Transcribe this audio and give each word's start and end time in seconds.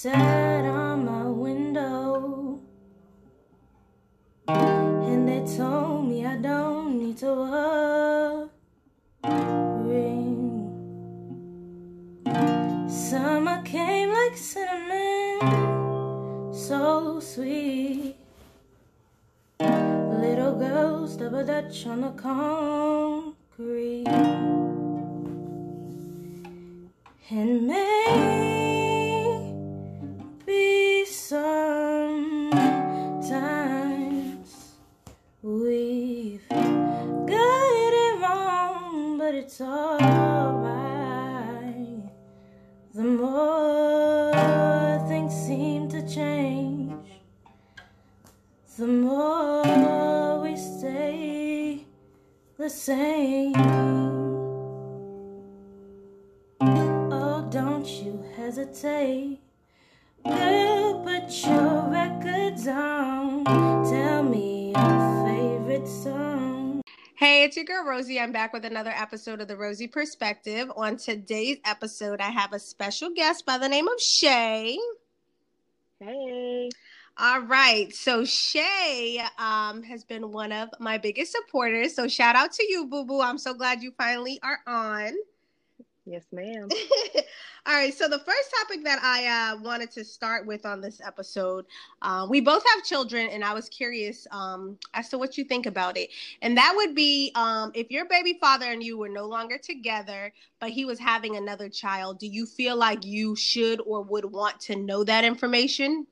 sat 0.00 0.64
on 0.64 1.04
my 1.06 1.24
window. 1.24 2.60
And 4.46 5.26
they 5.28 5.42
told 5.56 6.06
me 6.08 6.24
I 6.24 6.36
don't 6.36 7.00
need 7.00 7.18
to 7.18 7.26
worry. 7.26 8.48
Summer 12.88 13.60
came 13.64 14.10
like 14.12 14.36
cinnamon, 14.36 15.40
so 16.54 17.18
sweet. 17.18 18.14
Little 19.58 20.54
girls 20.54 21.16
double 21.16 21.44
dutch 21.44 21.86
on 21.88 22.02
the 22.02 22.10
concrete. 22.10 24.06
And 27.30 27.66
maybe 27.66 28.57
it's 39.48 39.62
alright. 39.62 40.68
The 42.92 43.02
more 43.02 45.06
things 45.08 45.32
seem 45.32 45.88
to 45.88 46.06
change, 46.06 46.92
the 48.76 48.86
more 48.86 50.42
we 50.42 50.54
stay 50.54 51.86
the 52.58 52.68
same. 52.68 53.54
Oh, 56.60 57.48
don't 57.50 57.88
you 57.88 58.22
hesitate. 58.36 59.40
Girl, 60.26 61.02
put 61.02 61.46
your 61.46 61.88
records 61.88 62.68
on. 62.68 63.44
Hey, 67.38 67.44
it's 67.44 67.54
your 67.54 67.66
girl 67.66 67.84
Rosie. 67.84 68.18
I'm 68.18 68.32
back 68.32 68.52
with 68.52 68.64
another 68.64 68.90
episode 68.90 69.40
of 69.40 69.46
the 69.46 69.54
Rosey 69.54 69.86
Perspective. 69.86 70.72
On 70.74 70.96
today's 70.96 71.58
episode, 71.64 72.20
I 72.20 72.30
have 72.30 72.52
a 72.52 72.58
special 72.58 73.10
guest 73.14 73.46
by 73.46 73.58
the 73.58 73.68
name 73.68 73.86
of 73.86 74.00
Shay. 74.00 74.76
Hey. 76.00 76.68
All 77.16 77.42
right. 77.42 77.94
So 77.94 78.24
Shay 78.24 79.22
um, 79.38 79.84
has 79.84 80.02
been 80.02 80.32
one 80.32 80.50
of 80.50 80.70
my 80.80 80.98
biggest 80.98 81.30
supporters. 81.30 81.94
So 81.94 82.08
shout 82.08 82.34
out 82.34 82.50
to 82.54 82.66
you, 82.68 82.88
Boo 82.88 83.04
Boo. 83.04 83.20
I'm 83.20 83.38
so 83.38 83.54
glad 83.54 83.84
you 83.84 83.92
finally 83.96 84.40
are 84.42 84.58
on. 84.66 85.12
Yes, 86.08 86.24
ma'am. 86.32 86.68
All 87.66 87.74
right. 87.74 87.92
So 87.92 88.08
the 88.08 88.18
first 88.18 88.54
topic 88.60 88.82
that 88.84 88.98
I 89.02 89.26
uh, 89.52 89.60
wanted 89.60 89.90
to 89.90 90.04
start 90.04 90.46
with 90.46 90.64
on 90.64 90.80
this 90.80 91.02
episode, 91.04 91.66
uh, 92.00 92.26
we 92.30 92.40
both 92.40 92.64
have 92.74 92.82
children, 92.82 93.28
and 93.28 93.44
I 93.44 93.52
was 93.52 93.68
curious 93.68 94.26
um, 94.30 94.78
as 94.94 95.10
to 95.10 95.18
what 95.18 95.36
you 95.36 95.44
think 95.44 95.66
about 95.66 95.98
it. 95.98 96.08
And 96.40 96.56
that 96.56 96.72
would 96.74 96.94
be 96.94 97.30
um, 97.34 97.72
if 97.74 97.90
your 97.90 98.06
baby 98.08 98.38
father 98.40 98.72
and 98.72 98.82
you 98.82 98.96
were 98.96 99.10
no 99.10 99.26
longer 99.26 99.58
together, 99.58 100.32
but 100.60 100.70
he 100.70 100.86
was 100.86 100.98
having 100.98 101.36
another 101.36 101.68
child. 101.68 102.18
Do 102.18 102.26
you 102.26 102.46
feel 102.46 102.74
like 102.74 103.04
you 103.04 103.36
should 103.36 103.82
or 103.82 104.02
would 104.02 104.24
want 104.24 104.60
to 104.60 104.76
know 104.76 105.04
that 105.04 105.24
information? 105.24 106.06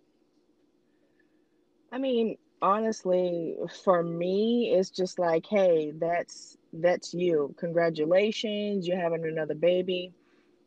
I 1.90 1.96
mean, 1.96 2.36
honestly, 2.66 3.56
for 3.84 4.02
me, 4.02 4.74
it's 4.76 4.90
just 4.90 5.18
like, 5.18 5.46
hey, 5.46 5.92
that's 5.96 6.58
that's 6.72 7.14
you. 7.14 7.54
Congratulations, 7.58 8.86
you're 8.86 9.00
having 9.00 9.24
another 9.26 9.54
baby. 9.54 10.12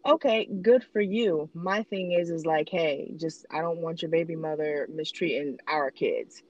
Okay, 0.05 0.45
good 0.61 0.83
for 0.83 1.01
you. 1.01 1.49
My 1.53 1.83
thing 1.83 2.13
is 2.13 2.29
is 2.29 2.45
like, 2.45 2.69
hey, 2.69 3.13
just 3.17 3.45
I 3.51 3.61
don't 3.61 3.81
want 3.81 4.01
your 4.01 4.11
baby 4.11 4.35
mother 4.35 4.87
mistreating 4.93 5.59
our 5.67 5.91
kids. 5.91 6.43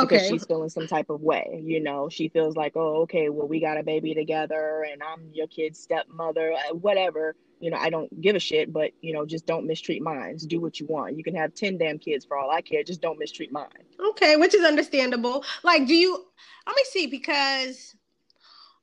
Because 0.00 0.22
she's 0.22 0.44
feeling 0.46 0.68
some 0.70 0.86
type 0.86 1.10
of 1.10 1.22
way, 1.22 1.62
you 1.64 1.80
know. 1.80 2.08
She 2.10 2.28
feels 2.28 2.56
like, 2.56 2.72
oh, 2.76 3.02
okay, 3.02 3.30
well, 3.30 3.48
we 3.48 3.60
got 3.60 3.78
a 3.78 3.82
baby 3.84 4.14
together, 4.14 4.86
and 4.90 5.02
I'm 5.02 5.30
your 5.32 5.46
kid's 5.48 5.78
stepmother, 5.80 6.52
uh, 6.52 6.74
whatever. 6.74 7.36
You 7.64 7.70
know, 7.70 7.78
I 7.78 7.88
don't 7.88 8.20
give 8.20 8.36
a 8.36 8.38
shit, 8.38 8.74
but 8.74 8.90
you 9.00 9.14
know, 9.14 9.24
just 9.24 9.46
don't 9.46 9.66
mistreat 9.66 10.02
mine. 10.02 10.36
Do 10.48 10.60
what 10.60 10.78
you 10.80 10.86
want. 10.86 11.16
You 11.16 11.24
can 11.24 11.34
have 11.34 11.54
ten 11.54 11.78
damn 11.78 11.98
kids 11.98 12.22
for 12.26 12.36
all 12.36 12.50
I 12.50 12.60
care. 12.60 12.82
Just 12.84 13.00
don't 13.00 13.18
mistreat 13.18 13.50
mine. 13.50 13.86
Okay, 14.10 14.36
which 14.36 14.52
is 14.52 14.66
understandable. 14.66 15.42
Like, 15.62 15.86
do 15.86 15.94
you? 15.94 16.26
Let 16.66 16.76
me 16.76 16.82
see, 16.90 17.06
because 17.06 17.96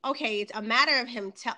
okay, 0.04 0.42
it's 0.42 0.52
a 0.56 0.64
matter 0.64 1.00
of 1.00 1.08
him 1.08 1.32
tell. 1.32 1.54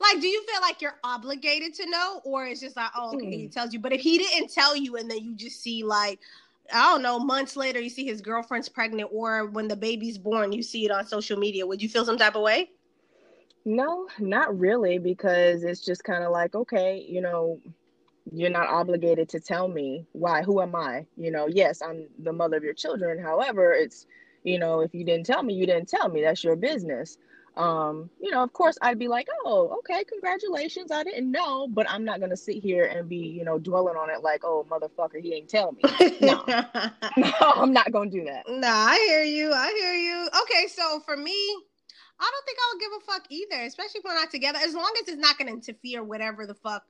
Like, 0.00 0.22
do 0.22 0.28
you 0.28 0.42
feel 0.46 0.62
like 0.62 0.80
you're 0.80 0.98
obligated 1.04 1.74
to 1.74 1.90
know, 1.90 2.22
or 2.24 2.46
it's 2.46 2.62
just 2.62 2.76
like, 2.76 2.90
oh, 2.96 3.16
okay, 3.16 3.36
he 3.36 3.48
Mm. 3.48 3.52
tells 3.52 3.74
you. 3.74 3.78
But 3.78 3.92
if 3.92 4.00
he 4.00 4.16
didn't 4.16 4.50
tell 4.50 4.74
you, 4.74 4.96
and 4.96 5.10
then 5.10 5.22
you 5.22 5.34
just 5.34 5.60
see 5.60 5.84
like, 5.84 6.20
I 6.72 6.90
don't 6.90 7.02
know, 7.02 7.18
months 7.18 7.54
later, 7.54 7.80
you 7.80 7.90
see 7.90 8.06
his 8.06 8.22
girlfriend's 8.22 8.70
pregnant, 8.70 9.10
or 9.12 9.44
when 9.50 9.68
the 9.68 9.76
baby's 9.76 10.16
born, 10.16 10.52
you 10.52 10.62
see 10.62 10.86
it 10.86 10.90
on 10.90 11.06
social 11.06 11.38
media. 11.38 11.66
Would 11.66 11.82
you 11.82 11.90
feel 11.90 12.06
some 12.06 12.16
type 12.16 12.34
of 12.34 12.40
way? 12.40 12.70
No, 13.64 14.08
not 14.18 14.58
really, 14.58 14.98
because 14.98 15.62
it's 15.62 15.84
just 15.84 16.04
kind 16.04 16.24
of 16.24 16.32
like, 16.32 16.54
okay, 16.54 17.04
you 17.08 17.20
know, 17.20 17.60
you're 18.32 18.50
not 18.50 18.68
obligated 18.68 19.28
to 19.30 19.40
tell 19.40 19.68
me 19.68 20.06
why. 20.12 20.42
Who 20.42 20.60
am 20.60 20.74
I? 20.74 21.06
You 21.16 21.30
know, 21.30 21.46
yes, 21.48 21.82
I'm 21.82 22.06
the 22.18 22.32
mother 22.32 22.56
of 22.56 22.64
your 22.64 22.74
children. 22.74 23.22
However, 23.22 23.72
it's, 23.72 24.06
you 24.44 24.58
know, 24.58 24.80
if 24.80 24.94
you 24.94 25.04
didn't 25.04 25.26
tell 25.26 25.42
me, 25.42 25.54
you 25.54 25.66
didn't 25.66 25.88
tell 25.88 26.08
me. 26.08 26.22
That's 26.22 26.42
your 26.42 26.56
business. 26.56 27.18
Um, 27.56 28.08
you 28.20 28.30
know, 28.30 28.42
of 28.42 28.52
course, 28.52 28.78
I'd 28.80 28.98
be 28.98 29.08
like, 29.08 29.28
oh, 29.44 29.76
okay, 29.80 30.04
congratulations. 30.04 30.90
I 30.90 31.04
didn't 31.04 31.30
know, 31.30 31.68
but 31.68 31.88
I'm 31.90 32.04
not 32.04 32.20
gonna 32.20 32.36
sit 32.36 32.56
here 32.56 32.84
and 32.84 33.08
be, 33.08 33.16
you 33.16 33.44
know, 33.44 33.58
dwelling 33.58 33.96
on 33.96 34.08
it 34.08 34.22
like, 34.22 34.42
oh, 34.44 34.66
motherfucker, 34.70 35.20
he 35.20 35.34
ain't 35.34 35.50
tell 35.50 35.72
me. 35.72 35.82
No, 36.20 36.42
no, 37.18 37.32
I'm 37.40 37.72
not 37.72 37.92
gonna 37.92 38.10
do 38.10 38.24
that. 38.24 38.44
Nah, 38.48 38.68
I 38.68 38.96
hear 39.06 39.22
you. 39.22 39.52
I 39.52 39.72
hear 39.78 39.94
you. 39.94 40.28
Okay, 40.42 40.66
so 40.68 41.00
for 41.00 41.16
me, 41.16 41.36
I 42.22 42.30
don't 42.30 42.44
think 42.46 42.58
I'll 42.62 42.78
give 42.78 42.92
a 43.02 43.12
fuck 43.12 43.26
either, 43.30 43.62
especially 43.64 43.98
if 43.98 44.04
we're 44.04 44.14
not 44.14 44.30
together. 44.30 44.60
As 44.62 44.74
long 44.74 44.92
as 45.02 45.08
it's 45.08 45.20
not 45.20 45.38
going 45.38 45.48
to 45.48 45.54
interfere 45.54 46.04
whatever 46.04 46.46
the 46.46 46.54
fuck 46.54 46.84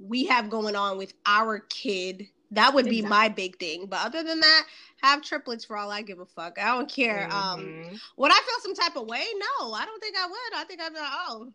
we 0.00 0.24
have 0.26 0.48
going 0.50 0.76
on 0.76 0.98
with 0.98 1.14
our 1.26 1.58
kid. 1.58 2.28
That 2.52 2.74
would 2.74 2.88
be 2.88 2.98
Exactly. 2.98 3.08
my 3.18 3.28
big 3.30 3.58
thing. 3.58 3.86
But 3.86 4.04
other 4.06 4.22
than 4.22 4.40
that, 4.40 4.66
have 5.02 5.22
triplets 5.22 5.64
for 5.64 5.76
all 5.76 5.90
I 5.90 6.02
give 6.02 6.20
a 6.20 6.26
fuck. 6.26 6.58
I 6.58 6.76
don't 6.76 6.88
care. 6.88 7.26
Um, 7.32 7.60
Mhm. 7.60 8.00
would 8.16 8.30
I 8.30 8.40
feel 8.40 8.60
some 8.60 8.74
type 8.74 8.96
of 8.96 9.06
way? 9.08 9.24
No, 9.36 9.72
I 9.72 9.84
don't 9.84 10.00
think 10.00 10.16
I 10.16 10.26
would. 10.26 10.54
I 10.54 10.64
think 10.64 10.80
I'd 10.80 10.92
be 10.92 11.00
like, 11.00 11.12
oh, 11.12 11.52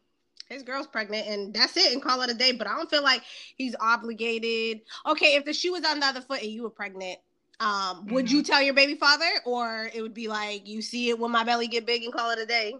his 0.49 0.63
girl's 0.63 0.87
pregnant 0.87 1.27
and 1.27 1.53
that's 1.53 1.77
it 1.77 1.93
and 1.93 2.01
call 2.01 2.21
it 2.21 2.29
a 2.29 2.33
day. 2.33 2.51
But 2.51 2.67
I 2.67 2.75
don't 2.75 2.89
feel 2.89 3.03
like 3.03 3.21
he's 3.55 3.75
obligated. 3.79 4.81
Okay, 5.05 5.35
if 5.35 5.45
the 5.45 5.53
shoe 5.53 5.71
was 5.73 5.85
on 5.85 5.99
the 5.99 6.05
other 6.05 6.21
foot 6.21 6.41
and 6.41 6.51
you 6.51 6.63
were 6.63 6.69
pregnant, 6.69 7.19
um, 7.59 8.07
would 8.07 8.31
you 8.31 8.43
tell 8.43 8.61
your 8.61 8.73
baby 8.73 8.95
father? 8.95 9.29
Or 9.45 9.89
it 9.93 10.01
would 10.01 10.13
be 10.13 10.27
like 10.27 10.67
you 10.67 10.81
see 10.81 11.09
it 11.09 11.19
when 11.19 11.31
my 11.31 11.43
belly 11.43 11.67
get 11.67 11.85
big 11.85 12.03
and 12.03 12.13
call 12.13 12.31
it 12.31 12.39
a 12.39 12.45
day? 12.45 12.73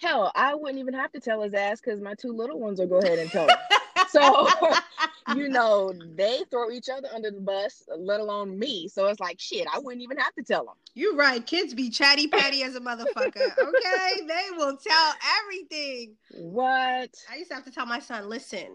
Hell, 0.00 0.32
I 0.34 0.54
wouldn't 0.54 0.78
even 0.78 0.94
have 0.94 1.12
to 1.12 1.20
tell 1.20 1.42
his 1.42 1.52
ass 1.52 1.80
because 1.80 2.00
my 2.00 2.14
two 2.14 2.32
little 2.32 2.58
ones 2.58 2.80
will 2.80 2.86
go 2.86 2.98
ahead 2.98 3.18
and 3.18 3.30
tell 3.30 3.48
him. 3.48 3.56
So, 4.08 4.48
you 5.36 5.48
know, 5.48 5.92
they 6.16 6.40
throw 6.50 6.70
each 6.70 6.88
other 6.88 7.08
under 7.14 7.30
the 7.30 7.40
bus, 7.40 7.84
let 7.96 8.18
alone 8.18 8.58
me. 8.58 8.88
So 8.88 9.06
it's 9.06 9.20
like, 9.20 9.38
shit, 9.38 9.68
I 9.72 9.78
wouldn't 9.78 10.02
even 10.02 10.16
have 10.16 10.34
to 10.34 10.42
tell 10.42 10.64
them. 10.64 10.74
You're 10.94 11.14
right. 11.14 11.44
Kids 11.46 11.74
be 11.74 11.90
chatty 11.90 12.26
patty 12.26 12.64
as 12.64 12.74
a 12.74 12.80
motherfucker. 12.80 13.36
Okay, 13.60 14.26
they 14.26 14.46
will 14.56 14.76
tell 14.76 15.12
everything. 15.42 16.16
What? 16.32 17.14
I 17.30 17.36
used 17.36 17.50
to 17.50 17.54
have 17.54 17.64
to 17.66 17.70
tell 17.70 17.86
my 17.86 18.00
son, 18.00 18.28
listen. 18.28 18.68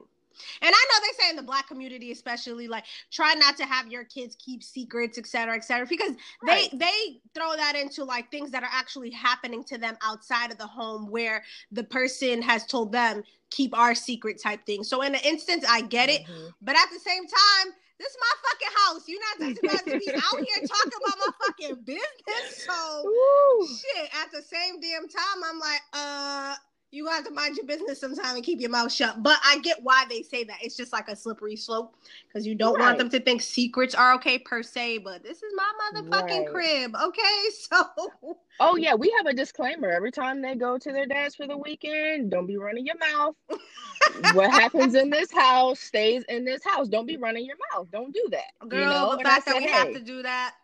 And 0.62 0.74
I 0.76 0.86
know 0.90 1.08
they 1.08 1.24
say 1.24 1.30
in 1.30 1.36
the 1.36 1.44
black 1.44 1.68
community, 1.68 2.12
especially, 2.12 2.68
like 2.68 2.86
try 3.12 3.34
not 3.36 3.58
to 3.58 3.66
have 3.66 3.88
your 3.92 4.04
kids 4.04 4.36
keep 4.40 4.64
secrets, 4.64 5.18
et 5.18 5.28
cetera, 5.28 5.56
et 5.56 5.64
cetera, 5.64 5.86
because 5.88 6.14
Right. 6.42 6.70
they 6.72 6.78
they 6.78 7.22
throw 7.34 7.56
that 7.56 7.76
into 7.76 8.04
like 8.04 8.32
things 8.32 8.52
that 8.52 8.64
are 8.64 8.70
actually 8.72 9.12
happening 9.12 9.64
to 9.66 9.78
them 9.78 9.98
outside 10.04 10.52
of 10.52 10.58
the 10.58 10.68
home, 10.68 11.10
where 11.10 11.44
the 11.72 11.84
person 11.84 12.42
has 12.42 12.66
told 12.66 12.92
them 12.92 13.24
keep 13.50 13.78
our 13.78 13.96
secret 13.96 14.42
type 14.42 14.66
thing. 14.66 14.84
So 14.84 15.02
in 15.02 15.16
an 15.16 15.22
instance, 15.24 15.66
I 15.68 15.82
get 15.82 16.10
it, 16.10 16.24
Mhm. 16.26 16.54
but 16.62 16.76
at 16.76 16.90
the 16.92 17.00
same 17.00 17.26
time, 17.26 17.74
this 17.98 18.10
is 18.10 18.18
my 18.20 18.50
fucking 18.50 18.78
house. 18.78 19.08
You're 19.08 19.22
not 19.22 19.56
supposed 19.56 19.86
to 19.86 19.98
be 19.98 20.12
out 20.14 20.40
here 20.40 20.66
talking 20.68 21.00
about 21.00 21.18
my 21.18 21.46
fucking 21.46 21.76
business. 21.84 22.66
So 22.66 23.04
Woo. 23.06 23.68
shit 23.68 24.10
at 24.22 24.32
the 24.32 24.42
same 24.42 24.80
damn 24.82 25.08
time 25.08 25.44
i'm 25.46 25.60
like 25.60 25.82
uh 25.94 26.56
you 26.92 27.08
have 27.08 27.26
to 27.26 27.32
mind 27.32 27.58
your 27.58 27.66
business 27.66 28.00
sometime 28.00 28.36
and 28.36 28.44
keep 28.44 28.62
your 28.62 28.70
mouth 28.70 28.92
shut 28.92 29.22
but 29.22 29.38
i 29.44 29.60
get 29.60 29.82
why 29.84 30.06
they 30.10 30.22
say 30.22 30.44
that 30.44 30.58
it's 30.62 30.78
just 30.78 30.94
like 30.94 31.08
a 31.10 31.16
slippery 31.16 31.56
slope 31.56 31.96
because 32.28 32.46
you 32.46 32.56
don't 32.56 32.80
want 32.80 32.98
them 32.98 33.10
to 33.10 33.20
think 33.20 33.42
secrets 33.42 33.94
are 33.96 34.14
okay 34.14 34.38
per 34.40 34.64
se 34.64 35.00
but 35.00 35.24
this 35.24 35.44
is 35.44 35.54
my 35.56 35.72
motherfucking 36.02 36.46
Right. 36.46 36.48
crib 36.48 36.96
okay 36.96 37.50
so 37.60 38.38
Oh, 38.60 38.78
yeah, 38.78 38.96
we 38.96 39.14
have 39.18 39.26
a 39.26 39.34
disclaimer. 39.34 39.90
Every 39.90 40.12
time 40.12 40.42
they 40.42 40.56
go 40.56 40.78
to 40.78 40.92
their 40.94 41.06
dad's 41.06 41.36
for 41.36 41.46
the 41.46 41.58
weekend, 41.58 42.32
don't 42.32 42.48
be 42.48 42.58
running 42.58 42.86
your 42.86 42.98
mouth. 42.98 43.36
what 44.34 44.50
happens 44.50 44.96
in 44.96 45.10
this 45.10 45.32
house 45.32 45.80
stays 45.80 46.24
in 46.30 46.46
this 46.46 46.64
house. 46.64 46.88
Don't 46.88 47.06
be 47.06 47.18
running 47.18 47.46
your 47.46 47.58
mouth. 47.74 47.88
Don't 47.92 48.14
do 48.14 48.26
that. 48.32 48.70
girl 48.70 48.80
you 48.80 48.86
know? 48.90 49.18
the 49.18 49.24
fact 49.24 49.46
that 49.46 49.58
we 49.58 49.70
have 49.70 49.92
to 49.92 50.00
do 50.00 50.24
that 50.24 50.56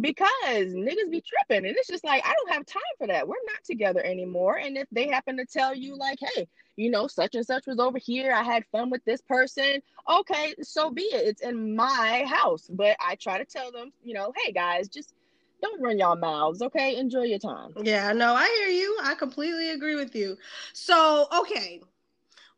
because 0.00 0.72
niggas 0.72 1.10
be 1.10 1.22
tripping 1.22 1.66
and 1.66 1.76
it's 1.76 1.88
just 1.88 2.04
like 2.04 2.24
i 2.24 2.32
don't 2.32 2.50
have 2.52 2.64
time 2.64 2.82
for 2.98 3.06
that 3.06 3.26
we're 3.26 3.34
not 3.46 3.62
together 3.64 4.02
anymore 4.04 4.56
and 4.56 4.76
if 4.76 4.88
they 4.90 5.08
happen 5.08 5.36
to 5.36 5.44
tell 5.44 5.74
you 5.74 5.96
like 5.96 6.18
hey 6.34 6.48
you 6.76 6.90
know 6.90 7.06
such 7.06 7.34
and 7.34 7.44
such 7.44 7.66
was 7.66 7.78
over 7.78 7.98
here 7.98 8.32
i 8.32 8.42
had 8.42 8.64
fun 8.72 8.88
with 8.90 9.04
this 9.04 9.20
person 9.20 9.80
okay 10.10 10.54
so 10.62 10.90
be 10.90 11.02
it 11.02 11.26
it's 11.26 11.42
in 11.42 11.76
my 11.76 12.24
house 12.26 12.68
but 12.72 12.96
i 13.00 13.14
try 13.16 13.36
to 13.36 13.44
tell 13.44 13.70
them 13.70 13.92
you 14.02 14.14
know 14.14 14.32
hey 14.42 14.52
guys 14.52 14.88
just 14.88 15.14
don't 15.60 15.80
run 15.80 15.98
y'all 15.98 16.16
mouths 16.16 16.62
okay 16.62 16.96
enjoy 16.96 17.22
your 17.22 17.38
time 17.38 17.72
Yeah, 17.82 18.12
no, 18.12 18.34
I 18.34 18.48
hear 18.58 18.68
you. 18.68 18.98
I 19.02 19.14
completely 19.14 19.70
agree 19.70 19.94
with 19.94 20.14
you. 20.14 20.36
So, 20.72 21.26
okay. 21.40 21.80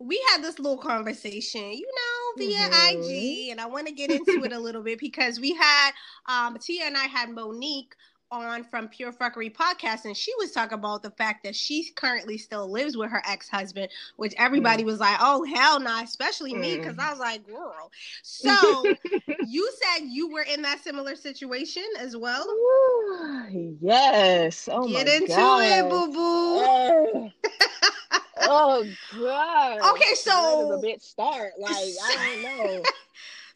We 0.05 0.23
had 0.33 0.43
this 0.43 0.59
little 0.59 0.79
conversation, 0.79 1.73
you 1.73 1.87
know, 1.87 2.39
via 2.39 2.69
Mhm. 2.69 2.91
IG, 2.91 3.51
and 3.51 3.61
I 3.61 3.67
want 3.67 3.87
to 3.87 3.93
get 3.93 4.11
into 4.11 4.45
it 4.45 4.53
a 4.53 4.59
little 4.59 4.83
bit 4.83 4.99
because 4.99 5.41
we 5.41 5.55
had 5.55 5.93
um 6.27 6.59
Tia 6.59 6.85
and 6.85 6.97
I 6.97 7.05
had 7.06 7.31
Monique 7.31 7.95
on 8.31 8.65
from 8.65 8.89
Pure 8.89 9.12
Fuckery 9.12 9.53
podcast, 9.55 10.05
and 10.05 10.17
she 10.17 10.33
was 10.39 10.51
talking 10.53 10.79
about 10.79 11.03
the 11.03 11.11
fact 11.12 11.45
that 11.45 11.55
she 11.55 11.91
currently 11.95 12.37
still 12.37 12.71
lives 12.71 12.97
with 12.97 13.11
her 13.11 13.23
ex-husband, 13.27 13.89
which 14.17 14.35
everybody 14.37 14.85
was 14.85 14.99
like, 15.01 15.19
"Oh 15.21 15.45
hell 15.45 15.81
no," 15.81 16.01
especially 16.03 16.55
me, 16.55 16.77
because 16.77 16.99
I 16.99 17.11
was 17.11 17.21
like, 17.21 17.47
"Girl." 17.47 17.91
So 18.23 18.91
you 19.41 19.71
said 19.81 20.06
you 20.06 20.29
were 20.29 20.43
in 20.43 20.62
that 20.62 20.83
similar 20.83 21.15
situation 21.17 21.85
as 21.99 22.17
well. 22.17 22.45
Ooh, 22.49 23.77
yes 23.81 24.69
oh 24.73 24.87
Get 24.89 25.06
my 25.06 25.12
into 25.12 25.27
God. 25.27 25.62
it, 25.62 25.89
boo 25.89 26.12
boo. 26.12 27.31
Oh, 28.49 28.87
god 29.19 29.81
Okay, 29.94 30.14
so- 30.14 30.69
Where 30.69 30.79
a 30.79 30.82
bitch 30.82 31.02
start 31.02 31.52
like 31.58 31.75
i 31.75 32.41
don't 32.43 32.69
know 32.76 32.82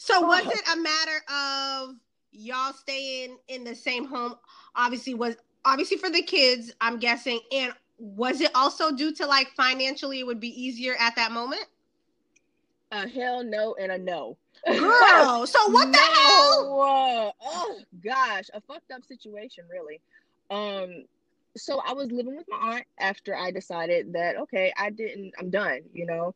So 0.01 0.21
was 0.21 0.43
Oh. 0.47 0.51
it 0.51 0.63
a 0.73 0.77
matter 0.81 1.89
of 1.91 1.97
y'all 2.31 2.73
staying 2.73 3.37
in 3.49 3.65
the 3.65 3.75
same 3.75 4.05
home? 4.07 4.37
Obviously, 4.77 5.13
was 5.15 5.37
obviously 5.65 5.97
for 5.99 6.09
the 6.09 6.23
kids, 6.23 6.73
I'm 6.81 6.99
guessing, 6.99 7.41
and 7.53 7.73
was 7.99 8.41
it 8.41 8.53
also 8.55 8.93
due 8.95 9.13
to 9.17 9.27
like 9.27 9.49
financially 9.57 10.21
it 10.21 10.27
would 10.27 10.39
be 10.41 10.49
easier 10.49 10.95
at 10.99 11.17
that 11.17 11.33
moment? 11.33 11.65
a 12.93 13.07
hell 13.09 13.43
no 13.45 13.75
and 13.79 13.93
a 13.93 13.99
no 13.99 14.37
Girl, 14.67 15.47
so 15.47 15.69
what 15.71 15.93
the 15.93 15.99
hell? 15.99 16.65
No. 16.65 17.33
Oh 17.43 17.79
gosh, 18.03 18.45
a 18.55 18.61
fucked 18.63 18.91
up 18.93 19.05
situation, 19.05 19.65
really. 19.71 20.01
Um, 20.51 21.05
so 21.59 21.81
I 21.87 21.93
was 21.93 22.11
living 22.11 22.37
with 22.37 22.47
my 22.49 22.77
aunt 22.77 22.85
after 22.99 23.37
I 23.37 23.51
decided 23.51 24.13
that 24.15 24.37
okay, 24.37 24.73
I 24.77 24.91
didn't, 24.91 25.33
I'm 25.39 25.51
done. 25.51 25.81
You 25.93 26.07
know, 26.07 26.35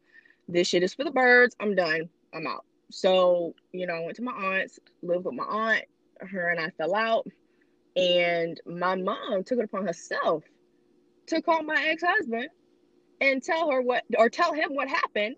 this 0.48 0.69
shit 0.69 0.82
is 0.82 0.94
for 0.94 1.04
the 1.04 1.10
birds. 1.10 1.56
I'm 1.60 1.74
done. 1.74 2.08
I'm 2.34 2.46
out. 2.46 2.64
So 2.90 3.54
you 3.72 3.86
know, 3.86 3.94
I 3.94 4.00
went 4.00 4.16
to 4.16 4.22
my 4.22 4.32
aunt's, 4.32 4.78
lived 5.02 5.24
with 5.24 5.34
my 5.34 5.44
aunt. 5.44 5.84
Her 6.20 6.50
and 6.50 6.60
I 6.60 6.70
fell 6.70 6.94
out, 6.94 7.26
and 7.96 8.60
my 8.66 8.94
mom 8.94 9.42
took 9.44 9.58
it 9.58 9.64
upon 9.64 9.86
herself 9.86 10.44
to 11.26 11.42
call 11.42 11.62
my 11.62 11.86
ex 11.88 12.02
husband 12.02 12.48
and 13.20 13.42
tell 13.42 13.70
her 13.70 13.80
what, 13.80 14.04
or 14.18 14.28
tell 14.28 14.52
him 14.52 14.75
what 14.75 14.88
happened 14.88 15.36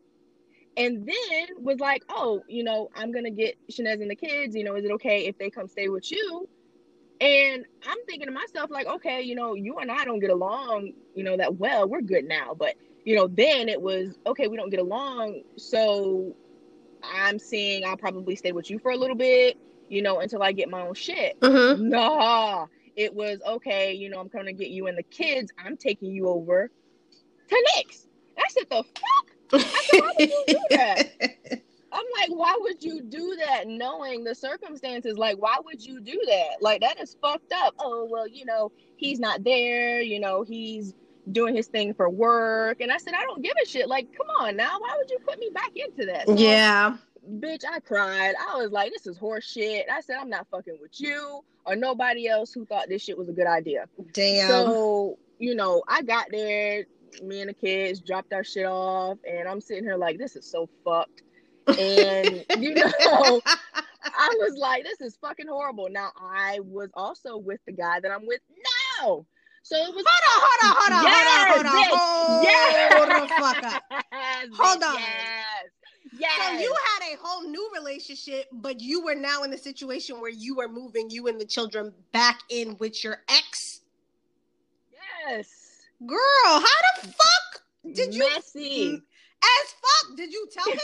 and 0.77 1.07
then 1.07 1.47
was 1.63 1.79
like, 1.79 2.03
"Oh, 2.09 2.43
you 2.49 2.65
know, 2.65 2.91
I'm 2.95 3.13
gonna 3.13 3.31
get 3.31 3.57
Shanez 3.71 4.01
and 4.01 4.11
the 4.11 4.17
kids. 4.17 4.55
You 4.57 4.65
know, 4.65 4.75
is 4.77 4.85
it 4.85 4.91
okay 4.93 5.27
if 5.27 5.39
they 5.39 5.51
come 5.51 5.69
stay 5.69 5.89
with 5.89 6.11
you?" 6.11 6.49
And 7.21 7.65
I'm 7.87 7.99
thinking 8.07 8.27
to 8.27 8.33
myself, 8.33 8.71
like, 8.71 8.87
okay, 8.87 9.23
you 9.23 9.35
know, 9.35 9.55
you 9.55 9.79
and 9.79 9.91
I 9.91 10.05
don't 10.05 10.19
get 10.19 10.31
along, 10.31 10.93
you 11.15 11.25
know, 11.25 11.37
that 11.37 11.57
well. 11.57 11.89
We're 11.89 12.01
good 12.01 12.25
now, 12.25 12.55
but 12.55 12.75
you 13.05 13.15
know, 13.15 13.29
then 13.29 13.69
it 13.69 13.81
was 13.81 14.19
okay. 14.27 14.49
We 14.49 14.57
don't 14.57 14.71
get 14.71 14.81
along, 14.81 15.43
so 15.57 16.35
I'm 17.03 17.39
saying 17.39 17.85
I'll 17.85 17.97
probably 17.97 18.35
stay 18.37 18.53
with 18.53 18.71
you 18.71 18.79
for 18.79 18.91
a 18.91 18.97
little 18.97 19.17
bit, 19.17 19.59
you 19.89 20.03
know, 20.03 20.21
until 20.21 20.43
I 20.43 20.53
get 20.53 20.71
my 20.71 20.83
own 20.83 20.95
shit. 20.95 21.39
Mm-hmm. 21.41 21.89
Nah, 21.89 22.67
it 22.97 23.15
was 23.15 23.41
okay. 23.47 23.93
You 23.93 24.09
know, 24.09 24.21
I'm 24.21 24.29
coming 24.29 24.47
to 24.47 24.53
get 24.53 24.71
you 24.71 24.87
and 24.87 24.97
the 24.97 25.03
kids. 25.03 25.53
I'm 25.63 25.77
taking 25.77 26.13
you 26.13 26.29
over 26.29 26.71
to 27.49 27.69
Nick's. 27.77 28.07
I 28.39 28.43
said, 28.49 28.65
the 28.71 28.83
fuck. 28.83 29.61
said, 29.61 30.01
why 30.01 30.13
would 30.19 30.29
you 30.29 30.45
do 30.49 30.59
that? 30.71 31.63
I'm 31.95 32.05
like, 32.21 32.31
why 32.37 32.57
would 32.61 32.83
you 32.83 33.03
do 33.03 33.37
that 33.47 33.69
knowing 33.69 34.25
the 34.25 34.35
circumstances? 34.35 35.17
Like, 35.17 35.39
why 35.39 35.57
would 35.65 35.85
you 35.85 36.01
do 36.01 36.21
that? 36.27 36.57
Like, 36.61 36.81
that 36.81 37.01
is 37.01 37.17
fucked 37.23 37.53
up. 37.53 37.75
Oh, 37.79 38.09
well, 38.11 38.27
you 38.27 38.45
know, 38.45 38.73
he's 38.97 39.21
not 39.21 39.45
there. 39.45 40.01
You 40.03 40.19
know, 40.21 40.43
he's 40.43 40.93
doing 41.31 41.55
his 41.55 41.69
thing 41.69 41.95
for 41.95 42.11
work. 42.11 42.81
And 42.81 42.93
I 42.93 42.99
said, 42.99 43.15
I 43.15 43.23
don't 43.23 43.43
give 43.43 43.55
a 43.63 43.67
shit. 43.67 43.89
Like, 43.89 44.09
come 44.17 44.27
on 44.41 44.57
now. 44.57 44.79
Why 44.79 44.95
would 44.99 45.09
you 45.09 45.19
put 45.27 45.39
me 45.39 45.51
back 45.55 45.71
into 45.75 46.05
that? 46.07 46.27
So, 46.27 46.37
yeah. 46.37 46.97
bitch, 47.39 47.65
I 47.71 47.81
cried. 47.81 48.35
I 48.41 48.57
was 48.57 48.71
like, 48.71 48.93
this 48.93 49.07
is 49.07 49.17
horse 49.17 49.45
shit. 49.45 49.87
I 49.91 50.01
said, 50.01 50.17
I'm 50.21 50.29
not 50.29 50.47
fucking 50.51 50.79
with 50.81 51.01
you 51.01 51.45
or 51.67 51.77
nobody 51.77 52.29
else 52.29 52.53
who 52.53 52.67
thought 52.67 52.89
this 52.89 53.03
shit 53.03 53.17
was 53.17 53.29
a 53.29 53.33
good 53.33 53.47
idea. 53.47 53.87
Damn. 54.13 54.49
So, 54.49 55.19
you 55.39 55.55
know, 55.55 55.83
I 55.89 56.03
got 56.03 56.27
there, 56.31 56.85
me 57.23 57.41
and 57.41 57.49
the 57.49 57.55
kids 57.55 58.01
dropped 58.01 58.33
our 58.33 58.45
shit 58.45 58.67
off, 58.67 59.19
and 59.29 59.49
I'm 59.49 59.61
sitting 59.61 59.85
here 59.85 59.97
like, 59.97 60.19
this 60.19 60.37
is 60.37 60.51
so 60.51 60.69
fucked. 60.85 61.23
And, 61.67 62.45
you 62.63 62.75
know, 62.75 63.41
I 64.05 64.35
was 64.39 64.57
like, 64.59 64.85
this 64.85 65.01
is 65.01 65.17
fucking 65.17 65.47
horrible. 65.49 65.89
Now, 65.91 66.11
I 66.21 66.61
was 66.61 66.91
also 66.95 67.37
with 67.39 67.61
the 67.67 67.73
guy 67.73 68.01
that 68.01 68.11
I'm 68.11 68.27
with 68.27 68.41
now. 69.01 69.27
So 69.63 69.77
it 69.77 69.95
was. 69.95 70.05
hold 70.07 70.25
on, 70.31 70.41
hold 70.45 70.61
on, 70.63 70.77
hold 70.77 70.93
on, 70.93 71.05
Yes, 71.05 71.55
hold 71.55 71.67
on, 71.67 71.73
hold 71.73 72.39
on. 72.39 72.45
Yes. 72.45 72.93
Hold 72.95 73.09
the 73.11 73.35
fuck 73.35 73.65
up. 73.65 73.83
Hold 74.59 74.83
on. 74.83 74.95
Yes. 74.99 75.71
Yes. 76.19 76.31
So 76.39 76.61
you 76.61 76.75
had 76.99 77.15
a 77.15 77.17
whole 77.21 77.49
new 77.49 77.71
relationship, 77.75 78.45
but 78.53 78.81
you 78.81 79.03
were 79.03 79.15
now 79.15 79.43
in 79.43 79.51
the 79.51 79.57
situation 79.59 80.21
where 80.21 80.31
you 80.31 80.55
were 80.57 80.69
moving 80.69 81.09
you 81.09 81.29
and 81.29 81.41
the 81.41 81.47
children 81.47 81.93
back 82.13 82.41
in 82.51 82.77
with 82.79 83.03
your 83.03 83.23
ex. 83.29 83.81
Yes. 85.27 85.49
Girl, 86.07 86.19
how 86.45 86.61
the 87.03 87.09
fuck 87.09 87.63
Did 87.95 88.15
you- 88.15 88.21
Messy. 88.35 88.93
as 88.93 89.73
fuck 89.73 90.17
did 90.17 90.31
you 90.33 90.47
tell 90.53 90.67
him? 90.71 90.79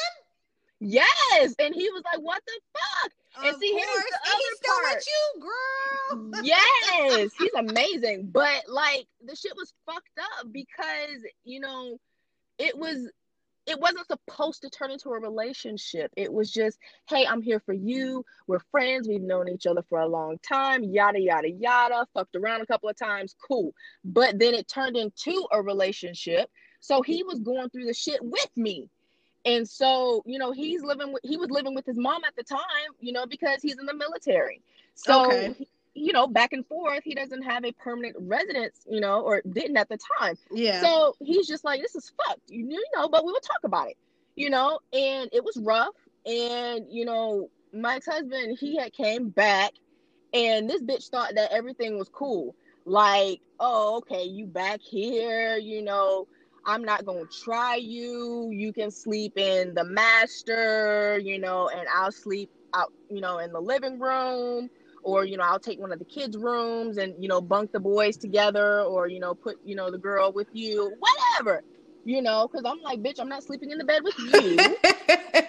Yes. 0.80 1.54
And 1.58 1.74
he 1.74 1.88
was 1.90 2.02
like, 2.04 2.22
what 2.22 2.42
the 2.46 2.60
fuck? 2.72 3.12
And 3.44 3.54
Of 3.54 3.60
see, 3.60 3.72
here's 3.72 3.86
the 3.86 4.18
and 4.24 4.34
he's 4.38 4.46
other 4.46 4.56
still 4.56 4.74
part. 4.82 4.94
with 4.96 5.06
you, 5.06 6.32
girl. 6.32 6.44
yes, 6.44 7.30
he's 7.38 7.54
amazing. 7.70 8.30
But 8.32 8.62
like 8.68 9.06
the 9.24 9.36
shit 9.36 9.52
was 9.56 9.72
fucked 9.86 10.18
up 10.18 10.46
because, 10.52 11.22
you 11.44 11.60
know, 11.60 11.98
it 12.58 12.76
was 12.76 13.10
it 13.66 13.78
wasn't 13.78 14.06
supposed 14.08 14.62
to 14.62 14.70
turn 14.70 14.90
into 14.90 15.10
a 15.10 15.20
relationship. 15.20 16.10
It 16.16 16.32
was 16.32 16.50
just, 16.50 16.78
hey, 17.08 17.24
I'm 17.26 17.42
here 17.42 17.60
for 17.60 17.74
you. 17.74 18.24
We're 18.48 18.58
friends. 18.70 19.06
We've 19.06 19.20
known 19.22 19.48
each 19.48 19.66
other 19.66 19.82
for 19.88 20.00
a 20.00 20.08
long 20.08 20.38
time. 20.42 20.82
Yada 20.82 21.20
yada 21.20 21.48
yada. 21.50 22.06
Fucked 22.14 22.34
around 22.36 22.62
a 22.62 22.66
couple 22.66 22.88
of 22.88 22.96
times. 22.98 23.36
Cool. 23.46 23.72
But 24.02 24.38
then 24.38 24.54
it 24.54 24.66
turned 24.66 24.96
into 24.96 25.46
a 25.52 25.62
relationship. 25.62 26.50
So 26.80 27.02
he 27.02 27.22
was 27.22 27.38
going 27.40 27.68
through 27.68 27.84
the 27.84 27.94
shit 27.94 28.20
with 28.22 28.50
me. 28.56 28.88
And 29.44 29.68
so, 29.68 30.22
you 30.26 30.38
know, 30.38 30.52
he's 30.52 30.82
living 30.82 31.12
with 31.12 31.22
he 31.24 31.36
was 31.36 31.50
living 31.50 31.74
with 31.74 31.86
his 31.86 31.96
mom 31.96 32.22
at 32.26 32.36
the 32.36 32.44
time, 32.44 32.60
you 33.00 33.12
know, 33.12 33.26
because 33.26 33.62
he's 33.62 33.78
in 33.78 33.86
the 33.86 33.94
military. 33.94 34.62
So 34.94 35.24
Okay. 35.24 35.54
you 35.94 36.12
know, 36.12 36.26
back 36.26 36.52
and 36.52 36.66
forth. 36.66 37.02
He 37.04 37.14
doesn't 37.14 37.42
have 37.42 37.64
a 37.64 37.72
permanent 37.72 38.16
residence, 38.20 38.84
you 38.88 39.00
know, 39.00 39.20
or 39.22 39.42
didn't 39.50 39.76
at 39.76 39.88
the 39.88 39.98
time. 40.20 40.36
Yeah. 40.52 40.80
So 40.80 41.14
he's 41.20 41.46
just 41.48 41.64
like, 41.64 41.82
this 41.82 41.96
is 41.96 42.12
fucked, 42.16 42.42
you 42.48 42.66
you 42.70 42.84
know, 42.94 43.08
but 43.08 43.24
we 43.24 43.32
will 43.32 43.40
talk 43.40 43.60
about 43.64 43.88
it, 43.88 43.96
you 44.36 44.50
know, 44.50 44.78
and 44.92 45.28
it 45.32 45.44
was 45.44 45.56
rough. 45.58 45.96
And, 46.26 46.86
you 46.90 47.04
know, 47.04 47.50
my 47.72 47.96
ex 47.96 48.06
husband, 48.06 48.58
he 48.60 48.76
had 48.76 48.92
came 48.92 49.30
back 49.30 49.72
and 50.32 50.68
this 50.70 50.82
bitch 50.82 51.10
thought 51.10 51.34
that 51.34 51.52
everything 51.52 51.98
was 51.98 52.08
cool. 52.08 52.54
Like, 52.84 53.40
oh, 53.58 53.98
okay, 53.98 54.24
you 54.24 54.46
back 54.46 54.80
here, 54.82 55.56
you 55.56 55.82
know, 55.82 56.28
I'm 56.64 56.84
not 56.84 57.04
gonna 57.04 57.24
try 57.44 57.76
you. 57.76 58.50
You 58.52 58.72
can 58.72 58.90
sleep 58.90 59.36
in 59.36 59.74
the 59.74 59.84
master, 59.84 61.18
you 61.22 61.38
know, 61.38 61.68
and 61.68 61.86
I'll 61.94 62.12
sleep 62.12 62.50
out, 62.74 62.92
you 63.08 63.20
know, 63.20 63.38
in 63.38 63.52
the 63.52 63.60
living 63.60 63.98
room 63.98 64.70
or 65.02 65.24
you 65.24 65.36
know 65.36 65.44
i'll 65.44 65.58
take 65.58 65.80
one 65.80 65.92
of 65.92 65.98
the 65.98 66.04
kids 66.04 66.36
rooms 66.36 66.96
and 66.96 67.14
you 67.18 67.28
know 67.28 67.40
bunk 67.40 67.72
the 67.72 67.80
boys 67.80 68.16
together 68.16 68.82
or 68.82 69.08
you 69.08 69.20
know 69.20 69.34
put 69.34 69.56
you 69.64 69.74
know 69.74 69.90
the 69.90 69.98
girl 69.98 70.32
with 70.32 70.48
you 70.52 70.92
whatever 70.98 71.62
you 72.04 72.22
know 72.22 72.48
because 72.48 72.64
i'm 72.64 72.80
like 72.82 73.00
bitch 73.00 73.20
i'm 73.20 73.28
not 73.28 73.42
sleeping 73.42 73.70
in 73.70 73.78
the 73.78 73.84
bed 73.84 74.02
with 74.02 74.18
you 74.18 74.76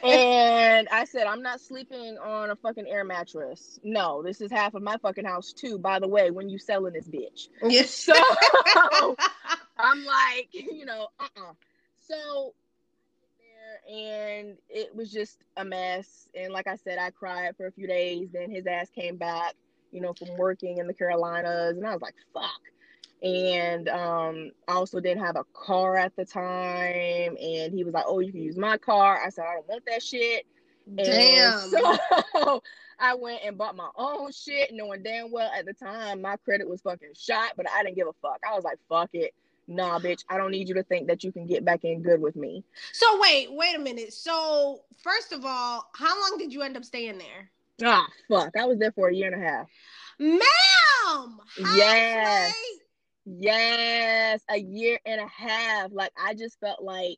and 0.04 0.88
i 0.90 1.06
said 1.06 1.28
i'm 1.28 1.42
not 1.42 1.60
sleeping 1.62 2.18
on 2.18 2.52
a 2.52 2.56
fucking 2.58 2.88
air 2.88 3.04
mattress 3.04 3.80
no 3.84 4.22
this 4.24 4.42
is 4.42 4.52
half 4.52 4.74
of 4.74 4.82
my 4.82 4.98
fucking 5.02 5.26
house 5.26 5.54
too 5.54 5.78
by 5.78 6.00
the 6.00 6.08
way 6.08 6.32
when 6.32 6.50
you 6.50 6.58
selling 6.58 6.94
this 6.94 7.08
bitch 7.08 7.48
yes. 7.64 7.90
so 7.90 9.16
i'm 9.82 10.06
like 10.06 10.50
you 10.52 10.86
know 10.86 11.08
uh-uh. 11.20 11.54
So 12.00 12.54
and 13.90 14.58
it 14.70 14.96
was 14.96 15.12
just 15.12 15.40
a 15.58 15.66
mess. 15.66 16.30
And 16.36 16.54
like 16.54 16.68
i 16.68 16.76
said 16.76 16.98
i 17.00 17.10
cried 17.10 17.56
for 17.58 17.68
a 17.68 17.72
few 17.72 17.88
days. 17.88 18.30
Then 18.32 18.50
his 18.52 18.68
ass 18.68 18.90
came 18.94 19.18
back 19.18 19.56
you 19.92 20.02
know 20.02 20.14
from 20.14 20.38
working 20.38 20.78
in 20.78 20.88
the 20.88 20.94
carolinas. 20.94 21.78
And 21.78 21.86
i 21.86 21.94
was 21.94 22.02
like 22.02 22.16
fuck. 22.34 22.62
And 23.24 23.90
um 23.90 24.52
i 24.68 24.74
also 24.74 25.00
didn't 25.00 25.24
have 25.24 25.36
a 25.36 25.46
car 25.54 25.98
at 25.98 26.16
the 26.16 26.26
time. 26.26 27.38
And 27.42 27.74
he 27.74 27.84
was 27.84 27.94
like 27.94 28.06
oh 28.08 28.20
you 28.20 28.32
can 28.32 28.42
use 28.42 28.58
my 28.58 28.78
car. 28.78 29.20
I 29.24 29.30
said 29.30 29.46
i 29.50 29.56
don't 29.56 29.68
want 29.68 29.86
that 29.88 30.04
shit. 30.04 30.46
Damn. 30.96 31.70
so 31.70 32.62
I 33.00 33.16
went 33.16 33.42
and 33.44 33.58
bought 33.58 33.76
my 33.76 33.90
own 33.96 34.32
shit, 34.32 34.72
knowing 34.74 35.02
damn 35.02 35.32
well 35.32 35.52
at 35.58 35.66
the 35.66 35.74
time 35.74 36.22
my 36.22 36.36
credit 36.38 36.70
was 36.70 36.82
fucking 36.82 37.14
shot, 37.18 37.54
but 37.58 37.66
I 37.70 37.84
didn't 37.84 37.96
give 37.96 38.08
a 38.08 38.14
fuck. 38.22 38.40
I 38.48 38.54
was 38.54 38.64
like, 38.64 38.78
fuck 38.88 39.10
it. 39.14 39.34
Nah, 39.72 40.00
bitch, 40.00 40.26
I 40.30 40.38
don't 40.38 40.52
need 40.52 40.68
you 40.68 40.74
to 40.76 40.84
think 40.84 41.08
that 41.08 41.24
you 41.24 41.32
can 41.32 41.48
get 41.48 41.64
back 41.64 41.86
in 41.86 42.02
good 42.02 42.22
with 42.22 42.36
me. 42.36 42.66
So 42.92 43.06
wait, 43.22 43.48
wait 43.52 43.76
a 43.76 43.80
minute. 43.80 44.12
So 44.12 44.82
first 45.02 45.32
of 45.32 45.46
all, 45.46 45.90
how 45.96 46.20
long 46.20 46.38
did 46.38 46.54
you 46.54 46.62
end 46.62 46.76
up 46.76 46.84
staying 46.84 47.18
there? 47.18 47.50
Ah, 47.82 48.06
fuck. 48.30 48.56
I 48.58 48.66
was 48.66 48.80
there 48.80 48.92
for 48.92 49.08
a 49.08 49.16
year 49.16 49.32
and 49.32 49.42
a 49.42 49.48
half. 49.48 49.68
Ma'am. 50.20 51.40
Yes. 51.76 52.54
Yes, 53.26 54.42
a 54.50 54.58
year 54.58 55.00
and 55.06 55.22
a 55.22 55.28
half. 55.28 55.92
Like 55.94 56.12
I 56.22 56.34
just 56.34 56.60
felt 56.60 56.84
like 56.84 57.18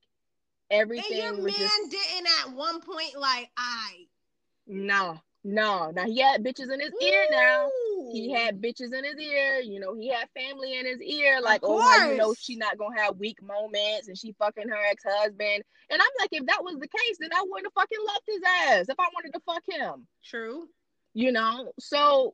everything. 0.70 1.24
And 1.24 1.38
your 1.38 1.46
man 1.46 1.54
just 1.54 1.92
didn't 1.92 2.28
at 2.42 2.56
one 2.56 2.82
point 2.82 3.18
like 3.18 3.50
I. 3.58 4.06
no, 4.68 5.18
no. 5.44 5.92
Now 5.92 6.06
he 6.06 6.20
had 6.20 6.44
bitches 6.44 6.72
in 6.74 6.80
his 6.80 6.94
ear 7.02 7.26
now. 7.32 7.70
He 8.12 8.32
had 8.32 8.62
bitches 8.62 8.94
in 8.94 9.04
his 9.04 9.18
ear, 9.18 9.60
you 9.60 9.80
know, 9.80 9.96
he 9.96 10.10
had 10.10 10.28
family 10.36 10.78
in 10.78 10.86
his 10.86 11.02
ear, 11.02 11.42
like, 11.42 11.62
oh 11.64 11.80
how 11.82 12.10
you 12.10 12.18
know 12.18 12.34
she 12.34 12.56
not 12.56 12.78
gonna 12.78 13.00
have 13.02 13.18
weak 13.18 13.42
moments 13.42 14.08
and 14.08 14.18
she 14.18 14.34
fucking 14.34 14.68
her 14.70 14.86
ex-husband. 14.92 15.64
And 15.90 16.02
I'm 16.02 16.10
like, 16.20 16.30
if 16.32 16.46
that 16.48 16.64
was 16.64 16.76
the 16.80 16.88
case, 16.88 17.18
then 17.20 17.30
I 17.34 17.44
wouldn't 17.48 17.68
have 17.68 17.74
fucking 17.74 18.06
left 18.06 18.24
his 18.28 18.42
ass 18.46 18.90
if 18.90 19.00
I 19.00 19.08
wanted 19.14 19.34
to 19.34 19.40
fuck 19.46 19.64
him. 19.68 20.08
True. 20.24 20.68
you 21.14 21.32
know 21.32 21.72
so 21.80 22.34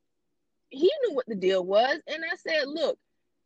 he 0.69 0.89
knew 1.01 1.13
what 1.15 1.25
the 1.27 1.35
deal 1.35 1.63
was 1.65 1.99
and 2.07 2.23
i 2.31 2.35
said 2.35 2.67
look 2.67 2.97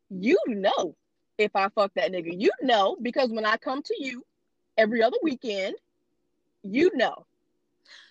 you 0.09 0.37
know 0.47 0.95
if 1.37 1.55
i 1.55 1.67
fuck 1.69 1.91
that 1.95 2.11
nigga 2.11 2.39
you 2.39 2.51
know 2.61 2.95
because 3.01 3.29
when 3.31 3.45
i 3.45 3.57
come 3.57 3.81
to 3.81 3.95
you 3.99 4.23
every 4.77 5.01
other 5.01 5.17
weekend 5.23 5.75
you 6.63 6.91
know 6.95 7.25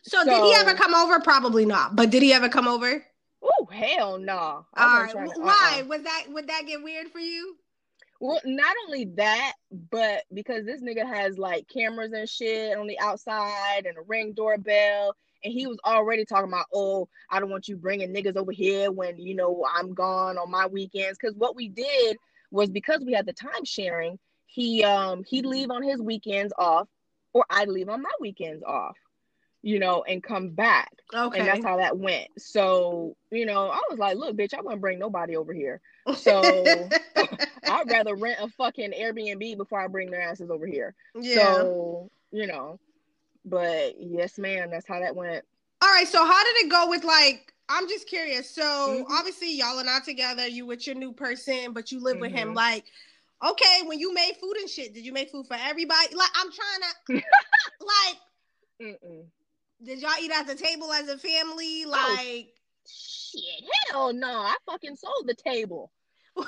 So, 0.02 0.24
did 0.24 0.42
he 0.42 0.52
ever 0.56 0.74
come 0.74 0.94
over? 0.94 1.20
Probably 1.20 1.64
not. 1.64 1.94
But 1.96 2.10
did 2.10 2.22
he 2.22 2.32
ever 2.32 2.48
come 2.48 2.68
over? 2.68 3.04
oh 3.44 3.66
hell 3.72 4.18
no 4.18 4.32
All 4.34 4.66
right. 4.76 5.02
wasn't 5.02 5.10
trying 5.12 5.30
to- 5.32 5.40
Why? 5.40 5.78
uh-uh. 5.80 5.86
Was 5.86 6.02
that 6.02 6.24
would 6.28 6.46
that 6.48 6.62
get 6.66 6.82
weird 6.82 7.08
for 7.08 7.18
you? 7.18 7.56
well 8.20 8.40
not 8.44 8.76
only 8.86 9.06
that 9.16 9.54
but 9.90 10.22
because 10.32 10.64
this 10.64 10.80
nigga 10.80 11.04
has 11.04 11.38
like 11.38 11.66
cameras 11.68 12.12
and 12.12 12.28
shit 12.28 12.78
on 12.78 12.86
the 12.86 12.96
outside 13.00 13.84
and 13.84 13.98
a 13.98 14.02
ring 14.06 14.32
doorbell 14.32 15.16
and 15.42 15.52
he 15.52 15.66
was 15.66 15.78
already 15.84 16.24
talking 16.24 16.48
about 16.48 16.66
oh 16.72 17.08
i 17.30 17.40
don't 17.40 17.50
want 17.50 17.66
you 17.66 17.76
bringing 17.76 18.14
niggas 18.14 18.36
over 18.36 18.52
here 18.52 18.92
when 18.92 19.18
you 19.18 19.34
know 19.34 19.66
i'm 19.74 19.92
gone 19.92 20.38
on 20.38 20.48
my 20.48 20.66
weekends 20.66 21.18
because 21.18 21.34
what 21.36 21.56
we 21.56 21.68
did 21.68 22.16
was 22.52 22.70
because 22.70 23.00
we 23.04 23.12
had 23.12 23.26
the 23.26 23.32
time 23.32 23.64
sharing 23.64 24.16
he 24.46 24.84
um 24.84 25.24
he'd 25.24 25.44
leave 25.46 25.72
on 25.72 25.82
his 25.82 26.00
weekends 26.00 26.52
off 26.58 26.86
or 27.32 27.44
i'd 27.50 27.66
leave 27.68 27.88
on 27.88 28.00
my 28.00 28.10
weekends 28.20 28.62
off 28.62 28.96
you 29.62 29.78
know 29.78 30.02
and 30.08 30.22
come 30.22 30.48
back 30.50 30.90
Okay. 31.14 31.38
and 31.38 31.46
that's 31.46 31.64
how 31.64 31.76
that 31.76 31.96
went 31.96 32.28
so 32.38 33.14
you 33.30 33.46
know 33.46 33.68
i 33.70 33.80
was 33.90 33.98
like 33.98 34.16
look 34.16 34.36
bitch 34.36 34.54
i 34.54 34.60
wouldn't 34.60 34.80
bring 34.80 34.98
nobody 34.98 35.36
over 35.36 35.52
here 35.52 35.80
so 36.16 36.88
I'd 37.64 37.88
rather 37.88 38.16
rent 38.16 38.40
a 38.40 38.48
fucking 38.48 38.92
Airbnb 38.92 39.56
before 39.56 39.80
I 39.80 39.86
bring 39.86 40.10
their 40.10 40.22
asses 40.22 40.50
over 40.50 40.66
here. 40.66 40.94
yeah. 41.14 41.62
So, 41.62 42.10
you 42.32 42.46
know, 42.46 42.80
but 43.44 43.94
yes, 44.00 44.38
ma'am, 44.38 44.70
that's 44.70 44.86
how 44.88 44.98
that 45.00 45.14
went. 45.14 45.44
All 45.80 45.88
right. 45.88 46.08
So 46.08 46.24
how 46.24 46.42
did 46.44 46.66
it 46.66 46.70
go 46.70 46.88
with 46.88 47.04
like? 47.04 47.52
I'm 47.68 47.88
just 47.88 48.08
curious. 48.08 48.50
So 48.50 48.62
Mhm. 48.62 49.04
obviously 49.10 49.56
y'all 49.56 49.78
are 49.78 49.84
not 49.84 50.04
together. 50.04 50.46
You 50.46 50.66
with 50.66 50.86
your 50.86 50.96
new 50.96 51.12
person, 51.12 51.72
but 51.72 51.92
you 51.92 52.00
live 52.00 52.18
with 52.18 52.32
him. 52.32 52.48
Mhm. 52.48 52.56
Like, 52.56 52.84
okay, 53.44 53.82
when 53.86 54.00
you 54.00 54.12
made 54.12 54.34
food 54.40 54.56
and 54.58 54.68
shit, 54.68 54.92
did 54.92 55.04
you 55.04 55.12
make 55.12 55.30
food 55.30 55.46
for 55.46 55.56
everybody? 55.58 56.14
Like, 56.14 56.30
I'm 56.34 56.50
trying 56.50 56.80
to, 57.20 57.24
like, 57.80 58.16
Mm-mm. 58.82 59.24
Did 59.84 60.00
y'all 60.00 60.10
eat 60.20 60.30
at 60.30 60.46
the 60.46 60.54
table 60.54 60.92
as 60.92 61.08
a 61.08 61.18
family? 61.18 61.84
Oh. 61.86 61.90
Like, 61.90 62.52
Shit, 62.86 63.64
hell 63.90 64.12
no. 64.12 64.28
I 64.28 64.56
fucking 64.66 64.96
sold 64.96 65.26
the 65.26 65.34
table. 65.34 65.90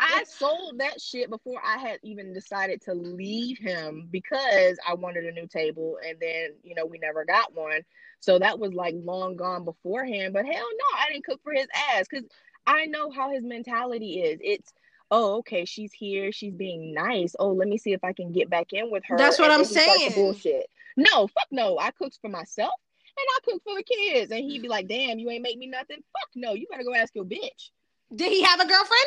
I 0.00 0.24
sold 0.26 0.78
that 0.78 1.00
shit 1.00 1.30
before 1.30 1.60
I 1.64 1.78
had 1.78 1.98
even 2.02 2.32
decided 2.32 2.80
to 2.82 2.94
leave 2.94 3.58
him 3.58 4.08
because 4.10 4.78
I 4.86 4.94
wanted 4.94 5.24
a 5.24 5.32
new 5.32 5.46
table 5.46 5.98
and 6.06 6.18
then, 6.20 6.54
you 6.62 6.74
know, 6.74 6.86
we 6.86 6.98
never 6.98 7.24
got 7.24 7.54
one. 7.54 7.82
So 8.20 8.38
that 8.38 8.58
was 8.58 8.72
like 8.74 8.94
long 8.98 9.36
gone 9.36 9.64
beforehand. 9.64 10.32
But 10.32 10.44
hell 10.44 10.54
no, 10.54 10.98
I 10.98 11.12
didn't 11.12 11.24
cook 11.24 11.40
for 11.42 11.52
his 11.52 11.68
ass 11.92 12.06
because 12.10 12.26
I 12.66 12.86
know 12.86 13.10
how 13.10 13.30
his 13.32 13.44
mentality 13.44 14.20
is. 14.20 14.40
It's, 14.42 14.72
oh, 15.10 15.38
okay, 15.38 15.64
she's 15.64 15.92
here, 15.92 16.32
she's 16.32 16.54
being 16.54 16.92
nice. 16.92 17.36
Oh, 17.38 17.52
let 17.52 17.68
me 17.68 17.78
see 17.78 17.92
if 17.92 18.02
I 18.02 18.12
can 18.12 18.32
get 18.32 18.50
back 18.50 18.72
in 18.72 18.90
with 18.90 19.04
her. 19.06 19.16
That's 19.16 19.38
what 19.38 19.50
I'm 19.50 19.62
then 19.62 19.68
he 19.68 19.74
starts 19.74 19.92
the 19.92 20.10
saying. 20.10 20.12
Bullshit. 20.14 20.70
No, 20.98 21.28
fuck 21.28 21.46
no. 21.52 21.78
I 21.78 21.92
cooked 21.92 22.18
for 22.20 22.28
myself 22.28 22.74
and 23.16 23.26
I 23.36 23.38
cooked 23.44 23.64
for 23.64 23.76
the 23.76 23.84
kids. 23.84 24.32
And 24.32 24.40
he'd 24.40 24.62
be 24.62 24.68
like, 24.68 24.88
damn, 24.88 25.18
you 25.20 25.30
ain't 25.30 25.44
make 25.44 25.56
me 25.56 25.68
nothing. 25.68 25.96
Fuck 25.96 26.30
no, 26.34 26.54
you 26.54 26.66
better 26.68 26.82
go 26.82 26.94
ask 26.94 27.14
your 27.14 27.24
bitch. 27.24 27.70
did 28.14 28.32
he 28.32 28.42
have 28.42 28.60
a 28.60 28.66
girlfriend? 28.66 29.06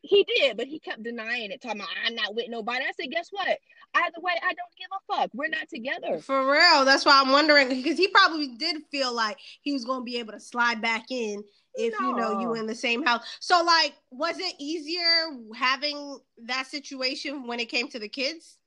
He 0.00 0.24
did, 0.24 0.56
but 0.56 0.66
he 0.66 0.78
kept 0.78 1.02
denying 1.02 1.50
it, 1.50 1.60
talking 1.60 1.80
about 1.80 1.90
I'm 2.06 2.14
not 2.14 2.34
with 2.34 2.48
nobody. 2.48 2.84
I 2.84 2.92
said, 2.98 3.10
guess 3.10 3.28
what? 3.30 3.48
Either 3.48 4.20
way, 4.20 4.32
I 4.42 4.54
don't 4.54 4.76
give 4.78 4.88
a 4.92 5.14
fuck. 5.14 5.30
We're 5.34 5.48
not 5.48 5.68
together. 5.68 6.20
For 6.20 6.50
real. 6.50 6.84
That's 6.84 7.04
why 7.04 7.20
I'm 7.20 7.32
wondering 7.32 7.68
because 7.68 7.98
he 7.98 8.08
probably 8.08 8.48
did 8.48 8.82
feel 8.90 9.12
like 9.12 9.38
he 9.62 9.72
was 9.72 9.84
going 9.84 10.00
to 10.00 10.04
be 10.04 10.18
able 10.18 10.32
to 10.32 10.40
slide 10.40 10.80
back 10.80 11.10
in 11.10 11.42
if 11.74 11.92
you 12.00 12.16
know 12.16 12.40
you 12.40 12.48
were 12.48 12.56
in 12.56 12.66
the 12.66 12.74
same 12.74 13.04
house. 13.04 13.22
So 13.40 13.62
like 13.62 13.94
was 14.10 14.38
it 14.38 14.54
easier 14.58 15.02
having 15.54 16.18
that 16.44 16.66
situation 16.66 17.46
when 17.46 17.60
it 17.60 17.68
came 17.68 17.88
to 17.88 17.98
the 17.98 18.08
kids? 18.08 18.58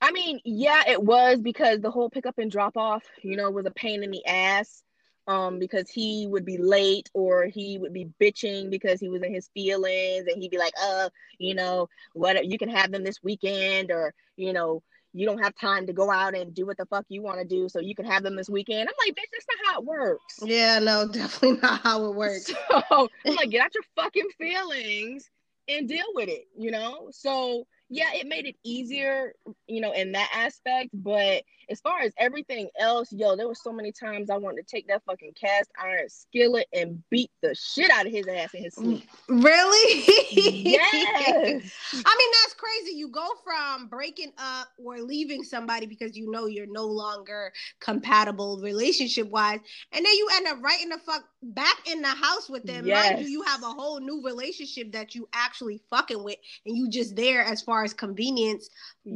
I 0.00 0.12
mean, 0.12 0.40
yeah, 0.44 0.82
it 0.88 1.02
was 1.02 1.40
because 1.40 1.80
the 1.80 1.90
whole 1.90 2.10
pickup 2.10 2.38
and 2.38 2.50
drop 2.50 2.76
off, 2.76 3.04
you 3.22 3.36
know, 3.36 3.50
was 3.50 3.66
a 3.66 3.70
pain 3.70 4.02
in 4.02 4.10
the 4.10 4.24
ass. 4.26 4.82
Um, 5.28 5.60
because 5.60 5.88
he 5.88 6.26
would 6.26 6.44
be 6.44 6.56
late 6.58 7.08
or 7.14 7.44
he 7.44 7.78
would 7.78 7.92
be 7.92 8.08
bitching 8.20 8.68
because 8.68 8.98
he 8.98 9.08
was 9.08 9.22
in 9.22 9.32
his 9.32 9.48
feelings 9.54 10.26
and 10.26 10.42
he'd 10.42 10.50
be 10.50 10.58
like, 10.58 10.72
uh, 10.82 11.08
you 11.38 11.54
know, 11.54 11.88
what 12.14 12.46
you 12.46 12.58
can 12.58 12.70
have 12.70 12.90
them 12.90 13.04
this 13.04 13.22
weekend 13.22 13.92
or, 13.92 14.12
you 14.36 14.52
know, 14.52 14.82
you 15.12 15.26
don't 15.26 15.42
have 15.42 15.54
time 15.56 15.86
to 15.86 15.92
go 15.92 16.10
out 16.10 16.34
and 16.34 16.54
do 16.54 16.66
what 16.66 16.76
the 16.76 16.86
fuck 16.86 17.04
you 17.08 17.22
want 17.22 17.38
to 17.38 17.44
do, 17.44 17.68
so 17.68 17.80
you 17.80 17.94
can 17.94 18.04
have 18.04 18.22
them 18.22 18.36
this 18.36 18.48
weekend. 18.48 18.88
I'm 18.88 19.06
like, 19.06 19.14
bitch, 19.14 19.30
that's 19.32 19.46
not 19.48 19.72
how 19.72 19.80
it 19.80 19.86
works. 19.86 20.38
Yeah, 20.42 20.78
no, 20.78 21.08
definitely 21.12 21.60
not 21.60 21.80
how 21.82 22.04
it 22.06 22.14
works. 22.14 22.46
So 22.46 23.08
I'm 23.26 23.34
like, 23.34 23.50
get 23.50 23.62
out 23.62 23.74
your 23.74 23.84
fucking 23.96 24.28
feelings 24.38 25.28
and 25.68 25.88
deal 25.88 26.06
with 26.14 26.28
it, 26.28 26.46
you 26.56 26.70
know? 26.70 27.08
So 27.12 27.66
yeah, 27.90 28.14
it 28.14 28.28
made 28.28 28.46
it 28.46 28.54
easier, 28.62 29.34
you 29.66 29.80
know, 29.80 29.92
in 29.92 30.12
that 30.12 30.30
aspect. 30.32 30.90
But 30.94 31.42
as 31.68 31.80
far 31.80 32.00
as 32.00 32.12
everything 32.18 32.68
else, 32.78 33.12
yo, 33.12 33.34
there 33.34 33.48
were 33.48 33.54
so 33.54 33.72
many 33.72 33.90
times 33.90 34.30
I 34.30 34.36
wanted 34.36 34.66
to 34.66 34.76
take 34.76 34.86
that 34.88 35.02
fucking 35.04 35.32
cast 35.40 35.70
iron 35.80 36.08
skillet 36.08 36.66
and 36.72 37.02
beat 37.10 37.30
the 37.42 37.54
shit 37.54 37.90
out 37.90 38.06
of 38.06 38.12
his 38.12 38.26
ass 38.28 38.54
in 38.54 38.62
his 38.62 38.74
mm, 38.76 38.84
sleep. 38.84 39.08
Really? 39.28 40.04
Yes. 40.30 40.82
I 41.92 42.16
mean, 42.18 42.32
that's 42.42 42.54
crazy. 42.56 42.96
You 42.96 43.08
go 43.08 43.26
from 43.44 43.88
breaking 43.88 44.32
up 44.38 44.68
or 44.84 45.00
leaving 45.00 45.42
somebody 45.42 45.86
because 45.86 46.16
you 46.16 46.30
know 46.30 46.46
you're 46.46 46.66
no 46.66 46.86
longer 46.86 47.52
compatible 47.80 48.60
relationship 48.62 49.28
wise, 49.28 49.58
and 49.92 50.04
then 50.04 50.12
you 50.12 50.28
end 50.34 50.46
up 50.46 50.62
right 50.62 50.80
in 50.80 50.90
the 50.90 50.98
fuck 50.98 51.24
back 51.42 51.88
in 51.90 52.02
the 52.02 52.08
house 52.08 52.48
with 52.48 52.64
them. 52.64 52.88
Mind 52.88 53.18
you, 53.18 53.24
Yes. 53.24 53.28
you 53.30 53.42
have 53.42 53.62
a 53.62 53.66
whole 53.66 53.98
new 53.98 54.22
relationship 54.24 54.92
that 54.92 55.14
you 55.14 55.28
actually 55.32 55.80
fucking 55.90 56.22
with, 56.22 56.36
and 56.66 56.76
you 56.76 56.88
just 56.88 57.16
there 57.16 57.42
as 57.42 57.62
far 57.62 57.79
as 57.84 57.94
convenience 57.94 58.68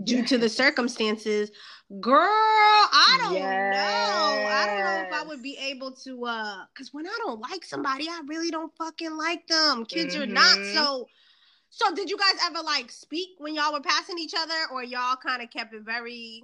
due 0.04 0.25
to 0.25 0.38
the 0.38 0.49
circumstances. 0.49 1.50
Girl, 2.00 2.18
I 2.21 3.18
don't 3.25 3.71
know. 3.71 4.47
I 4.50 4.66
don't 4.66 4.85
know 4.85 5.02
if 5.06 5.12
I 5.12 5.26
would 5.28 5.42
be 5.42 5.56
able 5.59 5.92
to 5.92 6.25
uh 6.26 6.64
cuz 6.75 6.92
when 6.92 7.06
I 7.06 7.16
don't 7.25 7.40
like 7.40 7.64
somebody, 7.64 8.09
I 8.09 8.21
really 8.26 8.50
don't 8.50 8.75
fucking 8.76 9.16
like 9.16 9.47
them. 9.47 9.85
Kids 9.85 10.16
are 10.16 10.26
not 10.26 10.59
Mhm. 10.59 10.73
so 10.73 11.09
so 11.71 11.94
did 11.94 12.09
you 12.09 12.16
guys 12.16 12.40
ever 12.44 12.62
like 12.62 12.90
speak 12.90 13.30
when 13.38 13.54
y'all 13.54 13.73
were 13.73 13.80
passing 13.80 14.18
each 14.18 14.35
other 14.37 14.66
or 14.73 14.83
y'all 14.85 15.16
kind 15.16 15.42
of 15.42 15.50
kept 15.50 15.75
it 15.75 15.83
very 15.83 16.42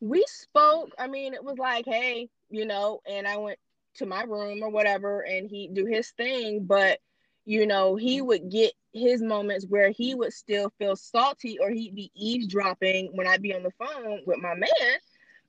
we 0.00 0.24
spoke. 0.28 0.92
I 0.98 1.08
mean, 1.08 1.34
it 1.34 1.42
was 1.42 1.58
like, 1.58 1.84
hey, 1.84 2.28
you 2.50 2.66
know, 2.66 3.00
and 3.06 3.26
I 3.26 3.36
went 3.36 3.58
to 3.94 4.06
my 4.06 4.22
room 4.22 4.62
or 4.62 4.70
whatever, 4.70 5.22
and 5.22 5.48
he 5.50 5.68
do 5.68 5.86
his 5.86 6.10
thing. 6.10 6.64
But 6.64 7.00
you 7.48 7.66
know, 7.66 7.96
he 7.96 8.18
mm-hmm. 8.18 8.26
would 8.26 8.50
get 8.50 8.74
his 8.92 9.22
moments 9.22 9.64
where 9.66 9.90
he 9.90 10.14
would 10.14 10.34
still 10.34 10.70
feel 10.78 10.96
salty, 10.96 11.58
or 11.58 11.70
he'd 11.70 11.94
be 11.94 12.12
eavesdropping 12.14 13.10
when 13.14 13.26
I'd 13.26 13.40
be 13.40 13.54
on 13.54 13.62
the 13.62 13.72
phone 13.78 14.20
with 14.26 14.38
my 14.38 14.54
man, 14.54 14.98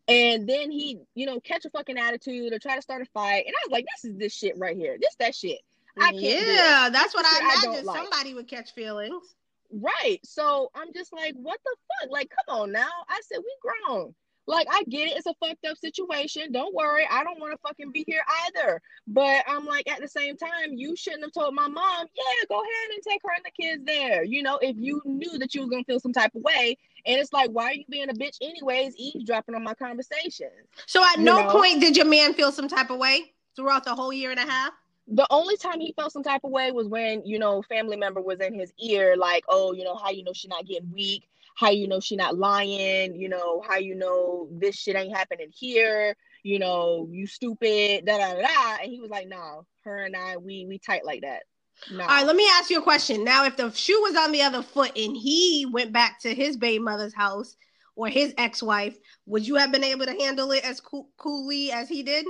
and 0.08 0.48
then 0.48 0.72
he, 0.72 1.00
you 1.14 1.26
know, 1.26 1.42
catch 1.42 1.66
a 1.66 1.70
fucking 1.70 1.98
attitude 1.98 2.54
or 2.54 2.60
try 2.60 2.78
to 2.78 2.82
start 2.82 3.02
a 3.02 3.06
fight, 3.14 3.44
and 3.46 3.54
I 3.54 3.68
was 3.68 3.72
like, 3.72 3.86
this 3.86 4.10
is 4.10 4.18
this 4.18 4.34
shit 4.34 4.58
right 4.58 4.78
here. 4.78 4.98
This 5.00 5.16
that 5.20 5.36
shit. 5.36 5.60
I 6.00 6.12
can't 6.12 6.22
do. 6.22 6.28
Yeah, 6.30 6.90
that's 6.90 7.14
what 7.14 7.26
I 7.26 7.30
I 7.30 7.56
don't 7.62 7.74
imagine 7.74 7.86
like. 7.86 7.98
somebody 7.98 8.34
would 8.34 8.48
catch 8.48 8.74
feelings. 8.74 9.36
Right. 9.70 10.20
So 10.24 10.72
I'm 10.74 10.94
just 10.94 11.12
like, 11.12 11.34
what 11.36 11.60
the 11.66 11.76
fuck? 12.02 12.12
Like, 12.12 12.32
come 12.32 12.62
on 12.62 12.72
now. 12.72 12.88
I 13.10 13.20
said, 13.28 13.40
we 13.40 13.54
grown. 13.62 14.16
Like, 14.50 14.66
I 14.72 14.82
get 14.90 15.10
it. 15.10 15.18
It's 15.18 15.28
a 15.28 15.34
fucked 15.36 15.64
up 15.66 15.78
situation. 15.78 16.52
Don't 16.52 16.74
worry. 16.74 17.08
I 17.10 17.24
don't 17.24 17.40
want 17.40 17.54
to 17.54 17.60
fucking 17.60 17.92
be 17.92 18.04
here 18.08 18.24
either. 18.48 18.82
But 19.06 19.44
I'm 19.48 19.64
like, 19.66 19.88
at 19.88 20.02
the 20.02 20.08
same 20.08 20.38
time, 20.38 20.74
you 20.74 20.96
shouldn't 20.96 21.24
have 21.24 21.34
told 21.34 21.54
my 21.54 21.68
mom, 21.68 22.08
yeah, 22.16 22.46
go 22.50 22.56
ahead 22.56 22.90
and 22.96 23.04
take 23.08 23.22
her 23.24 23.30
and 23.36 23.46
the 23.46 23.64
kids 23.64 23.84
there. 23.86 24.24
You 24.24 24.42
know, 24.42 24.58
if 24.60 24.76
you 24.80 25.04
knew 25.06 25.38
that 25.38 25.54
you 25.54 25.62
was 25.62 25.70
going 25.70 25.84
to 25.84 25.88
feel 25.92 26.00
some 26.00 26.14
type 26.14 26.34
of 26.34 26.42
way. 26.42 26.76
And 27.06 27.20
it's 27.20 27.32
like, 27.32 27.52
why 27.52 27.66
are 27.66 27.74
you 27.74 27.84
being 27.90 28.10
a 28.10 28.14
bitch 28.14 28.38
anyways, 28.42 28.96
eavesdropping 28.98 29.54
on 29.54 29.64
my 29.64 29.76
conversation? 29.76 30.50
So 30.88 31.04
at 31.06 31.20
You 31.20 31.26
no 31.26 31.44
know? 31.44 31.52
point 31.52 31.80
did 31.80 31.96
your 31.96 32.08
man 32.08 32.34
feel 32.34 32.52
some 32.52 32.68
type 32.68 32.90
of 32.90 32.98
way 32.98 33.34
throughout 33.56 33.86
the 33.86 33.94
whole 33.94 34.12
year 34.12 34.32
and 34.32 34.40
a 34.40 34.52
half? 34.52 34.74
the 35.12 35.26
only 35.32 35.58
time 35.58 35.80
he 35.80 35.92
felt 35.94 36.12
some 36.12 36.22
type 36.22 36.42
of 36.44 36.52
way 36.52 36.72
was 36.72 36.88
when 36.88 37.26
you 37.26 37.40
know 37.40 37.62
family 37.64 37.98
member 37.98 38.22
was 38.22 38.40
in 38.40 38.54
his 38.54 38.72
ear 38.80 39.16
like 39.18 39.44
oh 39.50 39.74
you 39.74 39.84
know 39.84 39.96
how 39.96 40.12
you 40.12 40.24
know 40.24 40.34
she's 40.34 40.50
not 40.50 40.68
getting 40.68 40.92
weak 40.94 41.28
how 41.60 41.70
you 41.70 41.88
know 41.90 42.00
she 42.00 42.16
not 42.16 42.38
lying 42.38 43.16
you 43.16 43.28
know 43.28 43.62
how 43.68 43.76
you 43.76 43.94
know 43.94 44.48
this 44.52 44.76
shit 44.76 44.96
ain't 44.96 45.16
happening 45.16 45.52
here 45.54 46.16
you 46.44 46.58
know 46.58 47.08
you 47.12 47.28
stupid 47.28 48.06
da 48.06 48.18
da 48.18 48.42
da 48.42 48.78
and 48.82 48.90
he 48.90 49.02
was 49.02 49.10
like 49.10 49.28
no 49.28 49.66
her 49.84 50.04
and 50.04 50.16
i 50.16 50.38
we 50.38 50.66
we 50.66 50.80
tight 50.80 51.06
like 51.06 51.22
that 51.22 51.44
no 51.92 52.04
All 52.04 52.10
right, 52.10 52.26
let 52.26 52.36
me 52.36 52.46
ask 52.58 52.70
you 52.70 52.80
a 52.80 52.84
question. 52.84 53.24
Now, 53.24 53.46
if 53.46 53.56
the 53.56 53.72
shoe 53.72 54.02
was 54.02 54.14
on 54.18 54.34
the 54.34 54.42
other 54.42 54.62
foot 54.62 54.92
and 54.98 55.16
he 55.16 55.66
went 55.72 55.94
back 55.94 56.20
to 56.24 56.36
his 56.36 56.58
baby 56.58 56.78
mother's 56.78 57.14
house 57.14 57.56
or 57.96 58.10
his 58.10 58.34
ex-wife, 58.38 58.98
would 59.28 59.48
you 59.48 59.56
have 59.56 59.72
been 59.72 59.86
able 59.86 60.06
to 60.06 60.12
handle 60.12 60.52
it 60.52 60.66
as 60.66 60.82
cool- 60.82 61.10
coolly 61.16 61.72
as 61.72 61.88
he 61.88 62.04
did? 62.04 62.26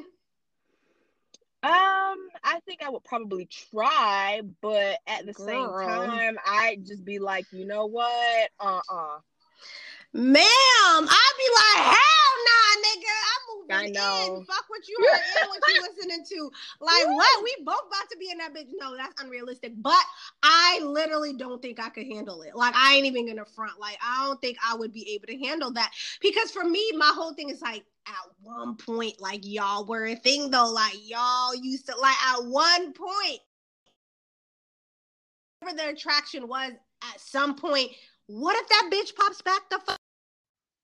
Um 1.61 2.29
i 2.43 2.59
think 2.65 2.81
i 2.81 2.89
would 2.89 3.03
probably 3.03 3.45
try 3.71 4.41
but 4.61 4.97
at 5.07 5.25
the 5.25 5.33
same 5.33 5.67
time 5.67 6.37
i'd 6.45 6.85
just 6.85 7.03
be 7.03 7.19
like 7.19 7.45
you 7.51 7.65
know 7.65 7.85
what? 7.85 8.49
Uh-uh. 8.59 9.19
Ma'am, 10.11 10.41
I'd 10.41 11.35
be 11.37 11.49
like, 11.53 11.85
hell 11.85 12.33
nah, 12.47 12.71
nigga. 12.81 13.13
Moving 13.19 13.38
I 13.71 13.89
know. 13.89 14.37
in. 14.37 14.45
Fuck 14.45 14.65
what 14.67 14.87
you 14.87 14.97
heard 14.99 15.21
and 15.41 15.49
what 15.49 15.61
you 15.73 15.81
listening 15.81 16.25
to. 16.25 16.51
Like, 16.79 17.05
what? 17.07 17.43
We 17.43 17.55
both 17.63 17.87
about 17.87 18.09
to 18.11 18.17
be 18.17 18.31
in 18.31 18.37
that 18.39 18.53
bitch. 18.53 18.69
No, 18.75 18.95
that's 18.95 19.21
unrealistic. 19.21 19.73
But 19.77 20.03
I 20.43 20.81
literally 20.83 21.33
don't 21.33 21.61
think 21.61 21.79
I 21.79 21.89
could 21.89 22.07
handle 22.07 22.41
it. 22.41 22.55
Like, 22.55 22.73
I 22.75 22.95
ain't 22.95 23.05
even 23.05 23.27
gonna 23.27 23.45
front. 23.45 23.79
Like, 23.79 23.97
I 24.03 24.25
don't 24.25 24.41
think 24.41 24.57
I 24.67 24.75
would 24.75 24.93
be 24.93 25.11
able 25.13 25.27
to 25.27 25.37
handle 25.37 25.71
that. 25.73 25.91
Because 26.21 26.51
for 26.51 26.63
me, 26.63 26.91
my 26.95 27.11
whole 27.13 27.33
thing 27.33 27.49
is 27.49 27.61
like, 27.61 27.83
at 28.07 28.13
one 28.41 28.75
point, 28.75 29.21
like, 29.21 29.41
y'all 29.43 29.85
were 29.85 30.07
a 30.07 30.15
thing 30.15 30.49
though. 30.49 30.71
Like, 30.71 30.95
y'all 31.03 31.55
used 31.55 31.85
to, 31.87 31.95
like, 31.97 32.17
at 32.33 32.43
one 32.45 32.93
point, 32.93 33.39
whatever 35.59 35.77
the 35.77 35.89
attraction 35.89 36.47
was, 36.47 36.71
at 37.13 37.19
some 37.19 37.55
point, 37.55 37.91
what 38.27 38.55
if 38.57 38.67
that 38.69 38.89
bitch 38.91 39.15
pops 39.15 39.41
back 39.41 39.69
the 39.69 39.79
fuck? 39.79 39.98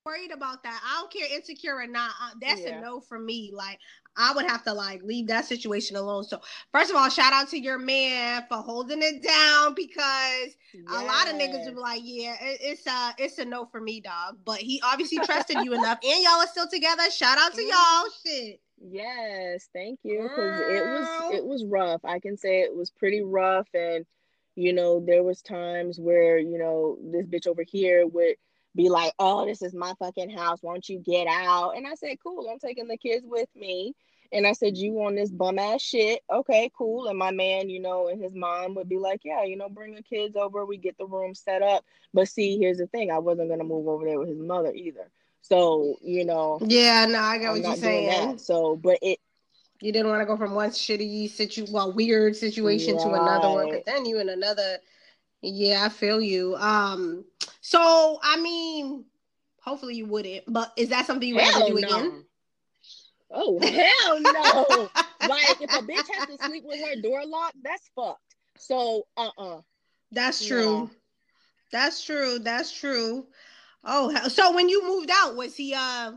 Worried 0.06 0.32
about 0.32 0.62
that. 0.62 0.82
I 0.86 1.00
don't 1.02 1.12
care, 1.12 1.28
insecure 1.36 1.76
or 1.76 1.88
not. 1.88 2.12
Uh, 2.22 2.32
that's 2.40 2.62
Yeah. 2.62 2.78
a 2.78 2.82
no 2.82 3.00
for 3.00 3.18
me. 3.18 3.50
Like, 3.52 3.80
I 4.16 4.34
would 4.34 4.46
have 4.46 4.64
to 4.66 4.74
like 4.74 5.02
leave 5.02 5.28
that 5.28 5.46
situation 5.46 5.96
alone. 5.96 6.24
So, 6.24 6.40
first 6.72 6.92
of 6.92 6.96
all, 6.96 7.10
shout 7.10 7.34
out 7.34 7.50
to 7.50 7.60
your 7.60 7.80
man 7.80 8.46
for 8.48 8.58
holding 8.58 9.02
it 9.02 9.24
down 9.24 9.74
because 9.74 10.56
a 10.88 11.04
lot 11.04 11.28
of 11.28 11.36
niggas 11.36 11.66
would 11.66 11.74
be 11.76 11.82
like, 11.82 12.02
yeah, 12.04 12.36
it, 12.40 12.60
it's 12.62 12.86
a 12.86 13.16
it's 13.18 13.40
a 13.40 13.46
no 13.46 13.66
for 13.66 13.82
me, 13.82 14.00
dog. 14.00 14.38
But 14.46 14.60
he 14.60 14.80
obviously 14.84 15.20
trusted 15.20 15.58
you 15.64 15.74
enough, 15.74 15.98
and 16.04 16.24
y'all 16.24 16.40
are 16.40 16.48
still 16.48 16.68
together. 16.68 17.10
Shout 17.10 17.40
out 17.40 17.54
to 17.56 17.64
y'all. 17.64 18.06
Shit. 18.24 18.62
Yes, 18.78 19.70
thank 19.74 20.00
you. 20.04 20.22
Because 20.22 20.60
it 20.70 20.84
was 20.86 21.10
it 21.34 21.44
was 21.44 21.66
rough. 21.66 22.06
I 22.06 22.20
can 22.20 22.38
say 22.38 22.62
it 22.62 22.76
was 22.76 22.92
pretty 22.92 23.22
rough, 23.22 23.68
and 23.74 24.06
you 24.56 24.72
know 24.72 25.00
there 25.00 25.24
was 25.24 25.42
times 25.42 26.00
where 26.00 26.38
you 26.38 26.60
know 26.60 27.00
this 27.02 27.26
bitch 27.26 27.48
over 27.48 27.64
here 27.64 28.06
would 28.06 28.36
be 28.76 28.90
like, 28.90 29.14
"Oh, 29.20 29.46
this 29.46 29.62
is 29.62 29.74
my 29.74 29.94
fucking 30.00 30.30
house. 30.30 30.62
Won't 30.62 30.90
you 30.90 31.00
get 31.00 31.28
out?" 31.28 31.78
And 31.78 31.88
I 31.88 31.96
said, 31.96 32.18
"Cool. 32.22 32.50
I'm 32.50 32.60
taking 32.60 32.88
the 32.88 32.98
kids 32.98 33.26
with 33.26 33.50
me." 33.56 33.96
And 34.32 34.46
I 34.46 34.54
said, 34.54 34.76
"You 34.76 35.02
on 35.04 35.16
this 35.16 35.30
bum 35.30 35.60
ass 35.60 35.82
shit? 35.82 36.22
Okay, 36.30 36.70
cool." 36.78 37.08
And 37.08 37.18
my 37.18 37.32
man, 37.32 37.70
you 37.70 37.80
know, 37.80 38.08
and 38.10 38.22
his 38.22 38.34
mom 38.34 38.76
would 38.76 38.90
be 38.90 38.98
like, 38.98 39.22
"Yeah, 39.24 39.44
you 39.44 39.56
know, 39.56 39.70
bring 39.70 39.96
the 39.96 40.04
kids 40.04 40.36
over. 40.36 40.66
We 40.66 40.78
get 40.78 40.98
the 40.98 41.06
room 41.06 41.34
set 41.34 41.62
up." 41.62 41.86
But 42.14 42.28
see, 42.28 42.58
here's 42.58 42.80
the 42.80 42.88
thing: 42.88 43.12
I 43.12 43.20
wasn't 43.20 43.50
gonna 43.50 43.64
move 43.64 43.88
over 43.88 44.04
there 44.06 44.20
with 44.20 44.30
his 44.30 44.40
mother 44.40 44.74
either. 44.74 45.10
So 45.42 45.96
you 46.02 46.26
know. 46.26 46.60
Yeah, 46.66 47.06
no, 47.06 47.20
I 47.20 47.38
get 47.38 47.52
I'm 47.52 47.62
what 47.62 47.68
you're 47.68 47.78
saying. 47.78 48.40
So, 48.40 48.76
but 48.76 48.98
it 49.02 49.20
You 49.82 49.92
didn't 49.92 50.10
want 50.10 50.22
to 50.22 50.26
go 50.26 50.38
from 50.38 50.56
one 50.56 50.72
shitty 50.72 51.30
situ, 51.30 51.66
well, 51.70 51.94
weird 51.94 52.36
situation 52.36 52.98
to 52.98 53.14
another 53.14 53.50
one, 53.50 53.70
because 53.70 53.86
then 53.86 54.06
you 54.06 54.20
in 54.20 54.30
another. 54.30 54.80
Yeah, 55.42 55.86
I 55.86 55.90
feel 55.90 56.20
you. 56.20 56.56
Um, 56.56 57.26
so 57.62 58.20
I 58.22 58.40
mean, 58.40 59.06
hopefully 59.62 59.96
you 59.96 60.06
wouldn't, 60.06 60.44
but 60.48 60.72
is 60.78 60.90
that 60.90 61.06
something 61.06 61.28
you 61.28 61.36
would 61.36 61.44
ever 61.44 61.60
hell 61.60 61.68
do 61.68 61.80
no. 61.80 61.88
again? 61.88 62.26
Oh 63.32 63.60
hell 63.62 64.22
no! 64.22 64.90
like 65.28 65.62
if 65.62 65.74
a 65.74 65.84
bitch 65.84 66.08
has 66.18 66.28
to 66.28 66.46
sleep 66.46 66.64
with 66.66 66.80
her 66.80 67.02
door 67.02 67.26
locked, 67.26 67.58
that's 67.64 67.90
fucked. 67.96 68.36
So 68.58 69.04
uh 69.18 69.30
uh 69.38 69.62
That's 70.12 70.46
true. 70.46 70.64
No. 70.66 70.92
That's 71.72 72.04
true. 72.04 72.40
That's 72.40 72.72
true. 72.72 73.28
Oh, 73.84 74.10
hell- 74.10 74.30
so 74.30 74.54
when 74.54 74.70
you 74.70 74.88
moved 74.88 75.12
out, 75.14 75.36
was 75.36 75.56
he 75.56 75.74
uh, 75.74 76.14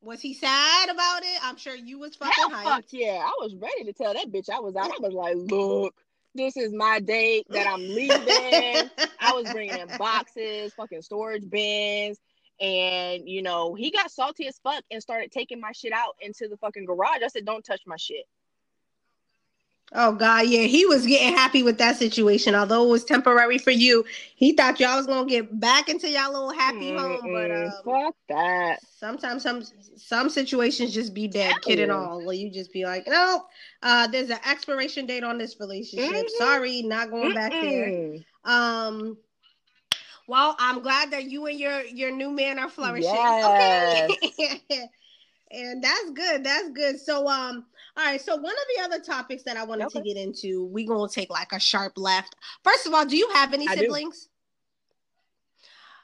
was 0.00 0.20
he 0.20 0.34
sad 0.34 0.88
about 0.88 1.22
it? 1.22 1.38
I'm 1.42 1.56
sure 1.56 1.74
you 1.74 1.98
was 1.98 2.16
fucking 2.16 2.32
hell 2.34 2.50
hyped. 2.50 2.64
fuck 2.64 2.84
yeah! 2.90 3.22
I 3.24 3.32
was 3.40 3.54
ready 3.56 3.84
to 3.84 3.92
tell 3.92 4.14
that 4.14 4.30
bitch 4.32 4.50
I 4.50 4.60
was 4.60 4.74
out. 4.76 4.90
I 4.90 4.98
was 5.00 5.12
like, 5.12 5.36
look, 5.36 5.94
this 6.36 6.56
is 6.56 6.72
my 6.72 7.00
date 7.00 7.46
that 7.50 7.66
I'm 7.66 7.80
leaving. 7.80 8.90
I 9.20 9.32
was 9.32 9.50
bringing 9.52 9.78
in 9.78 9.88
boxes, 9.98 10.72
fucking 10.74 11.02
storage 11.02 11.48
bins. 11.48 12.18
And 12.60 13.28
you 13.28 13.42
know, 13.42 13.74
he 13.74 13.90
got 13.90 14.10
salty 14.10 14.46
as 14.46 14.58
fuck 14.62 14.84
and 14.90 15.02
started 15.02 15.32
taking 15.32 15.60
my 15.60 15.72
shit 15.72 15.92
out 15.92 16.14
into 16.20 16.48
the 16.48 16.56
fucking 16.58 16.86
garage. 16.86 17.20
I 17.24 17.28
said, 17.28 17.44
"Don't 17.44 17.64
touch 17.64 17.82
my 17.86 17.96
shit." 17.96 18.24
Oh 19.92 20.12
God, 20.12 20.46
yeah, 20.48 20.62
he 20.62 20.84
was 20.86 21.06
getting 21.06 21.34
happy 21.34 21.62
with 21.62 21.78
that 21.78 21.96
situation. 21.96 22.54
Although 22.54 22.86
it 22.86 22.90
was 22.90 23.04
temporary 23.04 23.58
for 23.58 23.70
you, 23.70 24.04
he 24.34 24.52
thought 24.52 24.80
y'all 24.80 24.96
was 24.96 25.06
gonna 25.06 25.28
get 25.28 25.58
back 25.60 25.88
into 25.88 26.08
y'all 26.08 26.32
little 26.32 26.50
happy 26.50 26.92
home. 26.92 27.30
But 27.30 27.50
Mm-mm, 27.50 27.68
um, 27.78 27.84
fuck 27.84 28.14
that. 28.28 28.80
sometimes 28.80 29.42
some 29.42 29.62
some 29.96 30.28
situations 30.28 30.92
just 30.94 31.14
be 31.14 31.28
dead, 31.28 31.62
kid 31.62 31.78
and 31.78 31.92
all. 31.92 32.22
Where 32.24 32.34
you 32.34 32.50
just 32.50 32.72
be 32.72 32.84
like, 32.84 33.06
no, 33.06 33.44
uh, 33.82 34.06
there's 34.08 34.30
an 34.30 34.38
expiration 34.46 35.06
date 35.06 35.24
on 35.24 35.38
this 35.38 35.60
relationship. 35.60 36.26
Mhm. 36.26 36.30
Sorry, 36.30 36.82
not 36.82 37.10
going 37.10 37.32
back 37.32 37.60
there. 37.60 37.94
Um. 38.44 39.18
Well, 40.26 40.56
I'm 40.58 40.82
glad 40.82 41.10
that 41.12 41.24
you 41.24 41.46
and 41.46 41.58
your 41.58 41.82
your 41.84 42.10
new 42.10 42.30
man 42.30 42.58
are 42.58 42.68
flourishing. 42.68 43.20
Yes. 43.20 43.44
Okay. 43.44 44.18
and 45.50 45.82
that's 45.82 46.10
good. 46.10 46.44
That's 46.44 46.70
good. 46.70 46.98
So 47.00 47.28
um 47.28 47.66
all 47.96 48.04
right, 48.04 48.20
so 48.20 48.36
one 48.36 48.52
of 48.52 48.66
the 48.76 48.82
other 48.84 49.00
topics 49.02 49.42
that 49.44 49.56
I 49.56 49.64
wanted 49.64 49.88
to 49.88 50.00
get 50.02 50.16
into, 50.16 50.64
we're 50.66 50.86
going 50.86 51.08
to 51.08 51.14
take 51.14 51.30
like 51.30 51.52
a 51.52 51.60
sharp 51.60 51.94
left. 51.96 52.36
First 52.62 52.86
of 52.86 52.92
all, 52.92 53.06
do 53.06 53.16
you 53.16 53.30
have 53.30 53.54
any 53.54 53.66
I 53.66 53.74
do. 53.74 53.82
siblings? 53.82 54.28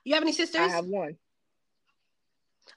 You 0.04 0.14
have 0.14 0.22
any 0.22 0.32
sisters? 0.32 0.62
I 0.62 0.68
have 0.68 0.86
one. 0.86 1.16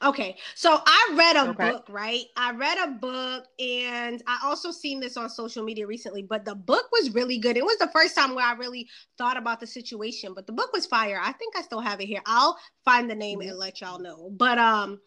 Okay, 0.04 0.38
so 0.56 0.82
I 0.86 1.14
read 1.16 1.38
a 1.38 1.48
Okay. 1.50 1.72
book, 1.72 1.86
right? 1.90 2.26
I 2.36 2.52
read 2.52 2.78
a 2.78 2.92
book, 2.92 3.46
and 3.60 4.22
I 4.28 4.40
also 4.44 4.70
seen 4.72 5.00
this 5.00 5.16
on 5.18 5.30
social 5.30 5.64
media 5.64 5.88
recently. 5.88 6.22
But 6.22 6.44
the 6.46 6.54
book 6.54 6.90
was 6.92 7.14
really 7.14 7.38
good. 7.38 7.56
It 7.58 7.64
was 7.64 7.78
the 7.78 7.88
first 7.88 8.16
time 8.16 8.36
where 8.36 8.46
I 8.46 8.54
really 8.54 8.90
thought 9.18 9.38
about 9.38 9.60
the 9.60 9.68
situation. 9.68 10.34
But 10.34 10.48
the 10.48 10.54
book 10.54 10.72
was 10.74 10.86
fire. 10.86 11.20
I 11.22 11.32
think 11.32 11.56
I 11.58 11.62
still 11.62 11.80
have 11.80 12.02
it 12.02 12.08
here. 12.08 12.22
I'll 12.26 12.58
find 12.84 13.10
the 13.10 13.16
name 13.16 13.42
and 13.42 13.58
let 13.58 13.80
y'all 13.82 14.00
know. 14.00 14.30
But 14.36 14.58
um, 14.60 15.00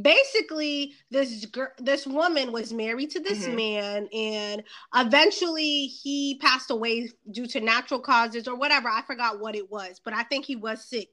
basically, 0.00 0.94
this 1.10 1.44
girl, 1.46 1.68
this 1.78 2.06
woman 2.06 2.52
was 2.52 2.72
married 2.72 3.10
to 3.10 3.20
this 3.20 3.48
Mhm. 3.48 3.56
man, 3.56 4.08
and 4.14 4.62
eventually 4.94 5.86
he 5.86 6.38
passed 6.40 6.70
away 6.70 7.10
due 7.32 7.46
to 7.48 7.60
natural 7.60 8.00
causes 8.00 8.46
or 8.46 8.56
whatever. 8.56 8.88
I 8.88 9.02
forgot 9.02 9.40
what 9.40 9.56
it 9.56 9.70
was, 9.70 10.00
but 10.04 10.14
I 10.14 10.22
think 10.22 10.44
he 10.44 10.56
was 10.56 10.84
sick. 10.88 11.08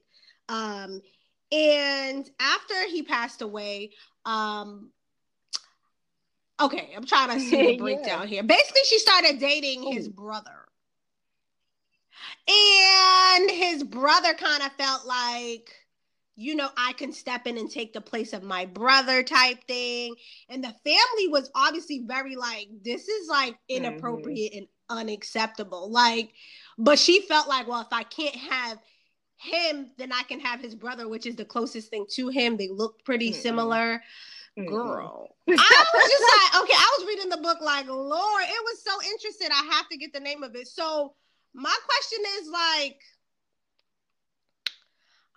Um, 0.48 1.00
and 1.54 2.28
after 2.40 2.88
he 2.88 3.02
passed 3.02 3.40
away, 3.42 3.92
um, 4.24 4.90
okay, 6.60 6.92
I'm 6.96 7.06
trying 7.06 7.30
to 7.30 7.38
see 7.40 7.62
the 7.62 7.72
Yeah. 7.72 7.78
breakdown 7.78 8.26
here. 8.28 8.42
Basically, 8.42 8.82
she 8.86 8.98
started 8.98 9.38
dating 9.38 9.84
his 9.92 10.08
brother. 10.08 10.66
And 12.48 13.50
his 13.50 13.84
brother 13.84 14.34
kind 14.34 14.62
of 14.62 14.72
felt 14.72 15.06
like, 15.06 15.70
you 16.36 16.54
know, 16.56 16.68
I 16.76 16.92
can 16.94 17.12
step 17.12 17.46
in 17.46 17.56
and 17.58 17.70
take 17.70 17.92
the 17.92 18.00
place 18.00 18.32
of 18.32 18.42
my 18.42 18.66
brother 18.66 19.22
type 19.22 19.64
thing. 19.66 20.16
And 20.48 20.62
the 20.64 20.74
family 20.84 21.28
was 21.28 21.50
obviously 21.54 22.04
very 22.06 22.36
like, 22.36 22.68
this 22.82 23.08
is 23.08 23.28
like 23.28 23.56
inappropriate 23.68 24.52
and 24.54 24.66
unacceptable. 24.90 25.90
Like, 25.90 26.32
but 26.76 26.98
she 26.98 27.22
felt 27.22 27.48
like, 27.48 27.68
well, 27.68 27.80
if 27.82 27.92
I 27.92 28.02
can't 28.02 28.36
have 28.36 28.78
him, 29.44 29.90
then 29.98 30.12
I 30.12 30.22
can 30.22 30.40
have 30.40 30.60
his 30.60 30.74
brother, 30.74 31.08
which 31.08 31.26
is 31.26 31.36
the 31.36 31.44
closest 31.44 31.90
thing 31.90 32.06
to 32.14 32.28
him. 32.28 32.56
They 32.56 32.68
look 32.68 33.04
pretty 33.04 33.30
Mm-mm. 33.30 33.42
similar. 33.42 34.02
Mm-mm. 34.58 34.68
Girl. 34.68 35.28
I 35.48 35.52
was 35.52 36.10
just 36.10 36.54
like, 36.54 36.62
okay, 36.62 36.74
I 36.74 36.96
was 36.98 37.06
reading 37.06 37.28
the 37.28 37.38
book 37.38 37.58
like, 37.60 37.86
Lord, 37.88 38.42
it 38.42 38.64
was 38.64 38.82
so 38.82 39.10
interesting. 39.10 39.48
I 39.50 39.74
have 39.74 39.88
to 39.88 39.96
get 39.96 40.12
the 40.12 40.20
name 40.20 40.42
of 40.42 40.54
it. 40.54 40.68
So 40.68 41.14
my 41.54 41.76
question 41.86 42.18
is 42.40 42.48
like, 42.48 43.00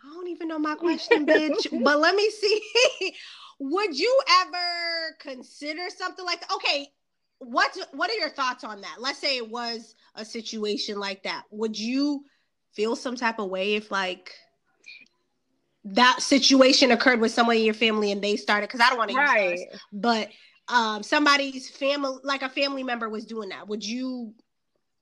I 0.04 0.14
don't 0.14 0.28
even 0.28 0.48
know 0.48 0.60
my 0.60 0.76
question, 0.76 1.26
bitch. 1.26 1.68
but 1.84 2.00
let 2.00 2.16
me 2.16 2.30
see. 2.30 2.62
would 3.60 3.98
you 3.98 4.20
ever 4.42 5.16
consider 5.20 5.90
something 5.90 6.26
like 6.26 6.42
that? 6.42 6.52
Okay, 6.54 6.88
what 7.40 7.76
what 7.94 8.10
are 8.10 8.16
your 8.16 8.30
thoughts 8.30 8.64
on 8.64 8.82
that? 8.82 8.98
Let's 9.00 9.20
say 9.20 9.38
it 9.38 9.50
was 9.50 9.96
a 10.16 10.24
situation 10.24 11.00
like 11.00 11.24
that. 11.24 11.44
Would 11.52 11.78
you 11.78 12.24
feel 12.78 12.96
some 12.96 13.16
type 13.16 13.40
of 13.40 13.50
way 13.50 13.74
if 13.74 13.92
like 13.92 14.36
that 15.84 16.22
situation 16.22 16.92
occurred 16.92 17.20
with 17.20 17.32
someone 17.32 17.58
in 17.58 17.64
your 17.64 17.74
family 17.74 18.12
and 18.12 18.22
they 18.24 18.36
started 18.36 18.68
because 18.68 18.82
I 18.82 18.90
don't 18.90 19.00
want 19.00 19.10
to 19.12 19.18
Right. 19.18 19.52
use 19.52 19.62
us, 19.74 19.80
but 19.92 20.30
um 20.70 21.02
somebody's 21.02 21.70
family 21.70 22.20
like 22.24 22.44
a 22.44 22.50
family 22.50 22.84
member 22.84 23.10
was 23.10 23.26
doing 23.26 23.50
that. 23.50 23.68
Would 23.68 23.84
you 23.84 24.34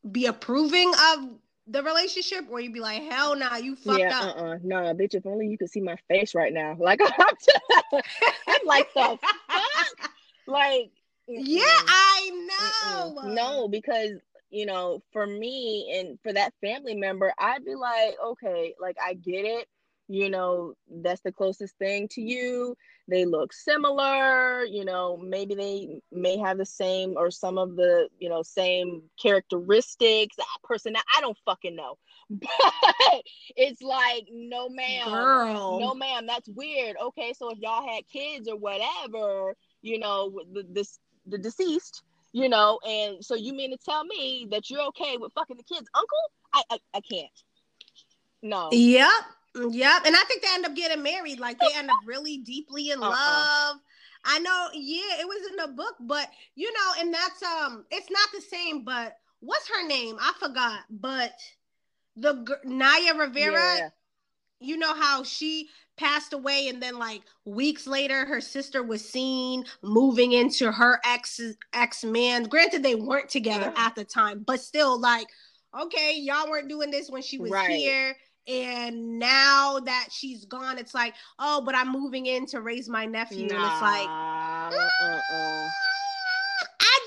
be 0.10 0.28
approving 0.28 0.94
of 1.12 1.30
the 1.68 1.84
relationship 1.84 2.46
or 2.50 2.62
you'd 2.62 2.74
be 2.74 2.80
like, 2.80 3.04
hell 3.04 3.36
nah, 3.36 3.58
you 3.58 3.76
fucked 3.76 4.00
yeah, 4.00 4.20
up? 4.22 4.38
uh-uh. 4.38 4.58
Nah, 4.64 4.94
bitch, 4.94 5.16
if 5.16 5.26
only 5.26 5.48
you 5.48 5.58
could 5.58 5.70
see 5.70 5.82
my 5.82 5.98
face 6.08 6.34
right 6.36 6.54
now. 6.54 6.78
Like 6.80 7.02
I'm, 7.02 7.10
just, 7.44 7.60
I'm 8.48 8.66
like 8.66 8.88
the 8.94 9.02
fuck? 9.02 9.20
Like 10.48 10.92
Yeah, 11.28 11.64
I 11.88 12.30
know. 12.48 13.16
mm-mm. 13.22 13.36
No, 13.36 13.68
because 13.68 14.12
you 14.50 14.66
know, 14.66 15.02
for 15.12 15.26
me 15.26 16.00
and 16.00 16.20
for 16.24 16.34
that 16.34 16.54
family 16.62 16.96
member, 16.96 17.34
I'd 17.38 17.66
be 17.66 17.76
like, 17.76 18.16
okay, 18.24 18.74
like 18.80 18.98
I 19.04 19.14
get 19.14 19.46
it. 19.46 19.68
You 20.08 20.30
know, 20.30 20.74
that's 21.02 21.22
the 21.22 21.32
closest 21.32 21.78
thing 21.80 22.08
to 22.10 22.22
you. 22.22 22.76
They 23.08 23.26
look 23.26 23.54
similar, 23.54 24.64
you 24.64 24.86
know, 24.86 25.18
maybe 25.18 25.56
they 25.56 26.02
may 26.12 26.38
have 26.38 26.60
the 26.60 26.66
same 26.66 27.16
or 27.18 27.32
some 27.32 27.58
of 27.58 27.76
the, 27.76 28.08
you 28.20 28.30
know, 28.30 28.44
same 28.44 29.02
characteristics, 29.22 30.36
that 30.36 30.46
person 30.64 30.96
I 30.96 31.22
don't 31.22 31.38
fucking 31.46 31.76
know. 31.76 31.98
But 32.30 33.24
it's 33.56 33.82
like, 33.82 34.28
no 34.32 34.70
ma'am. 34.70 35.08
Girl. 35.08 35.80
No 35.80 35.94
ma'am, 35.94 36.26
that's 36.28 36.50
weird. 36.50 36.98
Okay, 37.02 37.34
so 37.34 37.50
if 37.50 37.60
y'all 37.60 37.88
had 37.88 38.08
kids 38.08 38.48
or 38.48 38.58
whatever, 38.58 39.56
you 39.82 40.00
know, 40.00 40.40
the 40.54 40.66
this 40.70 41.00
the 41.28 41.38
deceased, 41.38 42.04
you 42.36 42.50
know, 42.50 42.80
and 42.86 43.24
so 43.24 43.34
you 43.34 43.54
mean 43.54 43.72
to 43.72 43.78
tell 43.78 44.04
me 44.04 44.46
that 44.52 44.70
you're 44.70 44.82
okay 44.88 45.16
with 45.16 45.32
fucking 45.32 45.56
the 45.56 45.64
kid's 45.64 45.88
uncle? 45.96 46.18
I 46.54 46.62
I, 46.70 46.78
I 46.96 47.00
can't. 47.00 47.32
No. 48.42 48.68
Yep. 48.74 49.10
Yep. 49.72 50.02
And 50.06 50.16
I 50.18 50.24
think 50.28 50.42
they 50.42 50.50
end 50.54 50.66
up 50.66 50.76
getting 50.76 51.02
married. 51.02 51.40
Like 51.40 51.58
they 51.60 51.70
end 51.74 51.90
up 51.90 51.96
really 52.06 52.40
deeply 52.40 52.90
in 52.92 53.00
Uh-uh. 53.02 53.10
love. 53.10 53.78
I 54.26 54.40
know, 54.40 54.68
yeah, 54.74 55.22
it 55.22 55.28
was 55.28 55.50
in 55.50 55.56
the 55.56 55.76
book, 55.78 55.96
but 56.02 56.28
you 56.56 56.74
know, 56.74 56.92
and 57.00 57.14
that's 57.14 57.42
um 57.42 57.86
it's 57.90 58.12
not 58.12 58.28
the 58.34 58.42
same, 58.42 58.84
but 58.84 59.16
what's 59.40 59.70
her 59.70 59.88
name? 59.88 60.18
I 60.20 60.34
forgot. 60.38 60.80
But 60.90 61.32
the 62.18 62.46
Naya 62.66 63.14
Rivera, 63.16 63.78
Yeah. 63.78 63.90
you 64.60 64.76
know 64.78 64.94
how 64.94 65.24
she 65.24 65.70
passed 65.98 66.34
away 66.34 66.68
and 66.68 66.82
then 66.84 66.98
like 67.00 67.22
weeks 67.46 67.88
later 67.88 68.26
her 68.26 68.42
sister 68.42 68.84
was 68.84 69.08
seen 69.08 69.64
moving 69.82 70.34
into 70.34 70.72
her 70.72 71.00
ex 71.06 71.40
ex 71.74 72.04
man 72.04 72.44
granted 72.44 72.84
they 72.84 72.96
weren't 72.96 73.30
together 73.30 73.72
Yeah. 73.76 73.86
at 73.88 73.96
the 73.96 74.04
time 74.04 74.44
but 74.46 74.60
still 74.60 75.00
like 75.00 75.28
okay 75.80 76.16
y'all 76.18 76.50
weren't 76.50 76.68
doing 76.70 76.92
this 76.92 77.10
when 77.10 77.22
she 77.22 77.38
was 77.38 77.52
Right. 77.52 77.70
here 77.70 78.16
and 78.48 79.18
now 79.20 79.80
that 79.80 80.10
she's 80.12 80.46
gone 80.46 80.78
it's 80.78 80.94
like 80.94 81.14
oh 81.40 81.62
but 81.66 81.76
i'm 81.76 81.92
moving 81.92 82.26
in 82.26 82.46
to 82.48 82.62
raise 82.62 82.90
my 82.90 83.06
nephew 83.06 83.44
and 83.44 83.52
it's 83.52 83.82
like 83.82 84.08
uh-uh. 84.08 85.68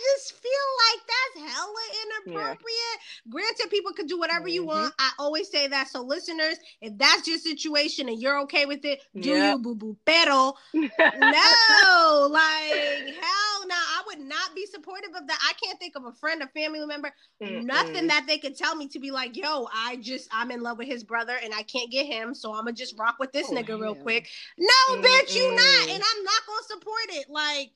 I 0.09 0.17
just 0.17 0.33
feel 0.33 0.51
like 0.93 1.07
that's 1.07 1.53
hella 1.55 1.81
inappropriate. 2.05 2.99
Granted, 3.31 3.71
people 3.71 3.93
could 3.93 4.07
do 4.09 4.19
whatever 4.19 4.49
you 4.49 4.63
Mhm. 4.63 4.67
want. 4.67 4.95
I 4.99 5.11
always 5.19 5.51
say 5.51 5.67
that. 5.69 5.89
So, 5.89 6.03
listeners, 6.03 6.57
if 6.81 6.97
that's 6.99 7.27
your 7.29 7.39
situation 7.39 8.09
and 8.09 8.21
you're 8.21 8.41
okay 8.43 8.67
with 8.67 8.85
it, 8.85 9.01
do 9.19 9.31
Yeah. 9.31 9.37
you, 9.37 9.59
boo 9.59 9.75
boo? 9.75 9.97
Pero, 10.05 10.55
no, 11.15 12.29
like, 12.31 13.15
hell 13.21 13.67
no, 13.67 13.75
I 13.75 14.03
would 14.07 14.21
not 14.21 14.55
be 14.55 14.67
supportive 14.67 15.11
of 15.17 15.27
that. 15.27 15.39
I 15.43 15.53
can't 15.65 15.79
think 15.79 15.97
of 15.97 16.05
a 16.05 16.13
friend, 16.13 16.43
a 16.43 16.49
family 16.49 16.85
member, 16.87 17.13
nothing 17.43 18.07
Mm-mm. 18.07 18.09
that 18.09 18.25
they 18.27 18.39
could 18.39 18.57
tell 18.57 18.75
me 18.77 18.89
to 18.89 18.99
be 18.99 19.11
like, 19.11 19.37
yo, 19.37 19.69
I 19.73 19.97
just, 19.97 20.29
I'm 20.33 20.51
in 20.51 20.63
love 20.63 20.79
with 20.79 20.89
his 20.89 21.05
brother 21.05 21.37
and 21.43 21.55
I 21.55 21.63
can't 21.63 21.91
get 21.91 22.07
him. 22.07 22.35
So, 22.35 22.55
I'm 22.55 22.67
to 22.67 22.73
just 22.73 22.99
rock 22.99 23.17
with 23.19 23.33
this 23.33 23.51
Oh, 23.51 23.53
nigga 23.53 23.79
real 23.79 23.95
quick. 23.95 24.29
No, 24.59 24.67
bitch, 25.03 25.35
you 25.35 25.55
not. 25.57 25.95
And 25.95 26.03
I'm 26.05 26.25
not 26.25 26.43
to 26.47 26.65
support 26.69 27.05
it. 27.11 27.31
Like, 27.31 27.73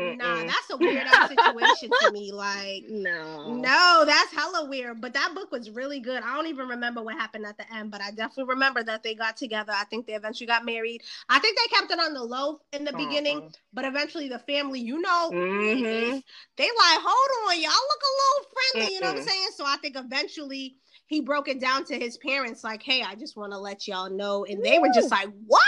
Nah, 0.00 0.44
Mm-mm. 0.44 0.46
that's 0.46 0.70
a 0.70 0.76
weird 0.76 1.06
situation 1.26 1.92
to 2.00 2.08
me. 2.08 2.32
Like, 2.32 2.84
no. 2.88 3.42
no, 3.44 4.04
that's 4.06 4.32
hella 4.32 4.66
weird. 4.68 5.00
But 5.00 5.12
that 5.14 5.32
book 5.34 5.52
was 5.52 5.70
really 5.70 6.00
good. 6.00 6.22
I 6.22 6.34
don't 6.34 6.46
even 6.46 6.68
remember 6.68 7.02
what 7.02 7.14
happened 7.14 7.46
at 7.46 7.58
the 7.58 7.72
end, 7.74 7.90
but 7.90 8.00
I 8.00 8.10
definitely 8.10 8.44
remember 8.54 8.82
that 8.82 9.02
they 9.02 9.14
got 9.14 9.36
together. 9.36 9.72
I 9.76 9.84
think 9.84 10.06
they 10.06 10.14
eventually 10.14 10.46
got 10.46 10.64
married. 10.64 11.02
I 11.28 11.38
think 11.40 11.58
they 11.58 11.76
kept 11.76 11.90
it 11.92 11.98
on 12.00 12.14
the 12.14 12.22
low 12.24 12.60
in 12.72 12.84
the 12.84 12.92
beginning, 12.92 13.38
Uh-uh. 13.38 13.50
but 13.72 13.84
eventually 13.84 14.28
the 14.28 14.38
family, 14.40 14.80
you 14.80 15.00
know, 15.00 15.30
Mhm. 15.32 16.22
they 16.56 16.64
like, 16.64 16.98
hold 17.00 17.50
on, 17.50 17.60
y'all 17.60 17.70
look 17.70 18.02
a 18.02 18.16
little 18.20 18.50
friendly. 18.52 18.94
You 18.94 19.00
know 19.00 19.08
what 19.08 19.16
I'm 19.16 19.22
saying? 19.22 19.48
So 19.56 19.64
I 19.66 19.76
think 19.76 19.96
eventually 19.96 20.76
he 21.06 21.20
broke 21.20 21.48
it 21.48 21.60
down 21.60 21.84
to 21.86 21.98
his 21.98 22.16
parents, 22.16 22.64
like, 22.64 22.82
hey, 22.82 23.02
I 23.02 23.14
just 23.14 23.36
want 23.36 23.52
to 23.52 23.58
let 23.58 23.86
y'all 23.86 24.10
know. 24.10 24.44
And 24.46 24.64
they 24.64 24.78
were 24.78 24.88
just 24.88 25.10
like, 25.10 25.28
what? 25.46 25.60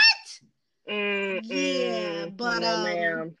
Mm-mm. 0.89 1.41
Yeah, 1.49 2.25
but, 2.35 2.61
no, 2.61 2.75
um, 2.75 2.83
ma'am. 2.83 3.37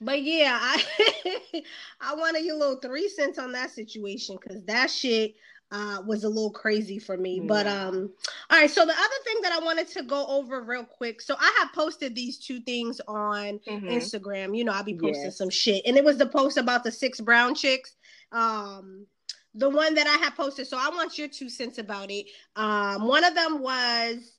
But 0.00 0.22
yeah, 0.22 0.58
I 0.60 1.62
I 2.00 2.14
wanted 2.14 2.44
your 2.44 2.56
little 2.56 2.76
three 2.80 3.08
cents 3.08 3.38
on 3.38 3.52
that 3.52 3.70
situation 3.70 4.38
because 4.40 4.62
that 4.64 4.90
shit 4.90 5.34
uh 5.72 6.02
was 6.04 6.24
a 6.24 6.28
little 6.28 6.50
crazy 6.50 6.98
for 6.98 7.16
me. 7.16 7.40
But 7.40 7.66
um 7.66 8.10
all 8.50 8.58
right, 8.58 8.70
so 8.70 8.84
the 8.86 8.92
other 8.92 9.24
thing 9.24 9.42
that 9.42 9.52
I 9.52 9.64
wanted 9.64 9.88
to 9.88 10.02
go 10.02 10.26
over 10.26 10.62
real 10.62 10.84
quick. 10.84 11.20
So 11.20 11.36
I 11.38 11.54
have 11.60 11.72
posted 11.74 12.14
these 12.14 12.38
two 12.38 12.60
things 12.60 13.00
on 13.06 13.60
Mhm. 13.68 13.88
Instagram. 13.90 14.56
You 14.56 14.64
know, 14.64 14.72
I'll 14.72 14.82
be 14.82 14.94
posting 14.94 15.26
Yes. 15.26 15.36
some 15.38 15.50
shit. 15.50 15.82
And 15.86 15.96
it 15.96 16.04
was 16.04 16.16
the 16.16 16.26
post 16.26 16.56
about 16.56 16.82
the 16.82 16.90
six 16.92 17.20
brown 17.20 17.54
chicks. 17.54 17.94
Um 18.32 19.06
the 19.54 19.68
one 19.68 19.94
that 19.96 20.06
I 20.06 20.16
have 20.24 20.36
posted. 20.36 20.66
So 20.66 20.78
I 20.78 20.88
want 20.90 21.18
your 21.18 21.28
two 21.28 21.50
cents 21.50 21.78
about 21.78 22.10
it. 22.10 22.26
Um 22.56 23.06
one 23.06 23.24
of 23.24 23.34
them 23.34 23.60
was 23.60 24.36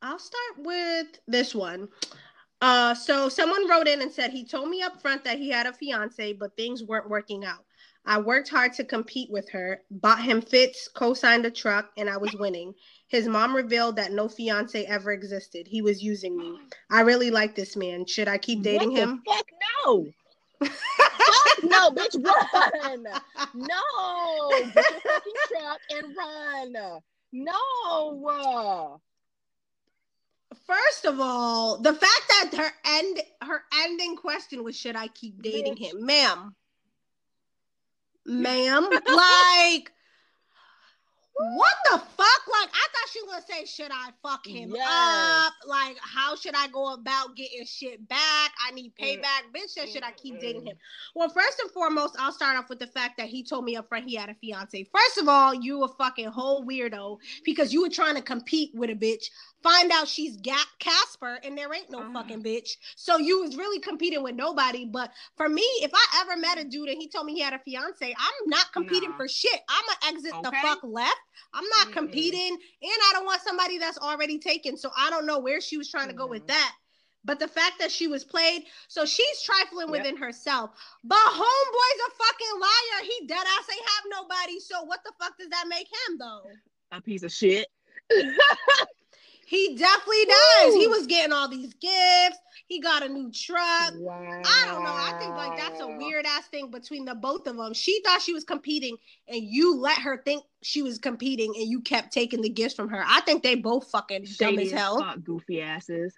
I'll 0.00 0.18
start 0.18 0.58
with 0.58 1.06
this 1.28 1.54
one. 1.54 1.88
Uh, 2.62 2.94
so 2.94 3.28
someone 3.28 3.68
wrote 3.68 3.88
in 3.88 4.02
and 4.02 4.12
said 4.12 4.30
he 4.30 4.44
told 4.44 4.68
me 4.68 4.82
up 4.82 5.02
front 5.02 5.24
that 5.24 5.36
he 5.36 5.50
had 5.50 5.66
a 5.66 5.72
fiance, 5.72 6.32
but 6.34 6.56
things 6.56 6.84
weren't 6.84 7.10
working 7.10 7.44
out. 7.44 7.64
I 8.06 8.20
worked 8.20 8.48
hard 8.48 8.72
to 8.74 8.84
compete 8.84 9.30
with 9.32 9.48
her, 9.50 9.80
bought 9.90 10.22
him 10.22 10.40
fits, 10.40 10.88
co-signed 10.94 11.44
a 11.44 11.50
truck, 11.50 11.90
and 11.96 12.08
I 12.08 12.16
was 12.18 12.34
winning. 12.34 12.72
His 13.08 13.26
mom 13.26 13.54
revealed 13.54 13.96
that 13.96 14.12
no 14.12 14.28
fiance 14.28 14.84
ever 14.86 15.10
existed. 15.10 15.66
He 15.66 15.82
was 15.82 16.04
using 16.04 16.36
me. 16.36 16.56
I 16.88 17.00
really 17.00 17.32
like 17.32 17.56
this 17.56 17.76
man. 17.76 18.06
Should 18.06 18.28
I 18.28 18.38
keep 18.38 18.62
dating 18.62 18.92
what 18.92 18.98
him? 19.00 19.22
The 19.26 19.32
fuck 19.32 19.46
no. 19.84 20.06
Fuck 20.62 21.64
no, 21.64 21.90
bitch, 21.90 22.24
run. 22.24 23.02
No, 23.54 24.50
get 24.50 24.74
your 24.74 25.00
fucking 25.00 25.32
truck 25.48 25.80
and 25.90 26.16
run. 26.16 27.00
No. 27.32 29.00
First 30.72 31.04
of 31.04 31.20
all, 31.20 31.78
the 31.78 31.92
fact 31.92 32.22
that 32.28 32.54
her 32.56 32.72
end 32.86 33.20
her 33.42 33.62
ending 33.82 34.16
question 34.16 34.64
was 34.64 34.74
should 34.74 34.96
I 34.96 35.08
keep 35.08 35.42
dating 35.42 35.76
him? 35.76 36.06
Ma'am. 36.06 36.54
Ma'am. 38.26 38.88
like 38.90 39.92
what 41.34 41.74
the 41.90 41.98
fuck? 41.98 42.42
Like 42.46 42.68
I 42.72 42.86
thought 42.92 43.08
she 43.12 43.22
was 43.22 43.30
gonna 43.32 43.44
say, 43.48 43.64
should 43.64 43.90
I 43.90 44.10
fuck 44.22 44.46
him 44.46 44.72
Yes. 44.74 45.46
up? 45.46 45.54
Like, 45.66 45.96
how 46.00 46.36
should 46.36 46.54
I 46.54 46.68
go 46.68 46.92
about 46.94 47.36
getting 47.36 47.64
shit 47.64 48.06
back? 48.08 48.52
I 48.64 48.70
need 48.72 48.92
payback. 48.94 49.52
Bitch 49.54 49.70
said, 49.70 49.88
should 49.88 50.04
I 50.04 50.12
keep 50.12 50.40
dating 50.40 50.66
him? 50.66 50.76
Well, 51.14 51.28
first 51.28 51.58
and 51.60 51.70
foremost, 51.70 52.16
I'll 52.18 52.32
start 52.32 52.56
off 52.56 52.68
with 52.68 52.78
the 52.78 52.86
fact 52.86 53.16
that 53.18 53.28
he 53.28 53.42
told 53.42 53.64
me 53.64 53.76
up 53.76 53.88
front 53.88 54.08
he 54.08 54.14
had 54.14 54.28
a 54.28 54.34
fiance. 54.34 54.84
First 54.84 55.18
of 55.18 55.28
all, 55.28 55.54
you 55.54 55.82
a 55.84 55.88
fucking 55.88 56.28
whole 56.28 56.64
weirdo 56.64 57.18
because 57.44 57.72
you 57.72 57.82
were 57.82 57.90
trying 57.90 58.14
to 58.14 58.22
compete 58.22 58.70
with 58.74 58.90
a 58.90 58.94
bitch. 58.94 59.24
Find 59.62 59.92
out 59.92 60.08
she's 60.08 60.36
Casper 60.78 61.38
and 61.44 61.56
there 61.56 61.72
ain't 61.72 61.90
no 61.90 62.00
Ah. 62.02 62.12
fucking 62.12 62.42
bitch. 62.42 62.76
So 62.96 63.18
you 63.18 63.40
was 63.42 63.56
really 63.56 63.78
competing 63.78 64.22
with 64.22 64.34
nobody. 64.34 64.84
But 64.84 65.12
for 65.36 65.48
me, 65.48 65.62
if 65.82 65.92
I 65.94 66.20
ever 66.22 66.36
met 66.36 66.58
a 66.58 66.64
dude 66.64 66.88
and 66.88 67.00
he 67.00 67.08
told 67.08 67.26
me 67.26 67.34
he 67.34 67.40
had 67.40 67.52
a 67.52 67.58
fiance, 67.60 68.14
I'm 68.18 68.48
not 68.48 68.72
competing 68.72 69.12
for 69.16 69.28
shit. 69.28 69.60
I'm 69.68 69.84
gonna 69.86 70.14
exit 70.16 70.34
the 70.42 70.50
fuck 70.62 70.80
left. 70.82 71.16
I'm 71.54 71.68
not 71.68 71.88
Mm-mm. 71.88 71.92
competing, 71.92 72.50
and 72.52 72.60
I 72.82 73.10
don't 73.12 73.24
want 73.26 73.42
somebody 73.42 73.78
that's 73.78 73.98
already 73.98 74.38
taken. 74.38 74.76
So 74.76 74.90
I 74.96 75.10
don't 75.10 75.26
know 75.26 75.38
where 75.38 75.60
she 75.60 75.76
was 75.76 75.88
trying 75.90 76.08
to 76.08 76.14
go 76.14 76.26
with 76.26 76.46
that. 76.48 76.72
But 77.24 77.38
the 77.38 77.46
fact 77.46 77.78
that 77.78 77.92
she 77.92 78.08
was 78.08 78.24
played, 78.24 78.64
so 78.88 79.04
she's 79.04 79.42
trifling 79.42 79.86
Yep. 79.88 79.90
within 79.92 80.16
herself. 80.16 80.70
But 81.04 81.18
homeboy's 81.18 82.00
a 82.08 82.10
fucking 82.10 82.60
liar. 82.60 83.04
He 83.04 83.26
dead 83.28 83.46
ass 83.46 83.68
ain't 83.70 83.88
have 83.88 84.04
nobody. 84.10 84.58
So 84.58 84.82
what 84.82 85.04
the 85.04 85.12
fuck 85.20 85.38
does 85.38 85.48
that 85.50 85.66
make 85.68 85.86
him 85.86 86.18
though? 86.18 86.42
A 86.90 87.00
piece 87.00 87.22
of 87.22 87.30
shit. 87.32 87.68
He 89.46 89.76
definitely 89.76 90.24
does. 90.24 90.74
He 90.74 90.86
was 90.86 91.06
getting 91.06 91.32
all 91.32 91.48
these 91.48 91.74
gifts. 91.74 92.38
He 92.68 92.80
got 92.80 93.02
a 93.02 93.08
new 93.08 93.30
truck. 93.32 93.92
wow. 93.96 94.42
I 94.44 94.64
don't 94.66 94.82
know. 94.82 94.90
I 94.90 95.16
think 95.18 95.34
like 95.34 95.58
that's 95.58 95.80
a 95.80 95.86
weird 95.86 96.24
ass 96.24 96.46
thing 96.46 96.70
between 96.70 97.04
the 97.04 97.14
both 97.14 97.46
of 97.46 97.56
them. 97.56 97.74
She 97.74 98.00
thought 98.04 98.22
she 98.22 98.32
was 98.32 98.44
competing, 98.44 98.96
and 99.28 99.42
you 99.42 99.76
let 99.76 99.98
her 99.98 100.22
think 100.24 100.44
she 100.62 100.80
was 100.80 100.96
competing, 100.98 101.52
and 101.56 101.68
you 101.68 101.80
kept 101.82 102.12
taking 102.12 102.40
the 102.40 102.48
gifts 102.48 102.74
from 102.74 102.88
her. 102.88 103.04
I 103.06 103.20
think 103.22 103.42
they 103.42 103.56
both 103.56 103.90
fucking 103.90 104.26
dumb 104.38 104.58
as 104.58 104.70
hell. 104.70 105.14
goofy 105.22 105.60
asses. 105.60 106.14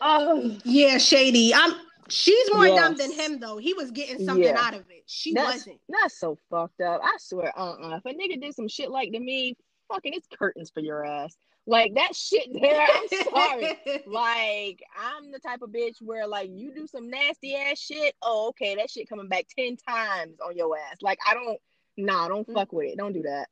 Oh, 0.00 0.56
Yeah, 0.64 0.98
shady. 0.98 1.52
I'm. 1.54 1.74
She's 2.10 2.50
more 2.54 2.66
dumb 2.68 2.96
than 2.96 3.12
him 3.12 3.38
though. 3.38 3.58
He 3.58 3.74
was 3.74 3.90
getting 3.90 4.24
something 4.24 4.42
Yeah. 4.44 4.56
out 4.58 4.72
of 4.72 4.80
it. 4.88 5.02
She 5.04 5.34
that's 5.34 5.58
wasn't. 5.58 5.80
that's 5.90 6.18
so 6.18 6.38
fucked 6.48 6.80
up. 6.80 7.02
I 7.04 7.14
swear, 7.18 7.52
uh, 7.54 7.72
uh 7.72 7.96
If 8.02 8.06
a 8.06 8.14
nigga 8.16 8.40
did 8.40 8.54
some 8.54 8.66
shit 8.66 8.90
like 8.90 9.12
to 9.12 9.20
me, 9.20 9.54
fucking, 9.92 10.14
it's 10.14 10.26
curtains 10.26 10.70
for 10.72 10.80
your 10.80 11.04
ass. 11.04 11.36
Like 11.68 11.94
that 11.96 12.16
shit 12.16 12.48
there. 12.60 12.80
I'm 12.80 13.08
sorry. 13.30 13.78
like 14.06 14.82
I'm 14.98 15.30
the 15.30 15.38
type 15.38 15.60
of 15.60 15.68
bitch 15.70 15.96
where 16.00 16.26
like 16.26 16.48
you 16.50 16.72
do 16.74 16.86
some 16.86 17.10
nasty 17.10 17.54
ass 17.54 17.78
shit. 17.78 18.14
Oh, 18.22 18.48
okay, 18.48 18.74
that 18.76 18.90
shit 18.90 19.06
coming 19.08 19.28
back 19.28 19.46
ten 19.56 19.76
times 19.76 20.38
on 20.40 20.56
your 20.56 20.76
ass. 20.78 20.96
Like 21.02 21.18
I 21.28 21.34
don't. 21.34 21.58
Nah, 21.98 22.28
don't 22.28 22.46
Mm. 22.48 22.54
fuck 22.54 22.72
with 22.72 22.86
it. 22.86 22.96
Don't 22.96 23.12
do 23.12 23.22
that. 23.22 23.48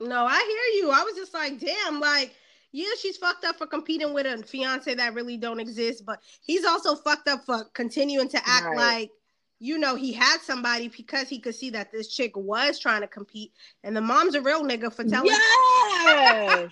No, 0.00 0.24
I 0.26 0.34
hear 0.38 0.82
you. 0.82 0.90
I 0.90 1.02
was 1.04 1.14
just 1.14 1.32
like, 1.34 1.58
damn, 1.60 2.00
like, 2.00 2.34
yeah, 2.72 2.88
she's 3.00 3.16
fucked 3.16 3.44
up 3.44 3.56
for 3.56 3.66
competing 3.66 4.12
with 4.14 4.26
a 4.26 4.42
fiance 4.46 4.92
that 4.94 5.14
really 5.14 5.36
don't 5.36 5.60
exist, 5.60 6.04
but 6.06 6.20
he's 6.42 6.64
also 6.64 6.96
fucked 6.96 7.28
up 7.28 7.44
for 7.44 7.64
continuing 7.74 8.28
to 8.30 8.38
act 8.46 8.64
Right. 8.66 8.76
like, 8.76 9.10
you 9.60 9.78
know, 9.78 9.94
he 9.94 10.12
had 10.12 10.38
somebody 10.40 10.88
because 10.88 11.28
he 11.28 11.38
could 11.38 11.54
see 11.54 11.70
that 11.70 11.92
this 11.92 12.08
chick 12.08 12.36
was 12.36 12.78
trying 12.78 13.02
to 13.02 13.06
compete, 13.06 13.52
and 13.84 13.94
the 13.96 14.00
mom's 14.00 14.34
a 14.34 14.40
real 14.40 14.64
nigga 14.64 14.92
for 14.92 15.04
telling. 15.04 15.28
Yes. 15.28 16.70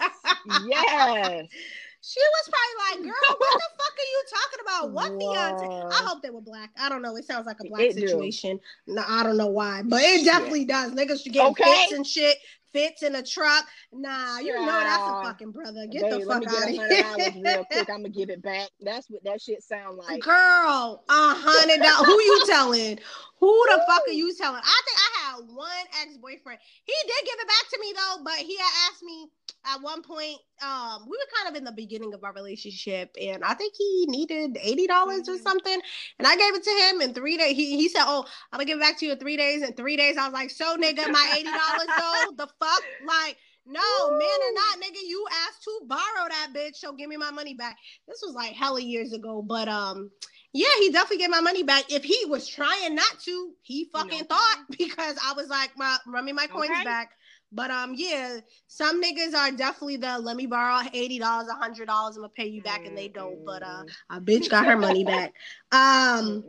yes. 0.66 1.46
She 2.00 2.20
was 2.20 2.48
probably 2.48 3.02
like, 3.02 3.12
"Girl, 3.12 3.36
what 3.38 3.52
the 3.54 3.68
fuck 3.76 3.92
are 3.92 4.10
you 4.12 4.22
talking 4.30 4.60
about? 4.62 4.92
What 4.92 5.10
fiance?" 5.18 5.66
I 5.66 6.02
hope 6.06 6.22
they 6.22 6.30
were 6.30 6.40
black. 6.40 6.70
I 6.80 6.88
don't 6.88 7.02
know. 7.02 7.16
It 7.16 7.24
sounds 7.26 7.44
like 7.44 7.56
a 7.60 7.64
black 7.64 7.80
It 7.82 7.96
do. 7.96 8.06
situation. 8.06 8.60
No, 8.86 9.02
I 9.06 9.24
don't 9.24 9.36
know 9.36 9.48
why, 9.48 9.82
but 9.84 10.00
it 10.02 10.24
definitely 10.24 10.64
does. 10.64 10.92
Niggas 10.92 11.24
should 11.24 11.32
get 11.32 11.48
Okay. 11.48 11.64
fits 11.64 11.92
and 11.92 12.06
shit, 12.06 12.38
fits 12.72 13.02
in 13.02 13.14
a 13.14 13.22
truck. 13.22 13.64
Nah, 13.92 14.38
you 14.38 14.54
know 14.54 14.66
that's 14.66 15.02
a 15.02 15.22
fucking 15.24 15.52
brother. 15.52 15.86
Get 15.86 16.02
Babe, 16.02 16.20
the 16.20 16.26
fuck 16.26 16.46
out 16.46 16.46
of 16.46 16.52
a 16.52 16.76
hundred 16.76 17.02
dollars 17.02 17.26
here, 17.34 17.42
real 17.44 17.64
quick. 17.64 17.90
I'm 17.90 18.02
gonna 18.02 18.08
give 18.08 18.30
it 18.30 18.42
back. 18.42 18.68
That's 18.80 19.08
what 19.08 19.24
that 19.24 19.40
shit 19.40 19.62
sound 19.62 19.98
like. 19.98 20.22
Girl, 20.22 21.04
a 21.08 21.34
hundred 21.34 21.82
dollars. 21.82 22.06
Who 22.06 22.20
you 22.20 22.44
telling? 22.46 22.98
Who 23.40 23.66
the 23.70 23.82
fuck 23.86 24.02
are 24.06 24.12
you 24.12 24.34
telling? 24.36 24.62
I 24.62 24.80
think 24.84 24.98
I 24.98 25.10
had 25.20 25.36
one 25.54 25.86
ex 26.02 26.16
boyfriend. 26.18 26.58
He 26.84 26.94
did 27.06 27.24
give 27.24 27.38
it 27.38 27.48
back 27.48 27.70
to 27.70 27.78
me 27.80 27.92
though, 27.94 28.24
but 28.24 28.34
he 28.34 28.56
had 28.56 28.90
asked 28.90 29.02
me 29.02 29.28
at 29.64 29.82
one 29.82 30.02
point. 30.02 30.38
Um, 30.62 31.04
we 31.08 31.16
were 31.16 31.36
kind 31.36 31.48
of 31.48 31.56
in 31.56 31.64
the 31.64 31.72
beginning 31.72 32.14
of 32.14 32.24
our 32.24 32.32
relationship, 32.32 33.14
and 33.20 33.44
I 33.44 33.54
think 33.54 33.74
he 33.76 34.06
needed 34.08 34.58
eighty 34.60 34.86
dollars 34.86 35.28
or 35.28 35.36
Mhm. 35.36 35.42
something, 35.42 35.80
and 36.18 36.26
I 36.26 36.36
gave 36.36 36.54
it 36.54 36.64
to 36.64 36.70
him 36.70 37.00
in 37.02 37.14
three 37.14 37.36
days. 37.36 37.56
He 37.56 37.76
he 37.76 37.88
said, 37.88 38.04
"Oh, 38.06 38.24
I'm 38.52 38.58
gonna 38.58 38.64
give 38.66 38.78
it 38.78 38.80
back 38.82 38.98
to 38.98 39.06
you 39.06 39.12
in 39.12 39.18
three 39.18 39.36
days." 39.36 39.62
In 39.62 39.74
three 39.74 39.96
days, 39.96 40.16
I 40.16 40.24
was 40.24 40.34
like, 40.34 40.50
"So, 40.50 40.76
nigga, 40.76 41.08
my 41.10 41.34
eighty 41.36 41.52
dollars 41.52 41.94
though? 41.96 42.32
The 42.36 42.48
fuck, 42.60 42.82
like." 43.00 43.36
No, 43.70 43.82
man 44.10 44.20
or 44.20 44.54
not, 44.54 44.80
nigga, 44.82 44.96
you 45.06 45.26
asked 45.46 45.62
to 45.64 45.80
borrow 45.86 46.26
that 46.30 46.52
bitch, 46.54 46.76
so 46.76 46.94
give 46.94 47.06
me 47.10 47.18
my 47.18 47.30
money 47.30 47.52
back. 47.52 47.76
This 48.06 48.22
was 48.24 48.34
like 48.34 48.54
hella 48.54 48.80
years 48.80 49.12
ago, 49.12 49.42
but 49.46 49.68
um, 49.68 50.10
yeah, 50.54 50.68
he 50.78 50.90
definitely 50.90 51.18
gave 51.18 51.30
my 51.30 51.40
money 51.40 51.62
back. 51.62 51.92
If 51.92 52.02
he 52.02 52.24
was 52.28 52.48
trying 52.48 52.94
not 52.94 53.20
to, 53.26 53.52
he 53.62 53.90
fucking 53.92 54.20
Okay. 54.20 54.26
thought 54.26 54.56
because 54.78 55.18
I 55.22 55.34
was 55.34 55.48
like, 55.48 55.70
my 55.76 55.98
run 56.06 56.24
me 56.24 56.32
my 56.32 56.46
coins 56.46 56.70
Okay. 56.70 56.82
back. 56.82 57.10
But 57.50 57.70
um, 57.70 57.94
yeah, 57.96 58.40
some 58.66 59.02
niggas 59.02 59.34
are 59.34 59.50
definitely 59.50 59.96
the 59.96 60.18
let 60.18 60.36
me 60.36 60.46
borrow 60.46 60.86
eighty 60.92 61.18
dollars, 61.18 61.48
hundred 61.50 61.86
dollars, 61.86 62.16
I'm 62.16 62.22
gonna 62.22 62.32
pay 62.36 62.46
you 62.46 62.62
back, 62.62 62.84
and 62.84 62.96
they 62.96 63.08
don't. 63.08 63.44
But 63.44 63.62
uh, 63.62 63.84
a 64.10 64.20
bitch 64.20 64.50
got 64.50 64.66
her 64.66 64.76
money 64.76 65.04
back. 65.04 65.32
Um, 65.70 66.44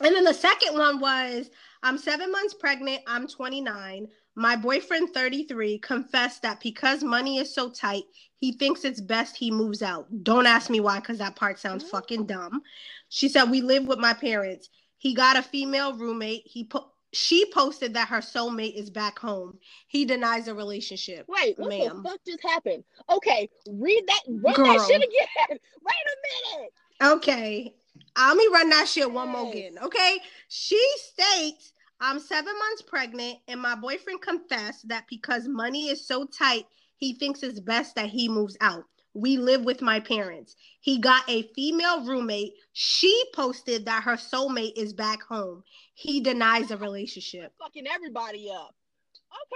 and 0.00 0.14
then 0.14 0.24
the 0.24 0.34
second 0.34 0.76
one 0.76 1.00
was 1.00 1.50
I'm 1.82 1.98
seven 1.98 2.32
months 2.32 2.54
pregnant. 2.54 3.02
I'm 3.06 3.28
29. 3.28 4.08
My 4.36 4.56
boyfriend, 4.56 5.10
33, 5.10 5.78
confessed 5.78 6.42
that 6.42 6.60
because 6.60 7.04
money 7.04 7.38
is 7.38 7.54
so 7.54 7.70
tight, 7.70 8.02
he 8.36 8.52
thinks 8.52 8.84
it's 8.84 9.00
best 9.00 9.36
he 9.36 9.50
moves 9.50 9.82
out. 9.82 10.06
Don't 10.24 10.46
ask 10.46 10.70
me 10.70 10.80
why, 10.80 10.98
because 10.98 11.18
that 11.18 11.36
part 11.36 11.58
sounds 11.58 11.88
fucking 11.88 12.26
dumb. 12.26 12.62
She 13.08 13.28
said, 13.28 13.44
We 13.44 13.60
live 13.60 13.86
with 13.86 13.98
my 13.98 14.12
parents. 14.12 14.68
He 14.98 15.14
got 15.14 15.36
a 15.36 15.42
female 15.42 15.96
roommate. 15.96 16.42
He 16.46 16.64
put 16.64 16.84
she 17.14 17.50
posted 17.52 17.94
that 17.94 18.08
her 18.08 18.18
soulmate 18.18 18.74
is 18.74 18.90
back 18.90 19.18
home. 19.18 19.58
He 19.86 20.04
denies 20.04 20.48
a 20.48 20.54
relationship. 20.54 21.26
Wait, 21.28 21.58
what 21.58 21.70
Ma'am. 21.70 22.02
the 22.02 22.08
fuck 22.08 22.20
just 22.26 22.42
happened? 22.42 22.84
Okay, 23.10 23.48
read 23.70 24.04
that. 24.06 24.20
Run 24.28 24.54
Girl. 24.54 24.66
that 24.66 24.86
shit 24.86 25.02
again. 25.02 25.58
Wait 25.82 26.04
a 26.06 26.58
minute. 26.58 26.72
Okay. 27.02 27.74
Let 28.16 28.36
me 28.36 28.48
run 28.52 28.70
that 28.70 28.88
shit 28.88 29.10
one 29.10 29.28
more 29.28 29.50
again. 29.50 29.76
Okay. 29.82 30.18
She 30.48 30.82
states, 30.96 31.72
I'm 32.00 32.18
seven 32.18 32.52
months 32.58 32.82
pregnant, 32.82 33.38
and 33.48 33.60
my 33.60 33.74
boyfriend 33.74 34.20
confessed 34.20 34.88
that 34.88 35.04
because 35.08 35.48
money 35.48 35.88
is 35.88 36.06
so 36.06 36.24
tight, 36.26 36.66
he 36.96 37.14
thinks 37.14 37.42
it's 37.42 37.60
best 37.60 37.94
that 37.96 38.08
he 38.08 38.28
moves 38.28 38.56
out. 38.60 38.84
We 39.14 39.36
live 39.36 39.64
with 39.64 39.80
my 39.80 40.00
parents. 40.00 40.56
He 40.80 40.98
got 40.98 41.22
a 41.28 41.42
female 41.54 42.04
roommate. 42.04 42.54
She 42.72 43.24
posted 43.32 43.86
that 43.86 44.02
her 44.02 44.16
soulmate 44.16 44.76
is 44.76 44.92
back 44.92 45.22
home. 45.22 45.62
He 45.94 46.20
denies 46.20 46.70
a 46.70 46.76
relationship. 46.76 47.52
Fucking 47.60 47.86
everybody 47.86 48.50
up. 48.50 48.74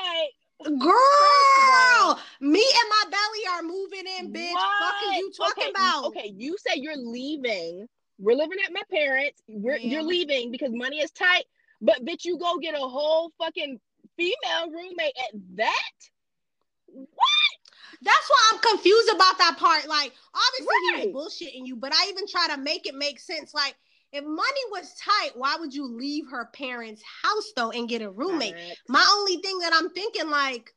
Okay. 0.01 0.29
Girl, 0.65 2.21
me 2.41 2.65
and 2.65 2.91
my 2.91 3.05
belly 3.11 3.57
are 3.57 3.63
moving 3.63 4.05
in, 4.19 4.33
bitch. 4.33 4.53
Fuck 4.53 4.95
What? 5.07 5.15
is 5.15 5.19
you 5.19 5.33
talking 5.37 5.65
okay, 5.65 5.71
about? 5.71 6.05
Okay, 6.07 6.35
you 6.37 6.57
say 6.59 6.73
you're 6.77 6.97
leaving. 6.97 7.89
We're 8.19 8.37
living 8.37 8.59
at 8.65 8.73
my 8.73 8.83
parents. 8.91 9.41
We're, 9.47 9.77
you're 9.77 10.03
leaving 10.03 10.51
because 10.51 10.73
money 10.73 10.99
is 10.99 11.13
tight. 11.13 11.45
But 11.81 12.05
bitch, 12.05 12.25
you 12.25 12.39
go 12.39 12.59
get 12.59 12.75
a 12.75 12.79
whole 12.79 13.31
fucking 13.39 13.79
female 14.17 14.71
roommate 14.71 15.17
at 15.17 15.41
that. 15.57 15.93
What? 16.87 17.38
That's 18.03 18.29
why 18.31 18.51
I'm 18.53 18.61
confused 18.61 19.09
about 19.15 19.39
that 19.39 19.57
part. 19.59 19.89
Like, 19.89 20.13
obviously 20.35 20.79
he 20.81 20.93
Right. 20.95 21.13
was 21.13 21.33
bullshitting 21.33 21.67
you, 21.67 21.77
but 21.77 21.93
I 21.95 22.07
even 22.09 22.27
try 22.27 22.49
to 22.55 22.61
make 22.61 22.87
it 22.87 22.95
make 22.95 23.19
sense. 23.19 23.53
Like, 23.55 23.75
if 24.13 24.25
money 24.25 24.65
was 24.71 24.95
tight, 24.95 25.33
why 25.35 25.57
would 25.59 25.75
you 25.75 25.87
leave 25.87 26.25
her 26.31 26.47
parents' 26.47 27.03
house 27.23 27.53
though 27.57 27.71
and 27.71 27.89
get 27.89 28.03
a 28.03 28.11
roommate? 28.11 28.55
Facts. 28.55 28.81
My 28.89 29.05
only 29.19 29.39
thing 29.39 29.59
that 29.61 29.73
I'm 29.75 29.91
thinking, 29.91 30.31
like, 30.31 30.75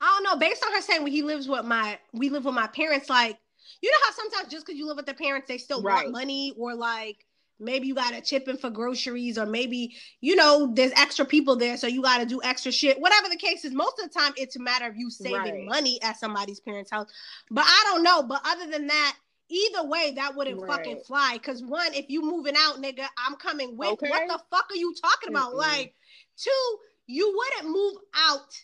I 0.00 0.06
don't 0.06 0.24
know, 0.24 0.36
based 0.36 0.64
on 0.64 0.72
her 0.72 0.80
saying 0.80 1.04
when 1.04 1.12
he 1.12 1.22
lives 1.22 1.48
with 1.48 1.64
my 1.64 1.98
we 2.12 2.28
live 2.28 2.44
with 2.44 2.54
my 2.54 2.66
parents, 2.66 3.08
like, 3.08 3.38
you 3.80 3.90
know 3.90 3.98
how 4.04 4.12
sometimes 4.12 4.52
just 4.52 4.66
because 4.66 4.78
you 4.78 4.86
live 4.86 4.96
with 4.96 5.06
the 5.06 5.14
parents, 5.14 5.48
they 5.48 5.58
still 5.58 5.82
Right. 5.82 6.04
want 6.04 6.10
money, 6.10 6.52
or 6.58 6.74
like 6.74 7.24
maybe 7.60 7.86
you 7.86 7.94
gotta 7.94 8.20
chip 8.20 8.48
in 8.48 8.56
for 8.56 8.70
groceries, 8.70 9.38
or 9.38 9.46
maybe 9.46 9.94
you 10.20 10.36
know 10.36 10.72
there's 10.74 10.92
extra 10.92 11.24
people 11.24 11.56
there, 11.56 11.76
so 11.76 11.86
you 11.86 12.02
gotta 12.02 12.26
do 12.26 12.40
extra 12.42 12.72
shit. 12.72 13.00
Whatever 13.00 13.28
the 13.28 13.36
case 13.36 13.64
is, 13.64 13.72
most 13.72 13.98
of 14.00 14.10
the 14.10 14.18
time 14.18 14.32
it's 14.36 14.56
a 14.56 14.60
matter 14.60 14.86
of 14.86 14.96
you 14.96 15.10
saving 15.10 15.42
Right. 15.42 15.64
money 15.66 16.00
at 16.02 16.18
somebody's 16.18 16.60
parents' 16.60 16.90
house. 16.90 17.08
But 17.50 17.64
I 17.66 17.82
don't 17.90 18.02
know. 18.02 18.22
But 18.22 18.42
other 18.44 18.70
than 18.70 18.86
that, 18.88 19.16
either 19.48 19.86
way, 19.86 20.12
that 20.16 20.34
wouldn't 20.34 20.66
fucking 20.66 21.02
fly. 21.06 21.38
Cause 21.42 21.62
one, 21.62 21.94
if 21.94 22.06
you 22.08 22.22
moving 22.22 22.54
out, 22.56 22.76
nigga, 22.82 23.06
I'm 23.18 23.36
coming 23.36 23.76
with. 23.76 23.90
Okay. 23.90 24.08
What 24.08 24.28
the 24.28 24.40
fuck 24.50 24.66
are 24.70 24.76
you 24.76 24.94
talking 25.00 25.28
about? 25.30 25.52
Mm-mm. 25.52 25.58
Like, 25.58 25.94
two, 26.36 26.76
you 27.06 27.36
wouldn't 27.36 27.72
move 27.72 27.94
out 28.14 28.58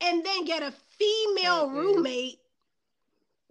and 0.00 0.24
then 0.24 0.44
get 0.44 0.62
a 0.62 0.72
female 0.98 1.68
Mm-mm. 1.68 1.74
roommate 1.74 2.38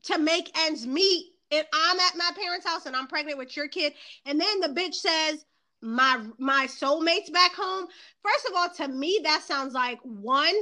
to 0.04 0.18
make 0.18 0.58
ends 0.58 0.88
meet. 0.88 1.34
If 1.52 1.66
I'm 1.74 2.00
at 2.00 2.18
my 2.18 2.32
parents' 2.40 2.68
house 2.68 2.86
and 2.86 2.96
I'm 2.96 3.08
pregnant 3.08 3.38
with 3.38 3.56
your 3.58 3.68
kid, 3.68 3.94
and 4.26 4.40
then 4.40 4.60
the 4.60 4.68
bitch 4.68 4.96
says 4.96 5.46
my 5.82 6.24
my 6.38 6.68
soulmate's 6.68 7.30
back 7.30 7.54
home. 7.54 7.88
First 8.24 8.46
of 8.48 8.54
all, 8.56 8.70
to 8.70 8.88
me, 8.88 9.22
that 9.24 9.44
sounds 9.44 9.74
like 9.74 10.00
one. 10.04 10.56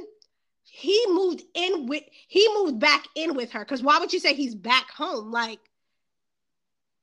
He 0.64 1.02
moved 1.10 1.44
in 1.54 1.88
with 1.88 2.04
he 2.28 2.48
moved 2.56 2.80
back 2.80 3.06
in 3.16 3.36
with 3.36 3.52
her. 3.52 3.66
Cause 3.66 3.82
why 3.82 4.00
would 4.00 4.14
you 4.14 4.20
say 4.20 4.34
he's 4.34 4.56
back 4.56 4.92
home? 4.92 5.32
Like 5.32 5.60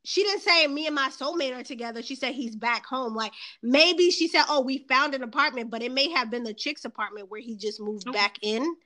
she 0.05 0.23
didn't 0.23 0.43
say 0.43 0.67
me 0.67 0.87
and 0.87 0.95
my 0.95 1.09
soulmate 1.09 1.59
are 1.59 1.63
together. 1.63 2.03
She 2.03 2.15
said 2.15 2.35
he's 2.35 2.55
back 2.55 2.85
home. 2.87 3.15
Like 3.15 3.33
maybe 3.63 4.11
she 4.11 4.29
said, 4.29 4.45
"Oh, 4.49 4.61
we 4.61 4.85
found 4.87 5.15
an 5.15 5.23
apartment," 5.23 5.71
but 5.71 5.83
it 5.83 5.93
may 5.93 6.11
have 6.11 6.31
been 6.31 6.45
the 6.45 6.55
chick's 6.55 6.85
apartment 6.85 7.31
where 7.31 7.41
he 7.41 7.57
just 7.57 7.81
moved 7.81 8.13
back 8.13 8.37
in. 8.43 8.77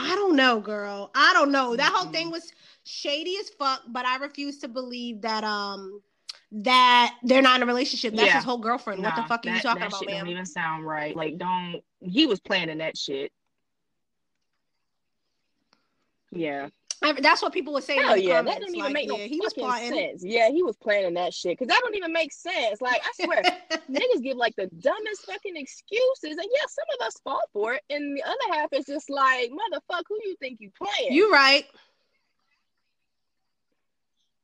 I 0.00 0.14
don't 0.14 0.36
know, 0.36 0.60
girl. 0.60 1.10
I 1.14 1.32
don't 1.32 1.50
know. 1.50 1.74
That 1.74 1.92
whole 1.92 2.12
thing 2.12 2.30
was 2.30 2.52
shady 2.84 3.36
as 3.40 3.50
fuck, 3.50 3.82
but 3.88 4.06
I 4.06 4.16
refuse 4.16 4.58
to 4.60 4.68
believe 4.68 5.22
that 5.22 5.42
um 5.44 6.00
that 6.52 7.16
they're 7.24 7.42
not 7.42 7.56
in 7.56 7.62
a 7.64 7.66
relationship. 7.66 8.14
That's 8.14 8.28
Yeah. 8.28 8.36
his 8.36 8.44
whole 8.44 8.58
girlfriend. 8.58 9.02
what 9.02 9.14
the 9.16 9.22
Nah, 9.22 9.26
fuck 9.26 9.44
are 9.44 9.50
you 9.50 9.60
talking 9.60 9.80
that 9.80 9.88
about, 9.88 9.98
shit? 10.00 10.08
Don't 10.08 10.28
even 10.28 10.46
sound 10.46 10.86
right. 10.86 11.14
Like, 11.16 11.36
don't. 11.36 11.82
He 12.00 12.26
was 12.26 12.40
planning 12.40 12.78
that 12.78 12.96
shit. 12.96 13.32
Yeah. 16.30 16.68
I- 17.02 17.12
that's 17.20 17.42
what 17.42 17.52
people 17.52 17.72
were 17.72 17.80
saying 17.80 18.02
Hell 18.02 18.16
yeah, 18.16 18.36
comments. 18.38 18.54
that 18.54 18.60
don't 18.60 18.70
even 18.74 18.84
like, 18.84 18.92
make 18.92 19.08
no 19.08 19.16
yeah, 19.16 19.24
he 19.26 19.38
was 19.40 19.52
fucking 19.52 19.64
plotting. 19.64 19.92
sense. 19.92 20.24
Yeah, 20.24 20.50
he 20.50 20.62
was 20.62 20.76
planning 20.76 21.14
that 21.14 21.32
shit 21.32 21.52
because 21.58 21.68
that 21.68 21.80
don't 21.82 21.94
even 21.94 22.12
make 22.12 22.32
sense. 22.32 22.80
Like 22.80 23.00
I 23.04 23.24
swear, 23.24 23.42
niggas 23.90 24.22
give 24.22 24.36
like 24.36 24.56
the 24.56 24.66
dumbest 24.66 25.24
fucking 25.26 25.56
excuses, 25.56 26.36
and 26.38 26.48
yeah, 26.52 26.66
some 26.68 26.84
of 27.00 27.06
us 27.06 27.14
fall 27.22 27.42
for 27.52 27.74
it, 27.74 27.82
and 27.90 28.16
the 28.16 28.22
other 28.24 28.54
half 28.54 28.72
is 28.72 28.86
just 28.86 29.10
like, 29.10 29.50
motherfucker, 29.50 30.02
who 30.08 30.16
you 30.24 30.36
think 30.40 30.58
you 30.60 30.70
playing? 30.76 31.12
You 31.12 31.32
right. 31.32 31.64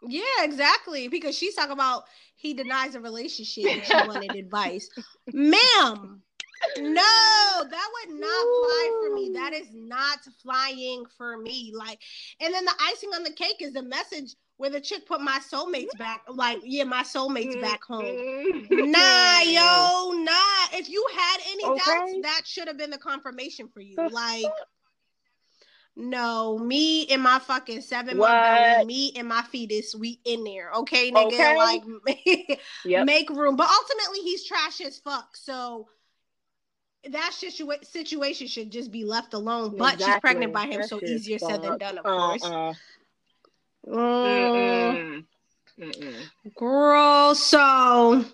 Yeah, 0.07 0.23
exactly. 0.43 1.09
Because 1.09 1.37
she's 1.37 1.55
talking 1.55 1.73
about 1.73 2.05
he 2.37 2.53
denies 2.55 2.95
a 2.95 3.01
relationship 3.01 3.65
and 3.65 3.85
she 3.85 3.95
wanted 3.95 4.35
advice. 4.37 4.89
Ma'am, 5.33 6.21
No, 6.77 7.65
that 7.71 7.89
would 7.95 8.21
not 8.21 8.47
fly 8.61 8.91
for 9.01 9.15
me. 9.15 9.31
That 9.35 9.53
is 9.53 9.69
not 9.75 10.19
flying 10.43 11.05
for 11.17 11.37
me. 11.39 11.73
Like, 11.77 12.01
and 12.41 12.53
then 12.53 12.65
the 12.65 12.75
icing 12.91 13.11
on 13.15 13.23
the 13.23 13.33
cake 13.33 13.57
is 13.61 13.73
the 13.75 13.83
message 13.83 14.35
where 14.57 14.71
the 14.71 14.81
chick 14.81 15.07
put 15.07 15.21
my 15.21 15.41
soulmates 15.53 15.97
back. 15.97 16.23
Like, 16.29 16.59
yeah, 16.63 16.85
my 16.85 17.03
soulmates 17.03 17.59
back 17.61 17.83
home. 17.85 18.17
Nah, 18.71 19.41
yo, 19.41 20.13
nah. 20.25 20.79
If 20.79 20.89
you 20.89 21.05
had 21.17 21.39
any 21.51 21.65
Okay. 21.65 21.75
doubts, 21.77 22.15
that 22.23 22.43
should 22.45 22.69
have 22.69 22.79
been 22.79 22.91
the 22.91 22.99
confirmation 22.99 23.69
for 23.69 23.81
you. 23.81 23.97
Like, 24.13 24.45
no, 25.97 26.59
me 26.59 27.07
and 27.07 27.23
my 27.23 27.39
fucking 27.39 27.81
seven 27.81 28.17
month 28.19 28.43
belly, 28.43 28.85
me 28.85 29.13
and 29.17 29.29
my 29.29 29.43
fetus, 29.43 29.95
we 29.95 30.21
in 30.25 30.43
there. 30.45 30.73
Okay, 30.73 31.11
nigga. 31.13 31.27
Okay. 31.27 31.57
Like, 31.57 32.59
Yep. 32.85 33.07
make 33.07 33.31
room. 33.31 33.57
But 33.57 33.69
ultimately, 33.71 34.21
he's 34.21 34.45
trash 34.45 34.81
as 34.81 34.99
fuck. 34.99 35.37
So 35.37 35.87
that 37.11 37.33
situa- 37.33 37.85
situation 37.85 38.47
should 38.47 38.71
just 38.71 38.91
be 38.91 39.05
left 39.05 39.35
alone. 39.35 39.77
But 39.77 40.01
she's 40.01 40.17
pregnant 40.17 40.53
by 40.53 40.67
him, 40.67 40.81
That 40.81 40.89
so 40.89 41.01
easier 41.03 41.39
said 41.39 41.63
than 41.63 41.79
done, 41.79 41.99
of 41.99 42.05
course. 42.05 42.45
Uh-uh. 42.45 42.75
Mm. 43.87 45.25
Mm-mm. 45.79 46.31
girl, 46.57 47.35
so 47.35 48.25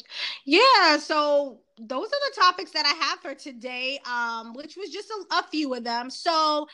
yeah, 0.45 0.99
so 0.99 1.61
those 1.79 2.07
are 2.07 2.31
the 2.31 2.41
topics 2.41 2.71
that 2.73 2.85
I 2.85 3.05
have 3.07 3.21
for 3.21 3.35
today, 3.35 3.99
um, 4.05 4.53
which 4.53 4.77
was 4.77 4.91
just 4.91 5.11
a, 5.11 5.39
a 5.39 5.43
few 5.45 5.75
of 5.75 5.83
them. 5.83 6.11
So 6.11 6.67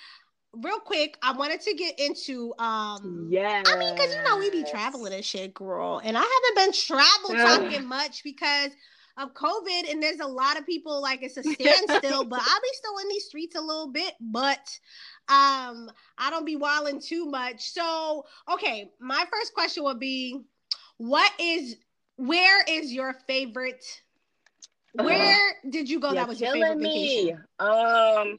real 0.53 0.81
quick, 0.81 1.17
I 1.23 1.33
wanted 1.33 1.61
to 1.63 1.75
get 1.75 1.99
into 2.01 2.53
um 2.59 3.29
Yeah. 3.31 3.63
I 3.65 3.79
mean, 3.79 3.95
because 3.95 4.15
you 4.15 4.23
know 4.25 4.39
we 4.39 4.51
be 4.51 4.65
traveling 4.65 5.13
and 5.13 5.25
shit, 5.25 5.55
girl, 5.55 6.01
and 6.03 6.17
I 6.17 6.21
haven't 6.21 6.67
been 6.67 6.73
travel 6.73 7.37
talking 7.37 7.87
much 7.87 8.25
because 8.25 8.73
of 9.18 9.33
COVID, 9.35 9.90
and 9.90 10.02
there's 10.02 10.20
a 10.20 10.26
lot 10.26 10.59
of 10.59 10.66
people 10.66 11.00
like 11.00 11.22
it's 11.22 11.37
a 11.37 11.42
standstill. 11.42 12.24
but 12.24 12.40
I'll 12.40 12.61
be 12.61 12.68
still 12.72 12.98
in 12.98 13.09
these 13.09 13.26
streets 13.26 13.57
a 13.57 13.61
little 13.61 13.88
bit, 13.88 14.14
but 14.20 14.79
um, 15.29 15.90
I 16.18 16.31
don't 16.31 16.44
be 16.44 16.57
wilding 16.57 17.00
too 17.00 17.26
much. 17.26 17.70
So, 17.70 18.24
okay, 18.52 18.90
my 19.00 19.24
first 19.33 19.55
question 19.55 19.85
would 19.85 19.98
be, 19.98 20.40
what 20.98 21.33
is 21.40 21.76
where 22.16 22.62
is 22.68 22.92
your 22.92 23.14
favorite? 23.26 23.85
Where 24.94 25.57
did 25.70 25.88
you 25.88 26.00
go? 26.00 26.12
That 26.14 26.29
was 26.29 26.40
your 26.40 26.52
favorite 26.52 26.79
me. 26.79 27.24
vacation, 27.24 27.44
Um. 27.59 28.38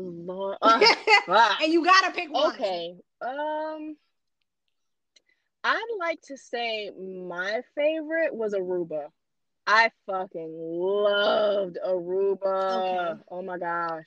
Lord. 0.00 0.58
uh, 0.62 0.80
and 1.62 1.72
you 1.72 1.84
gotta 1.84 2.12
pick 2.12 2.32
one. 2.32 2.52
Okay. 2.54 2.94
Um 3.20 3.96
I'd 5.64 5.96
like 5.98 6.20
to 6.28 6.36
say 6.36 6.90
my 6.90 7.62
favorite 7.74 8.32
was 8.32 8.54
Aruba. 8.54 9.08
I 9.68 9.90
fucking 10.06 10.50
loved 10.50 11.76
Aruba. 11.86 13.12
Okay. 13.12 13.20
Oh 13.30 13.42
my 13.42 13.58
gosh. 13.58 14.06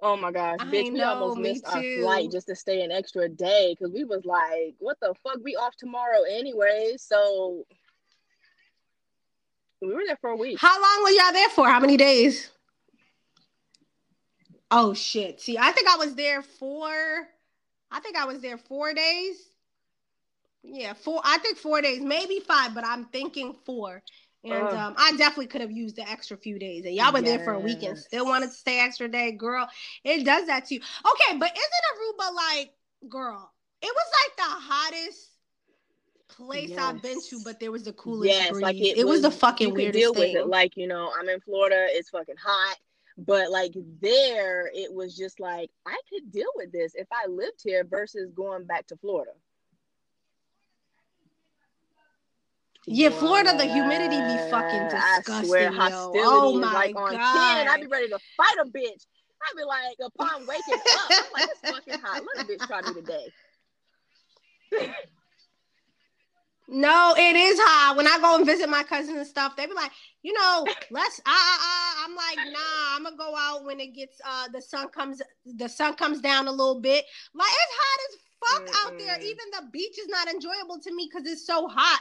Oh 0.00 0.16
my 0.16 0.30
gosh, 0.32 0.58
I 0.60 0.64
bitch, 0.64 0.92
we 0.92 1.02
almost 1.02 1.38
missed 1.38 1.66
our 1.66 1.82
flight 1.98 2.30
just 2.30 2.46
to 2.46 2.56
stay 2.56 2.82
an 2.82 2.90
extra 2.90 3.28
day 3.28 3.76
because 3.76 3.92
we 3.92 4.04
was 4.04 4.24
like, 4.24 4.74
what 4.78 4.96
the 5.00 5.14
fuck? 5.22 5.38
We 5.42 5.56
off 5.56 5.76
tomorrow 5.76 6.22
anyway. 6.30 6.94
So 6.96 7.66
we 9.82 9.92
were 9.92 10.04
there 10.06 10.16
for 10.20 10.30
a 10.30 10.36
week. 10.36 10.58
How 10.58 10.80
long 10.80 11.02
were 11.02 11.10
y'all 11.10 11.32
there 11.32 11.50
for? 11.50 11.68
How 11.68 11.80
many 11.80 11.98
days? 11.98 12.50
Oh 14.70 14.94
shit. 14.94 15.40
See, 15.40 15.58
I 15.58 15.72
think 15.72 15.88
I 15.88 15.96
was 15.96 16.14
there 16.14 16.40
for 16.40 16.88
I 17.90 18.00
think 18.00 18.16
I 18.16 18.24
was 18.24 18.40
there 18.40 18.56
4 18.56 18.94
days. 18.94 19.36
Yeah, 20.62 20.92
four 20.92 21.20
I 21.24 21.38
think 21.38 21.58
4 21.58 21.82
days, 21.82 22.00
maybe 22.00 22.40
5, 22.40 22.74
but 22.74 22.84
I'm 22.86 23.06
thinking 23.06 23.54
4. 23.64 24.02
And 24.42 24.54
Ugh. 24.54 24.74
um, 24.74 24.94
I 24.96 25.12
definitely 25.16 25.48
could 25.48 25.60
have 25.60 25.70
used 25.70 25.96
the 25.96 26.08
extra 26.08 26.36
few 26.36 26.58
days. 26.58 26.84
And 26.86 26.94
y'all 26.94 27.12
were 27.12 27.20
there 27.20 27.40
for 27.40 27.52
a 27.52 27.60
week 27.60 27.82
and 27.82 27.98
still 27.98 28.24
wanted 28.24 28.46
to 28.46 28.52
stay 28.52 28.80
extra 28.80 29.06
day, 29.06 29.32
girl. 29.32 29.68
It 30.02 30.24
does 30.24 30.46
that 30.46 30.64
to 30.66 30.74
you. 30.74 30.80
Okay, 30.80 31.38
but 31.38 31.50
isn't 31.50 32.24
Aruba 32.24 32.34
like, 32.34 32.72
girl? 33.08 33.52
It 33.82 33.94
was 33.94 34.12
like 34.24 34.36
the 34.36 34.42
hottest 34.42 35.30
place 36.28 36.76
I've 36.78 37.02
been 37.02 37.20
to, 37.20 37.40
but 37.44 37.60
there 37.60 37.70
was 37.70 37.84
the 37.84 37.92
coolest 37.92 38.32
Yes, 38.32 38.50
breeze. 38.50 38.62
like 38.62 38.76
it, 38.76 38.98
it, 38.98 39.06
was, 39.06 39.22
the 39.22 39.30
fucking 39.30 39.74
weirdest 39.74 39.98
deal 39.98 40.14
thing. 40.14 40.34
with 40.34 40.42
it. 40.42 40.46
Like 40.46 40.76
you 40.76 40.86
know, 40.86 41.12
I'm 41.18 41.28
in 41.28 41.40
Florida. 41.40 41.86
It's 41.90 42.10
fucking 42.10 42.36
hot, 42.42 42.76
but 43.18 43.50
like 43.50 43.74
there, 44.00 44.70
it 44.74 44.92
was 44.92 45.16
just 45.16 45.40
like 45.40 45.70
I 45.86 45.98
could 46.08 46.32
deal 46.32 46.50
with 46.56 46.72
this 46.72 46.94
if 46.94 47.08
I 47.12 47.28
lived 47.28 47.60
here 47.62 47.84
versus 47.84 48.30
going 48.32 48.64
back 48.64 48.86
to 48.88 48.96
Florida. 48.96 49.32
Yeah, 52.86 53.10
Florida, 53.10 53.56
the 53.56 53.66
humidity 53.66 54.16
be 54.16 54.36
fucking 54.50 54.84
What? 54.84 54.94
I 54.94 55.16
disgusting, 55.18 55.46
swear, 55.46 55.72
yo. 55.72 55.76
hostility 55.76 56.16
Oh 56.16 56.58
my 56.60 56.72
like 56.72 56.96
on 56.96 57.12
God. 57.12 57.56
ten. 57.56 57.68
I'd 57.68 57.80
be 57.80 57.86
ready 57.86 58.08
to 58.08 58.18
fight 58.36 58.56
a 58.60 58.64
bitch. 58.64 59.06
I'd 59.42 59.56
be 59.56 59.64
like, 59.64 59.96
upon 60.04 60.46
waking 60.46 60.74
up, 60.74 61.10
I'm 61.10 61.32
like, 61.32 61.44
it's 61.50 61.60
fucking 61.60 62.00
hot. 62.02 62.22
Let 62.34 62.44
a 62.44 62.48
bitch 62.48 62.66
try 62.66 62.82
me 62.82 62.94
today. 62.94 63.32
No, 66.72 67.14
it 67.18 67.34
is 67.34 67.58
hot. 67.60 67.96
When 67.96 68.06
I 68.06 68.18
go 68.20 68.36
and 68.36 68.46
visit 68.46 68.68
my 68.68 68.84
cousins 68.84 69.16
and 69.16 69.26
stuff, 69.26 69.56
they 69.56 69.66
be 69.66 69.74
like, 69.74 69.90
you 70.22 70.32
know, 70.32 70.64
let's. 70.90 71.20
Ah, 71.26 71.30
ah, 71.30 71.58
ah. 71.62 72.04
I'm 72.04 72.14
like, 72.14 72.36
nah. 72.52 72.96
I'm 72.96 73.02
gonna 73.02 73.16
go 73.16 73.34
out 73.36 73.64
when 73.64 73.80
it 73.80 73.92
gets. 73.92 74.20
Uh, 74.24 74.46
the 74.52 74.62
sun 74.62 74.88
comes. 74.90 75.20
The 75.44 75.68
sun 75.68 75.94
comes 75.94 76.20
down 76.20 76.46
a 76.46 76.52
little 76.52 76.80
bit. 76.80 77.04
Like 77.34 77.48
it's 77.50 77.76
hot 77.80 78.00
as 78.08 78.18
fuck 78.40 78.76
out 78.86 78.98
there. 78.98 79.18
Even 79.20 79.44
the 79.52 79.68
beach 79.72 79.98
is 79.98 80.06
not 80.06 80.28
enjoyable 80.28 80.78
to 80.80 80.94
me 80.94 81.08
because 81.12 81.28
it's 81.28 81.44
so 81.44 81.66
hot. 81.66 82.00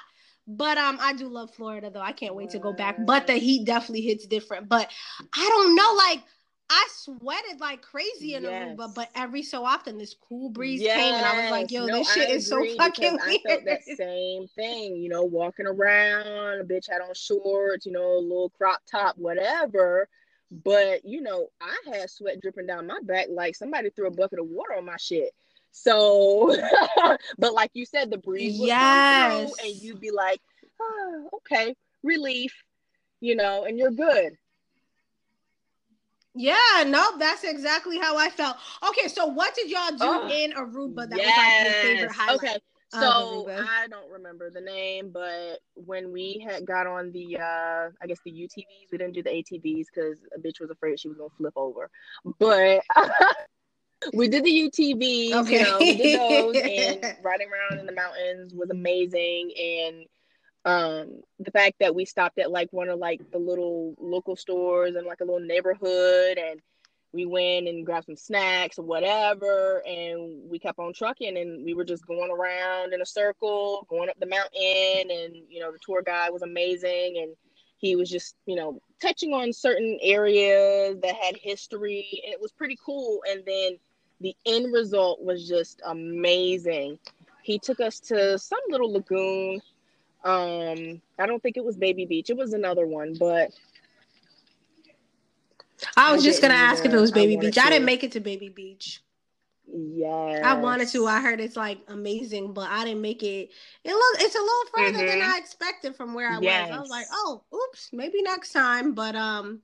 But 0.51 0.79
um, 0.79 0.97
I 0.99 1.13
do 1.13 1.27
love 1.27 1.53
Florida 1.53 1.91
though. 1.91 2.01
I 2.01 2.11
can't 2.11 2.33
wait 2.33 2.49
to 2.51 2.59
go 2.59 2.73
back. 2.73 2.95
But 3.05 3.27
the 3.27 3.33
heat 3.33 3.65
definitely 3.65 4.01
hits 4.01 4.25
different. 4.25 4.67
But 4.67 4.89
I 5.33 5.47
don't 5.47 5.75
know, 5.75 5.93
like. 5.97 6.23
I 6.71 6.87
sweated 6.91 7.59
like 7.59 7.81
crazy 7.81 8.35
in 8.35 8.43
Yes. 8.43 8.77
Aruba, 8.77 8.93
but 8.93 9.09
every 9.15 9.41
so 9.41 9.65
often 9.65 9.97
this 9.97 10.13
cool 10.13 10.49
breeze 10.49 10.83
came 10.83 11.15
and 11.15 11.25
I 11.25 11.41
was 11.41 11.49
like, 11.49 11.71
yo, 11.71 11.87
No, 11.87 11.97
this 11.97 12.13
shit 12.13 12.29
I 12.29 12.33
is 12.33 12.47
so 12.47 12.63
fucking 12.77 13.13
weird. 13.13 13.21
I 13.23 13.37
felt 13.39 13.65
that 13.65 13.83
same 13.97 14.47
thing, 14.49 14.97
you 14.97 15.09
know, 15.09 15.23
walking 15.23 15.65
around, 15.65 16.61
a 16.61 16.63
bitch 16.63 16.87
had 16.87 17.01
on 17.01 17.15
shorts, 17.15 17.87
you 17.87 17.91
know, 17.91 18.17
a 18.17 18.21
little 18.21 18.51
crop 18.51 18.81
top, 18.85 19.17
whatever. 19.17 20.07
But, 20.51 21.05
you 21.05 21.21
know, 21.21 21.47
I 21.59 21.75
had 21.91 22.07
sweat 22.11 22.39
dripping 22.39 22.67
down 22.67 22.85
my 22.85 22.99
back 23.01 23.29
like 23.31 23.55
somebody 23.55 23.89
threw 23.89 24.05
a 24.05 24.11
bucket 24.11 24.37
of 24.37 24.45
water 24.45 24.75
on 24.77 24.85
my 24.85 24.97
shit. 24.97 25.33
So, 25.71 26.55
but 27.37 27.53
like 27.53 27.71
you 27.73 27.85
said, 27.85 28.09
the 28.09 28.17
breeze 28.17 28.59
would 28.59 28.67
Yes. 28.67 29.53
and 29.63 29.81
you'd 29.81 29.99
be 29.99 30.11
like, 30.11 30.41
oh, 30.81 31.29
okay, 31.37 31.75
relief, 32.03 32.53
you 33.21 33.35
know, 33.35 33.65
and 33.65 33.77
you're 33.77 33.91
good. 33.91 34.33
Yeah, 36.35 36.83
no, 36.85 37.17
that's 37.17 37.43
exactly 37.43 37.97
how 37.97 38.17
I 38.17 38.29
felt. 38.29 38.57
Okay, 38.87 39.07
so 39.07 39.25
what 39.25 39.55
did 39.55 39.69
y'all 39.69 39.91
do 39.91 39.97
Oh, 40.01 40.29
in 40.31 40.51
Aruba 40.51 41.09
that 41.09 41.19
was 41.19 41.37
like 41.37 41.63
your 41.63 41.73
favorite 41.73 42.11
highlight? 42.11 42.37
Okay. 42.37 42.59
So? 42.91 43.47
I 43.49 43.87
don't 43.87 44.09
remember 44.11 44.49
the 44.49 44.61
name, 44.61 45.11
but 45.11 45.59
when 45.75 46.11
we 46.11 46.43
had 46.47 46.65
got 46.65 46.87
on 46.87 47.11
the 47.11 47.37
uh 47.37 47.89
I 48.01 48.07
guess 48.07 48.17
the 48.25 48.31
UTVs, 48.31 48.91
we 48.91 48.97
didn't 48.97 49.13
do 49.13 49.21
the 49.21 49.29
ATVs 49.29 49.85
because 49.93 50.17
a 50.35 50.39
bitch 50.39 50.59
was 50.59 50.71
afraid 50.71 50.99
she 50.99 51.07
was 51.07 51.17
gonna 51.17 51.29
flip 51.37 51.53
over. 51.55 51.89
But 52.39 52.81
we 54.13 54.27
did 54.27 54.43
the 54.43 54.69
UTVs, 54.69 55.33
Okay. 55.33 55.57
you 55.57 55.63
know, 55.63 55.79
we 55.79 55.95
did 55.97 56.13
those 56.13 56.55
and 56.55 57.15
riding 57.23 57.47
around 57.49 57.79
in 57.79 57.85
the 57.85 57.93
mountains 57.93 58.53
was 58.53 58.69
amazing 58.69 59.51
and 59.59 60.05
um 60.65 61.21
the 61.39 61.51
fact 61.51 61.75
that 61.79 61.95
we 61.95 62.03
stopped 62.03 62.37
at 62.37 62.51
like 62.51 62.67
one 62.71 62.89
of 62.89 62.99
like 62.99 63.21
the 63.31 63.37
little 63.37 63.95
local 63.97 64.35
stores 64.35 64.95
and 64.95 65.07
like 65.07 65.21
a 65.21 65.23
little 65.23 65.39
neighborhood 65.39 66.37
and 66.37 66.59
we 67.13 67.25
went 67.25 67.67
and 67.67 67.85
grabbed 67.85 68.05
some 68.05 68.17
snacks 68.17 68.77
or 68.77 68.83
whatever 68.83 69.81
and 69.87 70.49
we 70.49 70.59
kept 70.59 70.77
on 70.77 70.93
trucking 70.93 71.37
and 71.37 71.63
we 71.63 71.73
were 71.73 71.85
just 71.85 72.05
going 72.05 72.29
around 72.29 72.93
in 72.93 73.01
a 73.01 73.05
circle 73.05 73.85
going 73.89 74.09
up 74.09 74.19
the 74.19 74.25
mountain 74.27 75.09
and 75.09 75.33
you 75.47 75.61
know 75.61 75.71
the 75.71 75.79
tour 75.81 76.01
guide 76.05 76.31
was 76.31 76.41
amazing 76.41 77.15
and 77.21 77.33
he 77.77 77.95
was 77.95 78.09
just 78.09 78.35
you 78.45 78.55
know 78.55 78.79
touching 79.01 79.33
on 79.33 79.53
certain 79.53 79.97
areas 80.01 80.97
that 81.01 81.15
had 81.15 81.37
history 81.41 82.21
and 82.25 82.33
it 82.33 82.41
was 82.41 82.51
pretty 82.51 82.77
cool 82.85 83.21
and 83.29 83.43
then 83.45 83.77
the 84.21 84.35
end 84.45 84.71
result 84.73 85.21
was 85.21 85.47
just 85.47 85.81
amazing 85.85 86.97
he 87.43 87.57
took 87.59 87.79
us 87.79 87.99
to 87.99 88.37
some 88.37 88.59
little 88.69 88.91
lagoon 88.91 89.61
um 90.23 91.01
i 91.19 91.25
don't 91.25 91.41
think 91.41 91.57
it 91.57 91.63
was 91.63 91.77
baby 91.77 92.05
beach 92.05 92.29
it 92.29 92.37
was 92.37 92.53
another 92.53 92.85
one 92.87 93.13
but 93.19 93.51
I 95.95 96.11
was 96.11 96.21
I 96.21 96.25
just 96.25 96.41
gonna 96.41 96.53
ask 96.55 96.85
if 96.85 96.93
it 96.93 96.99
was 96.99 97.11
Baby 97.11 97.35
wanted 97.35 97.51
Beach. 97.51 97.57
I 97.57 97.69
didn't 97.69 97.85
make 97.85 98.03
it 98.03 98.11
to 98.13 98.19
Baby 98.19 98.49
Beach. 98.49 99.01
yeah 99.67 100.39
I 100.43 100.53
wanted 100.55 100.87
to. 100.89 101.05
I 101.07 101.21
heard 101.21 101.39
it's 101.39 101.55
like 101.55 101.79
amazing, 101.87 102.53
but 102.53 102.69
I 102.69 102.85
didn't 102.85 103.01
make 103.01 103.23
it. 103.23 103.49
It 103.83 103.93
look 103.93 104.15
it's 104.21 104.35
a 104.35 104.39
little 104.39 104.65
further 104.73 105.05
than 105.05 105.19
Mhm. 105.19 105.21
I 105.21 105.37
expected 105.37 105.95
from 105.95 106.13
where 106.13 106.29
I 106.29 106.39
was. 106.39 106.69
I 106.71 106.79
was 106.79 106.89
like, 106.89 107.07
oh, 107.11 107.43
oops, 107.53 107.89
maybe 107.93 108.21
next 108.21 108.51
time. 108.53 108.93
But 108.93 109.15
um, 109.15 109.61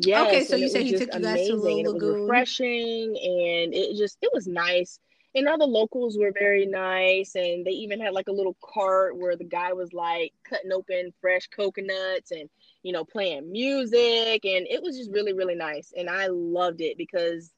Yes, 0.00 0.26
Okay, 0.26 0.44
so 0.44 0.56
you 0.56 0.68
said 0.68 0.82
he 0.82 0.92
took 0.92 1.14
you 1.14 1.20
guys 1.20 1.46
to 1.48 1.54
Little 1.56 1.78
and 1.78 1.86
it 1.86 1.92
was 1.94 2.02
refreshing, 2.02 3.16
and 3.16 3.74
it 3.74 3.96
just 3.96 4.18
it 4.22 4.30
was 4.32 4.46
nice. 4.46 4.98
and 5.34 5.48
all 5.48 5.58
the 5.58 5.66
locals 5.66 6.16
were 6.18 6.32
very 6.32 6.64
nice 6.66 7.34
and 7.34 7.64
they 7.66 7.70
even 7.70 8.00
had 8.00 8.14
like 8.14 8.28
a 8.28 8.32
little 8.32 8.56
cart 8.62 9.16
where 9.16 9.36
the 9.36 9.44
guy 9.44 9.72
was 9.72 9.92
like 9.92 10.32
cutting 10.48 10.72
open 10.72 11.12
fresh 11.20 11.46
coconuts 11.48 12.30
and 12.30 12.48
you 12.82 12.92
know 12.92 13.04
playing 13.04 13.50
music 13.52 14.44
and 14.44 14.66
it 14.66 14.82
was 14.82 14.96
just 14.96 15.10
really 15.10 15.34
really 15.34 15.54
nice 15.54 15.92
and 15.96 16.08
i 16.08 16.26
loved 16.28 16.80
it 16.80 16.96
because 16.96 17.52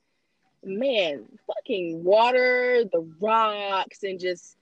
man 0.64 1.24
fucking 1.46 2.02
water 2.02 2.82
the 2.92 3.08
rocks 3.20 4.02
and 4.02 4.18
just 4.18 4.56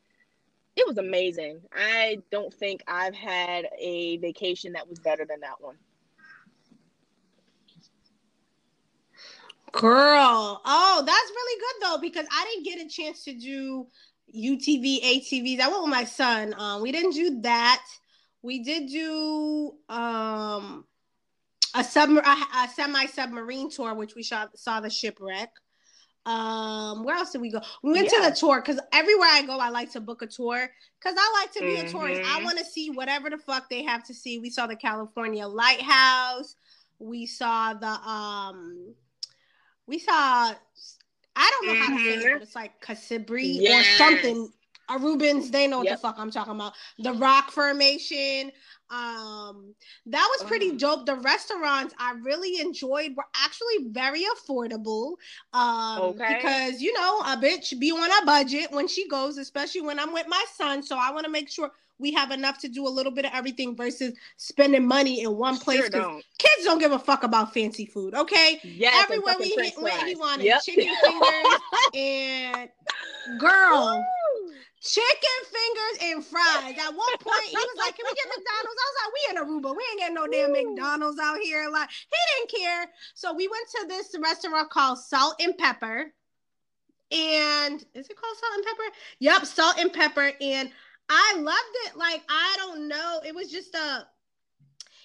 it 0.78 0.86
was 0.86 0.98
amazing. 0.98 1.60
I 1.74 2.18
don't 2.30 2.52
think 2.52 2.82
i've 2.86 3.14
had 3.14 3.66
a 3.78 4.18
vacation 4.18 4.72
that 4.74 4.88
was 4.88 4.98
better 4.98 5.24
than 5.24 5.40
that 5.40 5.58
one 5.60 5.76
Girl. 9.76 10.60
Oh, 10.64 11.02
that's 11.06 11.30
really 11.30 11.60
good 11.60 11.88
though, 11.88 11.98
because 12.00 12.26
I 12.30 12.44
didn't 12.50 12.64
get 12.64 12.86
a 12.86 12.88
chance 12.88 13.24
to 13.24 13.34
do 13.34 13.86
UTV, 14.34 15.02
ATVs. 15.02 15.60
I 15.60 15.68
went 15.68 15.82
with 15.82 15.90
my 15.90 16.04
son. 16.04 16.54
Um, 16.58 16.82
we 16.82 16.92
didn't 16.92 17.12
do 17.12 17.40
that. 17.42 17.84
We 18.42 18.62
did 18.62 18.88
do 18.90 19.72
um 19.88 20.84
a 21.74 21.84
sub 21.84 22.10
a, 22.10 22.20
a 22.20 22.68
semi 22.74 23.06
submarine 23.06 23.70
tour, 23.70 23.94
which 23.94 24.14
we 24.14 24.22
shot, 24.22 24.58
saw 24.58 24.80
the 24.80 24.90
shipwreck. 24.90 25.50
Um, 26.24 27.04
where 27.04 27.14
else 27.14 27.30
did 27.30 27.40
we 27.40 27.52
go? 27.52 27.60
We 27.84 27.92
went 27.92 28.10
Yeah. 28.12 28.22
to 28.22 28.30
the 28.30 28.36
tour 28.36 28.60
because 28.60 28.80
everywhere 28.92 29.28
I 29.30 29.42
go, 29.42 29.58
I 29.58 29.68
like 29.68 29.92
to 29.92 30.00
book 30.00 30.22
a 30.22 30.26
tour 30.26 30.68
because 30.98 31.16
I 31.16 31.40
like 31.40 31.52
to 31.52 31.60
be 31.60 31.78
a 31.78 31.88
tourist. 31.88 32.20
I 32.24 32.42
want 32.42 32.58
to 32.58 32.64
see 32.64 32.90
whatever 32.90 33.30
the 33.30 33.38
fuck 33.38 33.70
they 33.70 33.84
have 33.84 34.02
to 34.04 34.14
see. 34.14 34.40
We 34.40 34.50
saw 34.50 34.66
the 34.66 34.74
California 34.74 35.46
Lighthouse. 35.46 36.56
We 36.98 37.26
saw 37.26 37.74
the 37.74 37.86
um, 37.86 38.94
we 39.86 39.98
saw. 39.98 40.54
I 41.38 41.50
don't 41.50 41.66
know 41.66 41.74
how 41.74 41.90
to 41.90 41.98
say 41.98 42.22
it, 42.22 42.32
but 42.32 42.42
it's 42.42 42.54
like 42.54 42.80
Casibri 42.80 43.60
or 43.66 43.82
Yes. 43.82 43.96
something. 43.96 44.50
Arubans, 44.88 45.50
they 45.50 45.66
know 45.66 45.78
what 45.78 45.88
Yep. 45.88 45.96
the 45.96 46.00
fuck 46.00 46.14
I'm 46.16 46.30
talking 46.30 46.54
about. 46.54 46.74
The 46.98 47.12
rock 47.14 47.50
formation. 47.50 48.52
Um, 48.88 49.74
that 50.06 50.28
was 50.30 50.44
pretty 50.44 50.72
Oh. 50.72 50.76
dope. 50.76 51.06
The 51.06 51.16
restaurants 51.16 51.92
I 51.98 52.12
really 52.22 52.60
enjoyed 52.60 53.16
were 53.16 53.26
actually 53.34 53.88
very 53.90 54.22
affordable. 54.24 55.16
Um, 55.52 56.02
Okay. 56.02 56.26
because 56.28 56.80
you 56.80 56.92
know, 56.94 57.18
a 57.20 57.36
bitch 57.36 57.78
be 57.80 57.90
on 57.90 58.22
a 58.22 58.26
budget 58.26 58.70
when 58.70 58.86
she 58.86 59.08
goes, 59.08 59.38
especially 59.38 59.80
when 59.80 59.98
I'm 59.98 60.12
with 60.12 60.26
my 60.28 60.44
son. 60.54 60.82
So 60.84 60.96
I 60.96 61.10
want 61.10 61.24
to 61.26 61.32
make 61.32 61.50
sure 61.50 61.70
we 61.98 62.12
have 62.12 62.30
enough 62.30 62.58
to 62.58 62.68
do 62.68 62.86
a 62.86 62.90
little 62.90 63.12
bit 63.12 63.24
of 63.24 63.32
everything 63.34 63.76
versus 63.76 64.12
spending 64.36 64.86
money 64.86 65.22
in 65.22 65.36
one 65.36 65.58
place. 65.58 65.80
Sure 65.80 65.88
don't. 65.88 66.24
kids 66.38 66.64
don't 66.64 66.78
give 66.78 66.92
a 66.92 66.98
fuck 66.98 67.22
about 67.22 67.54
fancy 67.54 67.86
food, 67.86 68.14
okay? 68.14 68.60
Yes, 68.62 69.04
Everywhere 69.04 69.34
we 69.38 69.50
hit, 69.50 69.74
went, 69.80 70.02
he 70.02 70.14
wanted 70.14 70.44
Yep. 70.44 70.62
chicken 70.62 70.94
fingers 71.02 71.60
and 71.94 72.70
girl 73.38 74.04
Woo! 74.42 74.52
chicken 74.80 75.40
fingers 75.44 75.98
and 76.14 76.24
fries. 76.24 76.74
At 76.78 76.94
one 76.94 77.16
point, 77.18 77.42
he 77.44 77.56
was 77.56 77.76
like, 77.78 77.96
"Can 77.96 78.06
we 78.06 78.14
get 78.14 78.28
McDonald's?" 78.28 78.80
I 78.80 78.86
was 78.86 78.96
like, 79.02 79.12
"We 79.14 79.20
in 79.30 79.36
Aruba. 79.42 79.76
We 79.76 79.84
ain't 79.90 79.98
getting 80.00 80.14
no 80.14 80.26
damn 80.26 80.52
Woo. 80.52 80.74
McDonald's 80.74 81.18
out 81.18 81.38
here." 81.38 81.68
Like 81.70 81.88
he 81.90 82.16
didn't 82.38 82.62
care. 82.62 82.86
So 83.14 83.32
we 83.34 83.48
went 83.48 83.68
to 83.80 83.86
this 83.88 84.14
restaurant 84.22 84.70
called 84.70 84.98
Salt 84.98 85.36
and 85.40 85.56
Pepper, 85.58 86.12
and 87.10 87.84
is 87.94 88.08
it 88.08 88.16
called 88.16 88.36
Salt 88.38 88.52
and 88.54 88.64
Pepper? 88.64 88.96
Yep, 89.20 89.46
Salt 89.46 89.78
and 89.78 89.92
Pepper, 89.92 90.32
and 90.40 90.70
I 91.08 91.34
loved 91.38 91.76
it. 91.86 91.96
Like 91.96 92.22
I 92.28 92.54
don't 92.58 92.88
know, 92.88 93.20
it 93.26 93.34
was 93.34 93.50
just 93.50 93.74
a. 93.74 94.06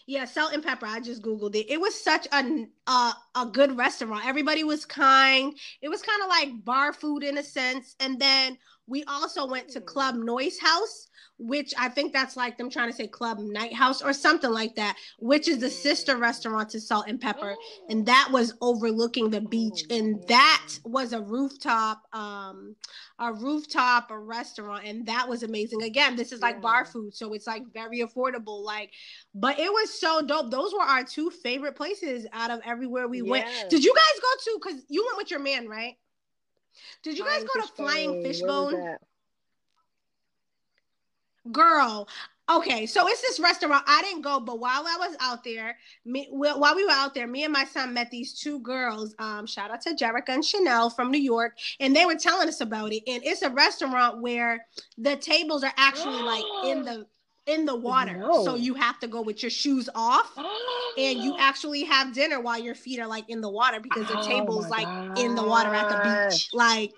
Yeah, 0.07 0.25
salt 0.25 0.53
and 0.53 0.63
pepper. 0.63 0.87
I 0.87 0.99
just 0.99 1.21
googled 1.21 1.55
it. 1.55 1.71
It 1.71 1.79
was 1.79 1.95
such 2.01 2.27
a 2.33 2.67
a, 2.87 3.13
a 3.35 3.45
good 3.45 3.77
restaurant. 3.77 4.25
Everybody 4.25 4.63
was 4.63 4.85
kind. 4.85 5.53
It 5.81 5.89
was 5.89 6.01
kind 6.01 6.21
of 6.23 6.29
like 6.29 6.65
bar 6.65 6.91
food 6.93 7.23
in 7.23 7.37
a 7.37 7.43
sense. 7.43 7.95
And 7.99 8.19
then 8.19 8.57
we 8.87 9.03
also 9.05 9.47
went 9.47 9.69
to 9.69 9.79
Hmm. 9.79 9.85
Club 9.85 10.15
Noise 10.15 10.59
House, 10.59 11.07
which 11.41 11.73
I 11.77 11.89
think 11.89 12.13
that's 12.13 12.37
like 12.37 12.57
them 12.57 12.69
trying 12.69 12.89
to 12.89 12.95
say 12.95 13.07
Club 13.07 13.39
Night 13.39 13.73
House 13.73 14.01
or 14.01 14.13
something 14.13 14.51
like 14.51 14.75
that, 14.75 14.95
which 15.17 15.47
is 15.47 15.57
the 15.57 15.69
sister 15.69 16.15
Hmm. 16.15 16.21
restaurant 16.21 16.69
to 16.69 16.79
Salt 16.79 17.05
and 17.07 17.19
Pepper. 17.19 17.55
And 17.89 18.05
that 18.05 18.29
was 18.31 18.53
overlooking 18.61 19.31
the 19.31 19.41
beach. 19.41 19.85
Oh, 19.89 19.95
and 19.95 20.23
that 20.27 20.67
was 20.85 21.13
a 21.13 21.21
rooftop, 21.21 22.03
um, 22.13 22.75
a 23.17 23.33
rooftop 23.33 24.11
a 24.11 24.19
restaurant. 24.19 24.85
And 24.85 25.05
that 25.07 25.27
was 25.27 25.41
amazing. 25.43 25.81
Again, 25.81 26.15
this 26.15 26.31
is 26.31 26.41
like 26.41 26.61
bar 26.61 26.85
food. 26.85 27.15
So 27.15 27.33
it's 27.33 27.47
like 27.47 27.63
very 27.73 27.99
affordable. 27.99 28.63
Like, 28.63 28.91
but 29.33 29.59
it 29.59 29.71
was 29.71 29.99
so 29.99 30.21
dope. 30.21 30.51
Those 30.51 30.73
were 30.73 30.81
our 30.81 31.03
two 31.03 31.31
favorite 31.31 31.75
places 31.75 32.27
out 32.33 32.51
of 32.51 32.61
everywhere 32.63 33.07
we 33.07 33.21
went. 33.21 33.47
Did 33.69 33.83
you 33.83 33.93
guys 33.95 34.19
go 34.21 34.27
to 34.43 34.59
because 34.63 34.85
you 34.89 35.03
went 35.05 35.17
with 35.17 35.31
your 35.31 35.39
man, 35.39 35.67
right? 35.67 35.97
Did 37.03 37.17
you 37.17 37.23
guys 37.23 37.43
Flying 37.43 37.47
go 37.53 37.61
to 37.61 37.67
Flying 37.73 38.09
Where 38.09 38.17
was 38.17 38.27
Fishbone? 38.27 38.97
Girl. 41.51 42.07
Okay, 42.49 42.85
so 42.85 43.07
it's 43.07 43.21
this 43.21 43.39
restaurant. 43.39 43.83
I 43.87 44.01
didn't 44.01 44.23
go, 44.23 44.39
but 44.39 44.59
while 44.59 44.83
I 44.85 44.97
was 44.97 45.15
out 45.21 45.43
there, 45.43 45.77
me 46.03 46.27
while 46.31 46.75
we 46.75 46.83
were 46.83 46.91
out 46.91 47.13
there, 47.13 47.25
me 47.25 47.43
and 47.45 47.53
my 47.53 47.63
son 47.63 47.93
met 47.93 48.11
these 48.11 48.33
two 48.37 48.59
girls. 48.59 49.15
Um, 49.19 49.45
shout 49.45 49.71
out 49.71 49.81
to 49.81 49.91
Jerica 49.95 50.29
and 50.29 50.43
Chanel 50.43 50.89
from 50.89 51.11
New 51.11 51.19
York, 51.21 51.57
and 51.79 51.95
they 51.95 52.05
were 52.05 52.15
telling 52.15 52.49
us 52.49 52.59
about 52.59 52.91
it. 52.91 53.03
And 53.07 53.23
it's 53.23 53.41
a 53.41 53.49
restaurant 53.49 54.21
where 54.21 54.65
the 54.97 55.15
tables 55.15 55.63
are 55.63 55.71
actually 55.77 56.21
like 56.23 56.43
in 56.65 56.83
the 56.83 57.05
in 57.47 57.65
the 57.65 57.75
water, 57.75 58.17
No. 58.17 58.43
so 58.45 58.55
you 58.55 58.73
have 58.75 58.99
to 58.99 59.07
go 59.07 59.21
with 59.21 59.41
your 59.43 59.49
shoes 59.49 59.89
off. 59.95 60.31
and 60.97 61.19
you 61.23 61.35
actually 61.39 61.83
have 61.85 62.13
dinner 62.13 62.39
while 62.39 62.59
your 62.59 62.75
feet 62.75 62.99
are 62.99 63.07
like 63.07 63.29
in 63.29 63.39
the 63.41 63.49
water 63.49 63.79
because 63.79 64.07
the 64.07 64.17
Oh 64.17 64.27
table's 64.27 64.67
like 64.69 64.87
in 65.17 65.35
the 65.35 65.43
water 65.43 65.73
at 65.73 65.89
the 65.89 66.29
beach. 66.29 66.49
Like, 66.53 66.91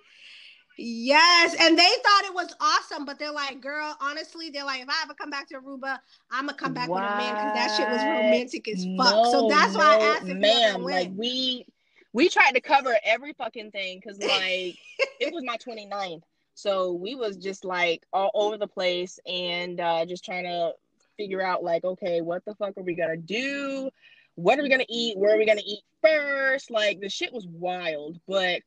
yes. 0.78 1.56
And 1.60 1.78
they 1.78 1.84
thought 1.84 2.26
it 2.26 2.34
was 2.34 2.56
awesome, 2.60 3.06
but 3.06 3.20
they're 3.20 3.32
like, 3.32 3.62
girl, 3.62 3.96
honestly, 4.02 4.50
they're 4.50 4.66
like, 4.66 4.82
if 4.82 4.90
I 4.90 5.02
ever 5.04 5.14
come 5.14 5.30
back 5.30 5.48
to 5.50 5.56
Aruba, 5.56 6.00
I'm 6.32 6.46
gonna 6.48 6.58
come 6.58 6.74
back 6.74 6.90
with 6.90 7.00
a 7.00 7.18
man 7.18 7.34
because 7.34 7.54
that 7.54 7.78
shit 7.78 7.90
was 7.90 8.02
romantic 8.02 8.68
as 8.68 8.86
fuck. 8.98 9.26
so 9.28 9.42
No, 9.42 9.50
that's 9.50 9.76
why 9.76 9.98
I 10.00 10.06
asked 10.16 10.28
if 10.28 10.38
ma'am. 10.38 10.84
Like 10.84 11.12
we 11.16 11.66
we 12.14 12.30
tried 12.30 12.52
to 12.52 12.62
cover 12.62 12.96
every 13.04 13.34
fucking 13.34 13.72
thing 13.72 14.00
because 14.00 14.20
like 14.20 14.78
it 15.20 15.34
was 15.34 15.44
my 15.44 15.58
29th. 15.58 16.24
So 16.56 16.94
we 16.94 17.16
was 17.16 17.38
just 17.38 17.66
like 17.66 18.04
all 18.14 18.32
over 18.34 18.58
the 18.58 18.68
place 18.68 19.20
and 19.26 19.80
uh 19.80 20.06
just 20.06 20.24
trying 20.24 20.44
to 20.44 20.74
figure 21.18 21.42
out 21.42 21.64
like, 21.64 21.84
okay, 21.84 22.22
what 22.22 22.46
the 22.46 22.56
fuck 22.56 22.78
are 22.78 22.84
we 22.84 22.94
gonna 22.94 23.18
do? 23.18 23.90
What 24.36 24.60
are 24.60 24.64
we 24.64 24.70
gonna 24.70 24.86
eat? 24.90 25.18
Where 25.18 25.36
are 25.36 25.38
we 25.38 25.46
gonna 25.46 25.62
eat 25.66 25.82
first? 26.02 26.72
Like 26.72 27.00
the 27.00 27.10
shit 27.10 27.34
was 27.34 27.48
wild, 27.48 28.20
but 28.28 28.62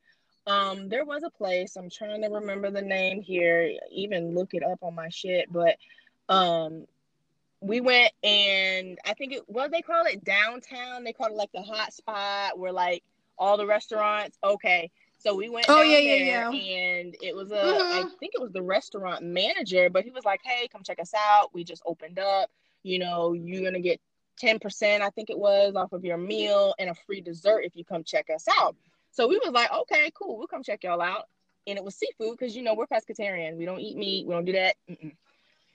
um 0.47 0.89
there 0.89 1.05
was 1.05 1.23
a 1.23 1.31
place, 1.31 1.77
I'm 1.77 1.91
trying 1.91 2.23
to 2.23 2.29
remember 2.29 2.71
the 2.71 2.83
name 2.83 3.21
here, 3.23 3.73
even 3.91 4.35
look 4.35 4.55
it 4.55 4.63
up 4.63 4.79
on 4.83 4.95
my 4.95 5.09
shit, 5.09 5.53
but 5.53 5.77
um 6.29 6.87
we 7.61 7.81
went 7.81 8.13
and 8.23 8.99
I 9.05 9.15
think 9.15 9.33
it 9.33 9.43
what 9.47 9.73
they 9.73 9.83
call 9.83 10.05
it 10.05 10.25
downtown. 10.25 11.05
They 11.05 11.13
call 11.13 11.29
it 11.29 11.35
like 11.35 11.51
the 11.53 11.63
hot 11.63 11.93
spot 11.93 12.59
where 12.59 12.73
like 12.73 13.03
all 13.39 13.57
the 13.57 13.67
restaurants. 13.67 14.39
Okay, 14.45 14.91
so 15.19 15.35
we 15.35 15.49
went. 15.49 15.67
Oh, 15.69 15.83
yeah, 15.83 15.99
yeah, 15.99 16.15
yeah. 16.15 16.49
And 16.51 17.17
it 17.21 17.35
was 17.35 17.51
a 17.51 17.63
I 17.65 18.03
Mhm. 18.05 18.19
think 18.19 18.35
it 18.35 18.41
was 18.41 18.53
the 18.53 18.63
restaurant 18.63 19.25
manager, 19.25 19.91
but 19.91 20.05
he 20.05 20.11
was 20.11 20.25
like, 20.25 20.41
"Hey, 20.45 20.69
come 20.69 20.83
check 20.83 21.01
us 21.01 21.13
out. 21.15 21.53
We 21.55 21.65
just 21.65 21.83
opened 21.87 22.19
up. 22.19 22.51
You 22.83 22.99
know, 22.99 23.33
you're 23.33 23.63
gonna 23.65 23.81
get 23.81 24.01
ten 24.39 24.59
percent. 24.59 25.03
I 25.03 25.11
think 25.11 25.31
it 25.31 25.39
was 25.39 25.75
off 25.75 25.93
of 25.93 26.05
your 26.05 26.19
meal 26.19 26.75
and 26.79 26.91
a 26.91 26.95
free 26.95 27.21
dessert 27.21 27.65
if 27.65 27.75
you 27.75 27.85
come 27.85 28.05
check 28.05 28.29
us 28.31 28.47
out." 28.61 28.77
So 29.17 29.27
we 29.27 29.39
was 29.39 29.51
like, 29.51 29.73
"Okay, 29.73 30.11
cool. 30.14 30.37
We'll 30.37 30.47
come 30.47 30.62
check 30.62 30.85
y'all 30.85 31.01
out." 31.01 31.25
And 31.67 31.79
it 31.79 31.83
was 31.83 31.95
seafood 31.95 32.37
because 32.39 32.55
you 32.55 32.62
know 32.62 32.75
we're 32.75 32.87
pescatarian. 32.87 33.57
We 33.57 33.64
don't 33.64 33.81
eat 33.81 33.97
meat. 33.97 34.27
We 34.27 34.35
don't 34.35 34.45
do 34.45 34.53
that. 34.53 34.77
Mm-mm. 34.91 35.12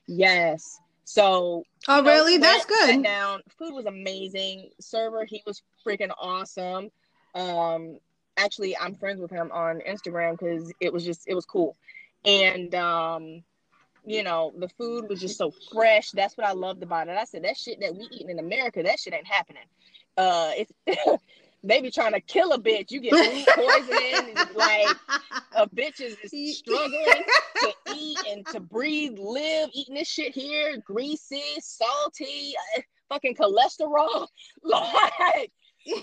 Yes. 0.06 0.80
So 1.06 1.64
Oh, 1.88 2.02
know, 2.02 2.12
really? 2.12 2.38
That's 2.38 2.66
good. 2.66 3.02
down. 3.02 3.42
Food 3.58 3.74
was 3.74 3.88
amazing. 3.88 4.70
Server, 4.80 5.26
he 5.26 5.42
was 5.48 5.64
freaking 5.86 6.12
awesome. 6.20 6.92
Um, 7.34 7.98
actually, 8.38 8.78
I'm 8.78 8.94
friends 8.94 9.20
with 9.20 9.32
him 9.32 9.52
on 9.52 9.82
Instagram 9.90 10.38
because 10.38 10.72
it 10.80 10.94
was 10.94 11.04
just 11.04 11.24
it 11.26 11.34
was 11.34 11.46
cool, 11.46 11.76
and 12.24 12.76
um, 12.76 13.44
you 14.06 14.22
know, 14.22 14.54
the 14.56 14.70
food 14.70 15.10
was 15.10 15.20
just 15.20 15.36
so 15.36 15.52
fresh. 15.74 16.12
That's 16.12 16.38
what 16.38 16.46
I 16.46 16.52
loved 16.52 16.84
about 16.84 17.08
it. 17.08 17.18
I 17.18 17.24
said 17.24 17.44
that 17.44 17.58
shit 17.58 17.80
that 17.80 17.96
we 17.96 18.08
eating 18.12 18.30
in 18.30 18.38
America, 18.38 18.84
that 18.84 19.00
shit 19.00 19.16
ain't 19.16 19.26
happening. 19.26 19.64
Uh, 20.16 20.52
it's 20.56 20.72
they 21.64 21.82
be 21.82 21.92
trying 21.92 22.14
to 22.14 22.22
kill 22.22 22.54
a 22.54 22.60
bitch. 22.60 22.92
You 22.92 23.02
get 23.02 23.14
food 23.14 23.46
poisoning, 23.56 24.36
and, 24.36 24.56
like 24.56 24.98
a 25.56 25.68
bitch 25.70 26.02
is 26.02 26.18
struggling 26.58 27.24
to 27.62 27.74
eat 27.96 28.18
and 28.30 28.46
to 28.48 28.60
breathe, 28.60 29.20
live, 29.20 29.70
eating 29.74 29.96
this 29.96 30.08
shit 30.08 30.34
here, 30.34 30.78
greasy, 30.86 31.44
salty, 31.60 32.54
uh, 32.78 32.82
fucking 33.10 33.36
cholesterol. 33.36 34.28
Like, 34.64 35.52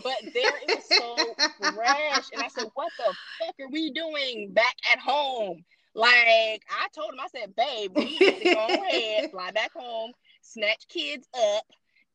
but 0.03 0.17
there 0.35 0.51
it 0.67 0.77
was 0.77 0.85
so 0.89 1.73
fresh. 1.73 2.25
And 2.33 2.43
I 2.43 2.49
said, 2.49 2.67
what 2.75 2.91
the 2.99 3.15
fuck 3.39 3.55
are 3.61 3.71
we 3.71 3.93
doing 3.93 4.53
back 4.53 4.75
at 4.93 4.99
home? 4.99 5.65
Like, 5.95 6.63
I 6.69 6.87
told 6.95 7.13
him, 7.13 7.21
I 7.21 7.29
said, 7.29 7.55
babe, 7.57 7.93
we 7.95 8.19
need 8.19 8.43
to 8.43 8.55
go 8.55 8.67
ahead, 8.69 9.31
fly 9.31 9.51
back 9.53 9.73
home, 9.73 10.13
snatch 10.43 10.87
kids 10.89 11.29
up, 11.35 11.65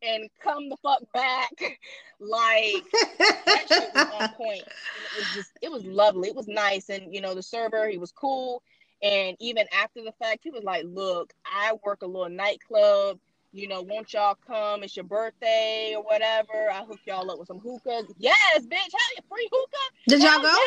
and 0.06 0.30
come 0.42 0.70
the 0.70 0.78
fuck 0.82 1.02
back. 1.14 1.52
Like 2.20 2.86
that 3.18 3.66
shit 3.68 3.90
was 3.94 4.08
on 4.14 4.30
point. 4.30 4.62
It 4.62 5.18
was 5.18 5.34
just 5.34 5.52
it 5.62 5.70
was 5.70 5.84
lovely. 5.84 6.30
It 6.30 6.36
was 6.36 6.48
nice. 6.48 6.88
And 6.88 7.14
you 7.14 7.20
know, 7.20 7.36
the 7.36 7.44
server, 7.44 7.90
he 7.90 7.98
was 7.98 8.14
cool. 8.14 8.64
And 9.02 9.36
even 9.42 9.66
after 9.74 10.02
the 10.02 10.14
fact, 10.14 10.40
he 10.44 10.50
was 10.50 10.64
like, 10.64 10.86
Look, 10.86 11.34
I 11.46 11.74
work 11.84 12.02
a 12.02 12.06
little 12.06 12.30
nightclub. 12.30 13.20
You 13.52 13.68
know, 13.68 13.82
won't 13.82 14.14
y'all 14.14 14.38
come? 14.48 14.84
It's 14.84 14.96
your 14.96 15.04
birthday 15.04 15.96
or 15.98 16.04
whatever. 16.04 16.72
I 16.72 16.86
hook 16.86 17.00
y'all 17.06 17.30
up 17.30 17.40
with 17.40 17.50
some 17.50 17.60
hookahs. 17.60 18.06
Yes, 18.18 18.62
bitch. 18.62 18.72
Hell, 18.72 19.14
yeah, 19.16 19.22
free 19.30 19.50
hookah. 19.52 19.96
Did 20.08 20.24
y'all 20.24 20.42
go? 20.42 20.58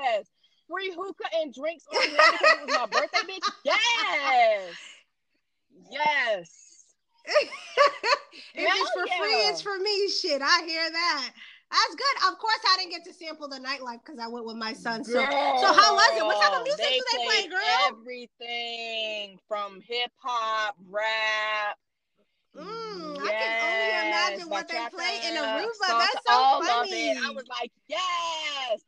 Yes. 0.00 0.26
Free 0.68 0.92
hookah 0.96 1.28
and 1.36 1.52
drinks 1.52 1.84
on 1.94 2.00
because 2.02 2.40
it 2.40 2.66
was 2.66 2.78
my 2.78 2.86
birthday, 2.86 3.32
bitch. 3.32 3.50
Yes. 3.64 4.74
Yes. 5.90 6.65
if 8.54 8.68
it's 8.68 8.90
for 8.90 9.06
free, 9.18 9.34
it's 9.48 9.62
for 9.62 9.78
me. 9.78 10.08
Shit, 10.08 10.42
I 10.42 10.62
hear 10.66 10.90
that. 10.90 11.30
That's 11.70 11.94
good. 11.96 12.32
Of 12.32 12.38
course, 12.38 12.60
I 12.72 12.76
didn't 12.78 12.92
get 12.92 13.04
to 13.04 13.12
sample 13.12 13.48
the 13.48 13.58
nightlife 13.58 13.98
because 14.04 14.20
I 14.20 14.28
went 14.28 14.46
with 14.46 14.56
my 14.56 14.72
son. 14.72 15.02
So, 15.04 15.12
so 15.12 15.22
how 15.24 15.94
was 15.94 16.16
it? 16.16 16.24
What 16.24 16.40
type 16.40 16.60
of 16.60 16.64
music 16.64 16.86
do 16.86 17.18
they 17.18 17.24
play, 17.24 17.48
girl? 17.48 17.60
Everything 17.88 19.38
from 19.48 19.80
hip 19.80 20.12
hop, 20.18 20.76
rap. 20.88 21.76
Mm, 22.56 23.18
I 23.18 23.32
can 23.32 23.52
only 23.66 24.08
imagine 24.08 24.48
what 24.48 24.68
they 24.68 24.78
play 24.90 25.20
in 25.28 25.34
Aruba. 25.34 25.88
That's 25.88 26.24
so 26.26 26.62
funny. 26.64 27.10
I 27.10 27.32
was 27.34 27.44
like, 27.48 27.72
yes. 27.88 28.80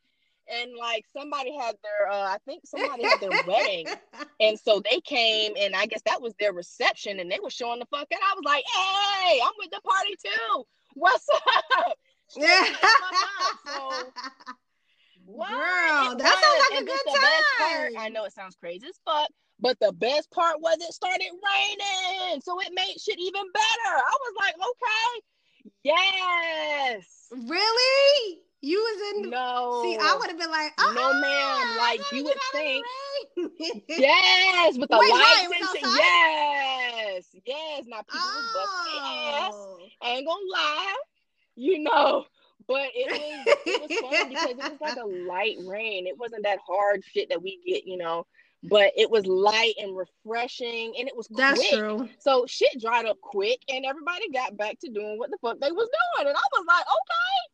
And 0.50 0.70
like 0.78 1.04
somebody 1.14 1.54
had 1.56 1.74
their, 1.82 2.08
uh, 2.10 2.22
I 2.24 2.38
think 2.46 2.62
somebody 2.64 3.04
had 3.04 3.20
their 3.20 3.30
wedding, 3.46 3.86
and 4.40 4.58
so 4.58 4.80
they 4.90 5.00
came, 5.00 5.52
and 5.58 5.74
I 5.76 5.84
guess 5.86 6.00
that 6.06 6.22
was 6.22 6.32
their 6.40 6.52
reception, 6.54 7.20
and 7.20 7.30
they 7.30 7.38
were 7.42 7.50
showing 7.50 7.80
the 7.80 7.86
fuck 7.86 8.08
out. 8.12 8.18
I 8.22 8.34
was 8.34 8.44
like, 8.46 8.64
hey, 8.66 9.40
I'm 9.44 9.52
with 9.58 9.70
the 9.70 9.80
party 9.82 10.16
too. 10.24 10.64
What's 10.94 11.26
up? 11.28 11.98
Yeah. 12.36 12.64
the 12.64 12.74
fuck 12.76 13.12
up. 13.12 13.58
So 13.66 14.12
what? 15.26 15.50
Girl, 15.50 16.12
It 16.12 16.18
that 16.18 16.40
sounds 16.42 16.62
like 16.70 16.72
a 16.72 16.76
And 16.78 16.86
good 16.86 17.04
best 17.04 17.46
part. 17.58 17.92
time. 17.92 17.92
I 17.98 18.08
know 18.08 18.24
it 18.24 18.32
sounds 18.32 18.56
crazy 18.56 18.86
as 18.88 18.98
fuck, 19.04 19.28
but 19.60 19.78
the 19.80 19.92
best 19.92 20.30
part 20.30 20.60
was 20.60 20.76
it 20.80 20.92
started 20.94 21.28
raining, 21.28 22.40
so 22.42 22.58
it 22.60 22.70
made 22.74 22.94
shit 22.98 23.18
even 23.18 23.42
better. 23.52 23.94
I 23.96 24.16
was 24.20 24.34
like, 24.38 24.54
okay, 24.54 25.22
yes, 25.84 27.04
Really? 27.30 28.38
You 28.60 28.78
was 28.78 29.14
in? 29.16 29.22
the, 29.22 29.28
no, 29.28 29.82
See, 29.84 29.96
I 30.00 30.16
would 30.18 30.28
have 30.30 30.38
been 30.38 30.50
like, 30.50 30.72
oh, 30.78 30.92
No, 30.94 31.12
ma'am. 31.12 31.22
Ah, 31.22 31.76
like, 31.78 32.00
you 32.12 32.24
would 32.24 32.36
think- 32.52 32.84
yes, 33.88 34.76
with 34.76 34.90
the 34.90 34.98
Wait, 34.98 35.10
why? 35.10 35.46
lights 35.48 35.52
It 35.52 35.84
and 35.84 35.92
shit. 35.94 36.00
Yes, 36.00 37.24
yes. 37.46 37.84
Now 37.86 37.98
people 38.02 38.18
was 38.20 38.50
busting 38.54 39.02
ass. 39.04 39.52
Oh. 39.54 39.78
I 40.02 40.08
ain't 40.10 40.26
gonna 40.26 40.40
lie, 40.52 40.96
you 41.56 41.78
know. 41.80 42.24
But 42.66 42.88
it 42.94 43.10
was 43.10 43.56
it 43.64 43.80
was 43.80 43.98
fun 44.18 44.28
because 44.28 44.50
it 44.50 44.56
was 44.58 44.80
like 44.80 44.96
a 44.96 45.06
light 45.06 45.56
rain. 45.64 46.06
It 46.06 46.18
wasn't 46.18 46.42
that 46.44 46.58
hard 46.66 47.02
shit 47.12 47.28
that 47.30 47.40
we 47.42 47.60
get, 47.66 47.86
you 47.86 47.96
know. 47.96 48.26
But 48.64 48.92
it 48.96 49.08
was 49.08 49.24
light 49.26 49.74
and 49.78 49.96
refreshing, 49.96 50.94
and 50.98 51.06
it 51.08 51.16
was 51.16 51.28
That's 51.28 51.70
true. 51.70 52.08
So 52.18 52.44
shit 52.46 52.80
dried 52.80 53.06
up 53.06 53.20
quick, 53.20 53.60
and 53.68 53.84
everybody 53.84 54.28
got 54.30 54.56
back 54.56 54.78
to 54.80 54.90
doing 54.90 55.16
what 55.18 55.30
the 55.30 55.38
fuck 55.40 55.60
they 55.60 55.70
was 55.70 55.88
doing, 56.18 56.28
and 56.28 56.36
I 56.36 56.40
was 56.52 56.64
like, 56.66 56.82
okay. 56.84 57.52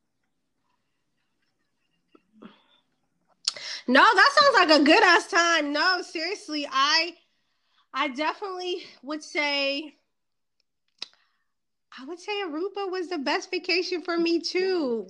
No, 3.87 4.03
that 4.03 4.30
sounds 4.41 4.68
like 4.68 4.80
a 4.80 4.85
good 4.85 5.03
ass 5.03 5.26
time. 5.28 5.72
No, 5.72 6.03
seriously, 6.03 6.66
I 6.70 7.14
I 7.93 8.09
definitely 8.09 8.85
would 9.03 9.22
say 9.22 9.95
I 11.99 12.05
would 12.07 12.18
say 12.18 12.32
Aruba 12.45 12.91
was 12.91 13.09
the 13.09 13.18
best 13.18 13.51
vacation 13.51 14.03
for 14.03 14.18
me 14.18 14.41
too. 14.41 15.07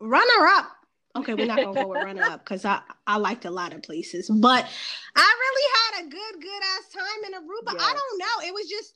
Runner 0.00 0.46
up. 0.46 0.70
Okay, 1.16 1.34
we're 1.34 1.46
not 1.46 1.58
gonna 1.58 1.74
go 1.74 1.88
with 1.88 2.02
runner 2.02 2.22
up 2.22 2.44
because 2.44 2.64
I, 2.64 2.80
I 3.06 3.16
liked 3.16 3.44
a 3.44 3.50
lot 3.50 3.72
of 3.72 3.82
places, 3.82 4.28
but 4.28 4.66
I 5.16 5.34
really 5.40 5.72
had 5.74 6.06
a 6.06 6.10
good, 6.10 6.42
good 6.42 6.62
ass 6.76 6.92
time 6.92 7.24
in 7.26 7.32
Aruba. 7.32 7.80
I 7.80 7.94
don't 7.94 8.18
know. 8.18 8.48
It 8.48 8.52
was 8.52 8.68
just 8.68 8.94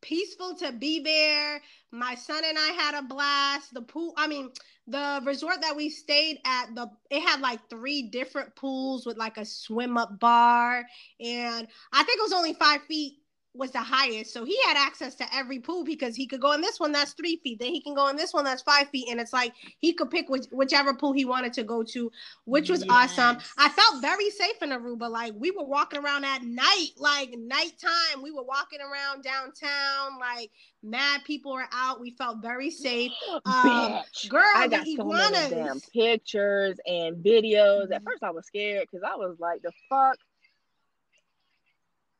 peaceful 0.00 0.56
to 0.56 0.72
be 0.72 1.00
there. 1.00 1.62
My 1.92 2.14
son 2.14 2.42
and 2.44 2.58
I 2.58 2.68
had 2.68 2.94
a 2.96 3.02
blast. 3.02 3.72
The 3.72 3.82
pool, 3.82 4.14
I 4.16 4.26
mean, 4.26 4.50
the 4.86 5.22
resort 5.24 5.60
that 5.62 5.76
we 5.76 5.90
stayed 5.90 6.38
at, 6.44 6.74
the 6.74 6.88
it 7.10 7.20
had 7.20 7.40
like 7.40 7.68
three 7.68 8.02
different 8.02 8.54
pools 8.56 9.06
with 9.06 9.16
like 9.16 9.38
a 9.38 9.44
swim 9.44 9.96
up 9.96 10.18
bar, 10.18 10.84
and 11.20 11.68
I 11.92 12.02
think 12.02 12.18
it 12.18 12.22
was 12.22 12.32
only 12.32 12.54
five 12.54 12.82
feet 12.82 13.18
was 13.54 13.72
the 13.72 13.80
highest. 13.80 14.32
So 14.32 14.44
he 14.44 14.56
had 14.66 14.76
access 14.76 15.14
to 15.16 15.34
every 15.34 15.58
pool 15.58 15.84
because 15.84 16.14
he 16.14 16.26
could 16.26 16.40
go 16.40 16.52
in 16.52 16.60
this 16.60 16.78
one 16.78 16.92
that's 16.92 17.12
three 17.12 17.40
feet, 17.42 17.58
then 17.58 17.70
he 17.70 17.80
can 17.80 17.94
go 17.94 18.08
in 18.08 18.16
this 18.16 18.32
one 18.32 18.44
that's 18.44 18.62
five 18.62 18.88
feet, 18.90 19.08
and 19.10 19.20
it's 19.20 19.32
like 19.32 19.52
he 19.78 19.92
could 19.92 20.10
pick 20.10 20.28
which, 20.28 20.46
whichever 20.52 20.94
pool 20.94 21.12
he 21.12 21.24
wanted 21.24 21.52
to 21.54 21.64
go 21.64 21.82
to, 21.82 22.10
which 22.44 22.70
was 22.70 22.84
awesome. 22.88 23.38
I 23.58 23.68
felt 23.68 24.00
very 24.00 24.30
safe 24.30 24.62
in 24.62 24.70
Aruba. 24.70 25.10
Like 25.10 25.34
we 25.36 25.50
were 25.50 25.64
walking 25.64 26.00
around 26.00 26.24
at 26.24 26.42
night, 26.42 26.90
like 26.96 27.34
nighttime. 27.36 28.22
We 28.22 28.30
were 28.30 28.44
walking 28.44 28.80
around 28.80 29.24
downtown, 29.24 30.18
like 30.20 30.50
mad 30.82 31.22
people 31.24 31.52
were 31.52 31.68
out. 31.72 32.00
We 32.00 32.12
felt 32.12 32.38
very 32.42 32.70
safe. 32.70 33.12
Um, 33.46 34.00
Girl, 34.28 34.42
I 34.54 34.68
the 34.68 34.76
got 34.76 34.86
so 34.86 35.04
many 35.04 35.50
damn 35.50 35.80
pictures 35.80 36.78
and 36.86 37.16
videos. 37.16 37.90
At 37.92 38.02
first, 38.04 38.22
I 38.22 38.30
was 38.30 38.46
scared 38.46 38.86
because 38.90 39.02
I 39.04 39.16
was 39.16 39.36
like, 39.40 39.62
"The 39.62 39.72
fuck." 39.88 40.18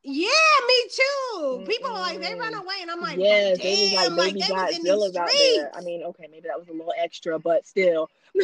Yeah, 0.03 0.27
me 0.67 0.89
too. 0.89 1.63
People 1.67 1.91
were 1.91 1.99
like 1.99 2.19
they 2.19 2.33
run 2.33 2.55
away, 2.55 2.75
and 2.81 2.89
I'm 2.89 3.01
like, 3.01 3.17
yeah, 3.17 3.53
they 3.55 3.93
was 3.95 4.17
like 4.17 4.17
like, 4.17 4.33
baby 4.33 4.41
they 4.47 4.53
was 4.53 4.77
in 4.77 4.83
these 4.83 4.91
Godzillas 4.91 5.15
out 5.15 5.29
there. 5.55 5.71
I 5.75 5.81
mean, 5.81 6.03
okay, 6.03 6.27
maybe 6.31 6.47
that 6.47 6.57
was 6.57 6.67
a 6.69 6.71
little 6.71 6.93
extra, 6.97 7.37
but 7.39 7.67
still. 7.67 8.09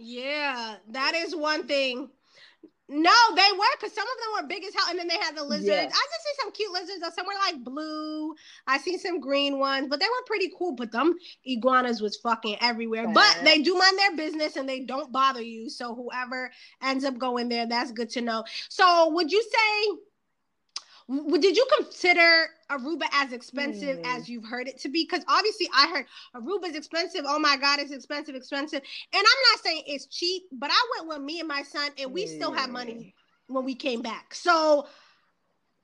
Yeah, 0.00 0.76
that 0.90 1.14
is 1.16 1.34
one 1.34 1.66
thing. 1.66 2.08
No, 2.90 3.12
they 3.34 3.52
were 3.52 3.64
because 3.78 3.92
some 3.92 4.06
of 4.06 4.16
them 4.16 4.42
were 4.42 4.48
big 4.48 4.64
as 4.64 4.72
hell, 4.74 4.86
and 4.88 4.98
then 4.98 5.08
they 5.08 5.18
had 5.18 5.36
the 5.36 5.42
lizards. 5.44 5.66
Yes. 5.66 5.92
I 5.92 6.06
just 6.06 6.24
see 6.24 6.40
some 6.40 6.52
cute 6.52 6.72
lizards. 6.72 7.14
Some 7.14 7.26
were 7.26 7.34
like 7.34 7.62
blue. 7.62 8.34
I 8.66 8.78
seen 8.78 8.98
some 8.98 9.20
green 9.20 9.58
ones, 9.58 9.88
but 9.90 10.00
they 10.00 10.06
were 10.06 10.24
pretty 10.26 10.50
cool. 10.56 10.72
But 10.72 10.92
them 10.92 11.16
iguanas 11.44 12.00
was 12.00 12.16
fucking 12.16 12.56
everywhere. 12.62 13.08
But 13.12 13.40
they 13.44 13.60
do 13.60 13.74
mind 13.74 13.98
their 13.98 14.16
business 14.16 14.56
and 14.56 14.66
they 14.66 14.80
don't 14.80 15.12
bother 15.12 15.42
you. 15.42 15.68
So 15.68 15.94
whoever 15.94 16.50
ends 16.82 17.04
up 17.04 17.18
going 17.18 17.50
there, 17.50 17.66
that's 17.66 17.92
good 17.92 18.08
to 18.10 18.22
know. 18.22 18.44
So 18.70 19.10
would 19.10 19.30
you 19.30 19.42
say? 19.42 19.98
Did 21.08 21.56
you 21.56 21.66
consider 21.78 22.48
Aruba 22.70 23.04
as 23.12 23.32
expensive 23.32 23.98
Hmm. 23.98 24.04
as 24.04 24.28
you've 24.28 24.44
heard 24.44 24.68
it 24.68 24.78
to 24.80 24.88
be? 24.90 25.04
Because 25.08 25.24
obviously, 25.26 25.68
I 25.74 25.88
heard 25.88 26.06
Aruba's 26.36 26.76
expensive. 26.76 27.24
Oh 27.26 27.38
my 27.38 27.56
God, 27.56 27.78
it's 27.80 27.92
expensive, 27.92 28.34
expensive. 28.34 28.82
And 29.12 29.18
I'm 29.18 29.42
not 29.52 29.62
saying 29.64 29.84
it's 29.86 30.06
cheap, 30.06 30.42
but 30.52 30.70
I 30.70 30.86
went 30.98 31.08
with 31.08 31.24
me 31.24 31.38
and 31.40 31.48
my 31.48 31.62
son, 31.62 31.90
and 31.98 32.12
we 32.12 32.26
still 32.26 32.52
had 32.52 32.70
money 32.70 33.14
when 33.46 33.64
we 33.64 33.74
came 33.74 34.02
back. 34.02 34.34
So 34.34 34.50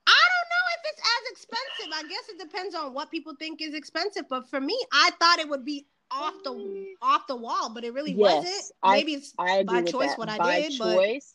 I 0.07 0.23
don't 0.31 0.51
know 0.51 0.65
if 0.77 0.93
it's 0.93 1.01
as 1.01 1.33
expensive. 1.33 1.93
I 1.95 2.03
guess 2.09 2.29
it 2.29 2.39
depends 2.39 2.75
on 2.75 2.93
what 2.93 3.11
people 3.11 3.35
think 3.39 3.63
is 3.63 3.75
expensive. 3.75 4.29
But 4.29 4.49
for 4.51 4.61
me, 4.61 4.79
I 4.93 5.11
thought 5.19 5.39
it 5.39 5.49
would 5.49 5.65
be 5.65 5.87
off 6.11 6.35
the 6.45 6.51
off 7.01 7.27
the 7.27 7.37
wall, 7.37 7.71
but 7.73 7.85
it 7.85 7.95
really 7.95 8.15
Yes, 8.15 8.45
wasn't. 8.45 8.73
I- 8.83 8.99
Maybe 8.99 9.15
it's 9.15 9.33
I 9.39 9.63
by 9.63 9.83
choice 9.83 10.11
that. 10.11 10.19
what 10.19 10.29
I 10.29 10.39
By 10.39 10.61
did, 10.61 10.79
but 10.79 10.97
choice, 10.99 11.35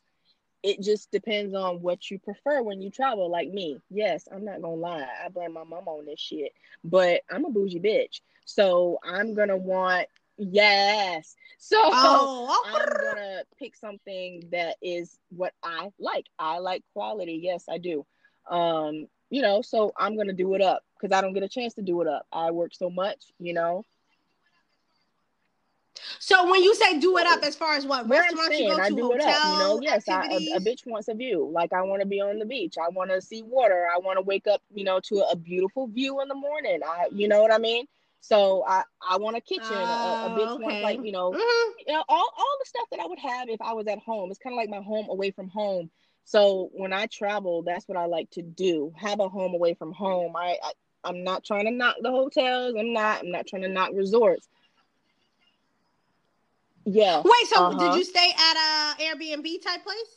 it 0.64 0.82
just 0.82 1.12
depends 1.12 1.56
on 1.56 1.82
what 1.82 2.10
you 2.12 2.20
prefer 2.20 2.62
when 2.62 2.82
you 2.82 2.90
travel. 2.90 3.30
Like 3.30 3.50
me, 3.50 3.80
yes, 3.90 4.28
I'm 4.32 4.46
not 4.46 4.62
gonna 4.62 4.76
lie. 4.76 5.08
I 5.26 5.30
blame 5.30 5.54
my 5.54 5.64
mom 5.64 5.88
on 5.88 6.06
this 6.06 6.20
shit, 6.20 6.54
but 6.84 7.22
I'm 7.30 7.46
a 7.46 7.50
bougie 7.50 7.80
bitch, 7.80 8.22
so 8.46 9.00
I'm 9.04 9.34
gonna 9.34 9.58
want 9.58 10.08
yes. 10.38 11.36
So 11.58 11.78
oh, 11.80 12.64
I'm 12.66 12.88
gonna 13.16 13.44
pick 13.58 13.76
something 13.76 14.44
that 14.52 14.76
is 14.82 15.18
what 15.30 15.54
I 15.64 15.92
like. 16.00 16.26
I 16.38 16.60
like 16.60 16.84
quality. 16.94 17.40
Yes, 17.42 17.66
I 17.70 17.78
do. 17.78 18.06
Um, 18.50 19.08
you 19.30 19.42
know, 19.42 19.62
so 19.62 19.94
I'm 19.98 20.18
gonna 20.18 20.34
do 20.34 20.56
it 20.56 20.62
up 20.62 20.84
because 21.00 21.16
I 21.16 21.22
don't 21.22 21.34
get 21.34 21.44
a 21.44 21.50
chance 21.50 21.74
to 21.76 21.82
do 21.82 22.02
it 22.02 22.08
up. 22.08 22.26
I 22.32 22.52
work 22.52 22.74
so 22.74 22.90
much, 22.90 23.32
you 23.40 23.54
know. 23.54 23.86
So 26.20 26.50
when 26.50 26.64
you 26.64 26.76
say 26.76 27.00
do 27.00 27.18
it 27.18 27.28
up, 27.28 27.44
as 27.44 27.56
far 27.56 27.76
as 27.76 27.86
what 27.86 28.02
I'm 28.02 28.10
restaurants 28.10 28.58
you 28.60 28.66
saying, 28.66 28.78
go 28.78 28.80
I 28.84 28.90
to, 28.90 28.96
do 28.96 29.02
hotel 29.04 29.20
it 29.20 29.36
up. 29.36 29.44
You 29.44 29.58
know, 29.60 29.80
yes, 29.82 30.08
I, 30.08 30.26
a, 30.32 30.58
a 30.58 30.60
bitch 30.60 30.86
wants 30.86 31.08
a 31.08 31.14
view. 31.14 31.50
Like 31.52 31.74
I 31.74 31.82
want 31.82 32.02
to 32.02 32.08
be 32.08 32.22
on 32.22 32.40
the 32.40 32.46
beach. 32.46 32.76
I 32.78 32.90
want 32.90 33.12
to 33.12 33.22
see 33.22 33.44
water. 33.44 33.88
I 33.94 34.00
want 34.00 34.18
to 34.18 34.22
wake 34.22 34.48
up, 34.48 34.62
you 34.74 34.84
know, 34.84 35.00
to 35.02 35.26
a, 35.32 35.36
beautiful 35.36 35.88
view 35.88 36.22
in 36.22 36.28
the 36.28 36.36
morning. 36.36 36.80
I, 36.86 37.08
you 37.12 37.28
know 37.28 37.42
what 37.42 37.52
I 37.52 37.58
mean. 37.58 37.86
So 38.22 38.64
I, 38.68 38.84
I 39.08 39.18
want 39.18 39.38
a 39.38 39.42
kitchen. 39.42 39.76
a, 39.76 39.78
a 39.78 40.20
Oh, 40.24 40.30
bitch 40.30 40.60
wants 40.60 40.84
like, 40.84 41.00
you 41.04 41.12
know, 41.12 41.32
Mhm. 41.32 41.72
you 41.88 41.94
know, 41.94 42.04
all, 42.10 42.30
all 42.38 42.58
the 42.60 42.66
stuff 42.66 42.88
that 42.92 43.00
I 43.00 43.08
would 43.08 43.20
have 43.20 43.50
if 43.50 43.62
I 43.62 43.74
was 43.74 43.88
at 43.88 44.00
home. 44.00 44.30
It's 44.30 44.40
kind 44.40 44.54
of 44.54 44.58
like 44.58 44.70
my 44.70 44.82
home 44.82 45.08
away 45.10 45.32
from 45.32 45.50
home. 45.50 45.90
So 46.26 46.70
when 46.74 46.94
I 46.94 47.08
travel, 47.08 47.64
that's 47.64 47.88
what 47.88 47.98
I 47.98 48.06
like 48.06 48.30
to 48.32 48.42
do. 48.42 48.94
Have 48.98 49.20
a 49.20 49.30
home 49.30 49.54
away 49.54 49.74
from 49.74 49.94
home. 49.94 50.36
I, 50.36 50.58
I 50.64 50.74
I'm 51.04 51.24
not 51.24 51.46
trying 51.46 51.66
to 51.66 51.72
knock 51.72 51.96
the 52.02 52.12
hotels. 52.12 52.76
I'm 52.78 52.92
not. 52.94 53.22
I'm 53.22 53.32
not 53.32 53.48
trying 53.48 53.62
to 53.62 53.70
knock 53.70 53.92
resorts. 53.94 54.50
Yeah. 56.92 57.22
Wait, 57.24 57.48
so 57.48 57.66
Uh-huh. 57.66 57.78
did 57.80 57.96
you 58.00 58.04
stay 58.04 58.32
at 58.38 58.56
a 58.58 59.04
Airbnb 59.04 59.62
type 59.64 59.84
place? 59.84 60.16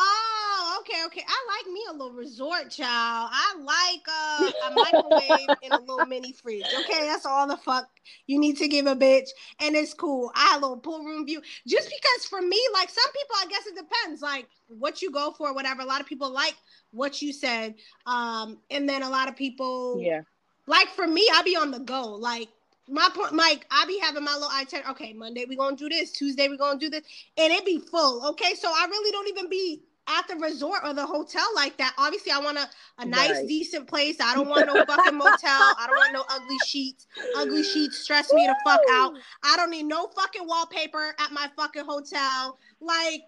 Oh, 0.00 0.78
okay, 0.80 1.04
okay. 1.06 1.24
I 1.26 1.56
like 1.56 1.72
me 1.72 1.80
a 1.88 1.92
little 1.92 2.12
resort 2.12 2.70
child. 2.70 3.30
I 3.32 3.54
like 3.58 4.06
uh, 4.08 4.68
a 4.70 4.76
microwave 4.76 5.50
and 5.62 5.74
a 5.74 5.78
little 5.78 6.04
mini 6.04 6.32
fridge. 6.32 6.72
Okay, 6.72 7.06
that's 7.06 7.26
all 7.26 7.48
the 7.48 7.56
fuck 7.56 7.88
you 8.26 8.38
need 8.38 8.56
to 8.58 8.68
give 8.68 8.86
a 8.86 8.94
bitch, 8.94 9.28
and 9.60 9.74
it's 9.74 9.94
cool. 9.94 10.30
I 10.36 10.50
have 10.52 10.62
a 10.62 10.66
little 10.66 10.76
pool 10.78 11.04
room 11.04 11.26
view. 11.26 11.40
Just 11.66 11.88
because 11.88 12.26
for 12.28 12.40
me, 12.40 12.60
like 12.74 12.90
some 12.90 13.10
people, 13.12 13.36
I 13.40 13.46
guess 13.48 13.66
it 13.66 13.74
depends, 13.76 14.22
like 14.22 14.46
what 14.68 15.02
you 15.02 15.10
go 15.10 15.32
for, 15.32 15.52
whatever. 15.52 15.82
A 15.82 15.86
lot 15.86 16.00
of 16.00 16.06
people 16.06 16.30
like 16.32 16.54
what 16.92 17.20
you 17.20 17.32
said, 17.32 17.74
um, 18.06 18.58
and 18.70 18.88
then 18.88 19.02
a 19.02 19.10
lot 19.10 19.28
of 19.28 19.34
people, 19.36 20.00
Yeah. 20.00 20.20
like 20.66 20.88
for 20.88 21.06
me, 21.08 21.28
I 21.34 21.42
be 21.42 21.56
on 21.56 21.72
the 21.72 21.80
go. 21.80 22.04
Like 22.14 22.48
my 22.88 23.08
point, 23.14 23.32
Mike, 23.32 23.66
I 23.70 23.84
be 23.86 23.98
having 23.98 24.24
my 24.24 24.34
little 24.34 24.50
itinerary. 24.50 24.90
Okay, 24.92 25.12
Monday 25.12 25.44
we 25.48 25.56
gonna 25.56 25.76
do 25.76 25.88
this. 25.88 26.12
Tuesday 26.12 26.48
we 26.48 26.56
gonna 26.56 26.78
do 26.78 26.90
this, 26.90 27.02
and 27.36 27.52
it 27.52 27.64
be 27.64 27.78
full. 27.78 28.26
Okay, 28.30 28.54
so 28.54 28.68
I 28.68 28.86
really 28.88 29.10
don't 29.10 29.28
even 29.28 29.48
be 29.50 29.82
at 30.10 30.26
the 30.26 30.36
resort 30.36 30.80
or 30.84 30.94
the 30.94 31.04
hotel 31.04 31.44
like 31.54 31.76
that. 31.76 31.94
Obviously, 31.98 32.32
I 32.32 32.38
want 32.38 32.56
a, 32.56 32.66
a 32.98 33.04
nice, 33.04 33.30
Right. 33.30 33.46
decent 33.48 33.86
place. 33.86 34.16
I 34.20 34.34
don't 34.34 34.48
want 34.48 34.66
no 34.66 34.82
fucking 34.86 35.16
motel. 35.18 35.36
I 35.44 35.84
don't 35.86 35.96
want 35.96 36.12
no 36.14 36.24
ugly 36.30 36.56
sheets. 36.66 37.06
Ugly 37.36 37.62
sheets 37.62 37.98
stress 37.98 38.32
me 38.32 38.46
the 38.46 38.56
fuck 38.64 38.80
out. 38.90 39.12
I 39.44 39.56
don't 39.56 39.70
need 39.70 39.82
no 39.84 40.06
fucking 40.08 40.46
wallpaper 40.46 41.14
at 41.18 41.30
my 41.32 41.50
fucking 41.56 41.84
hotel. 41.84 42.58
Like 42.80 43.20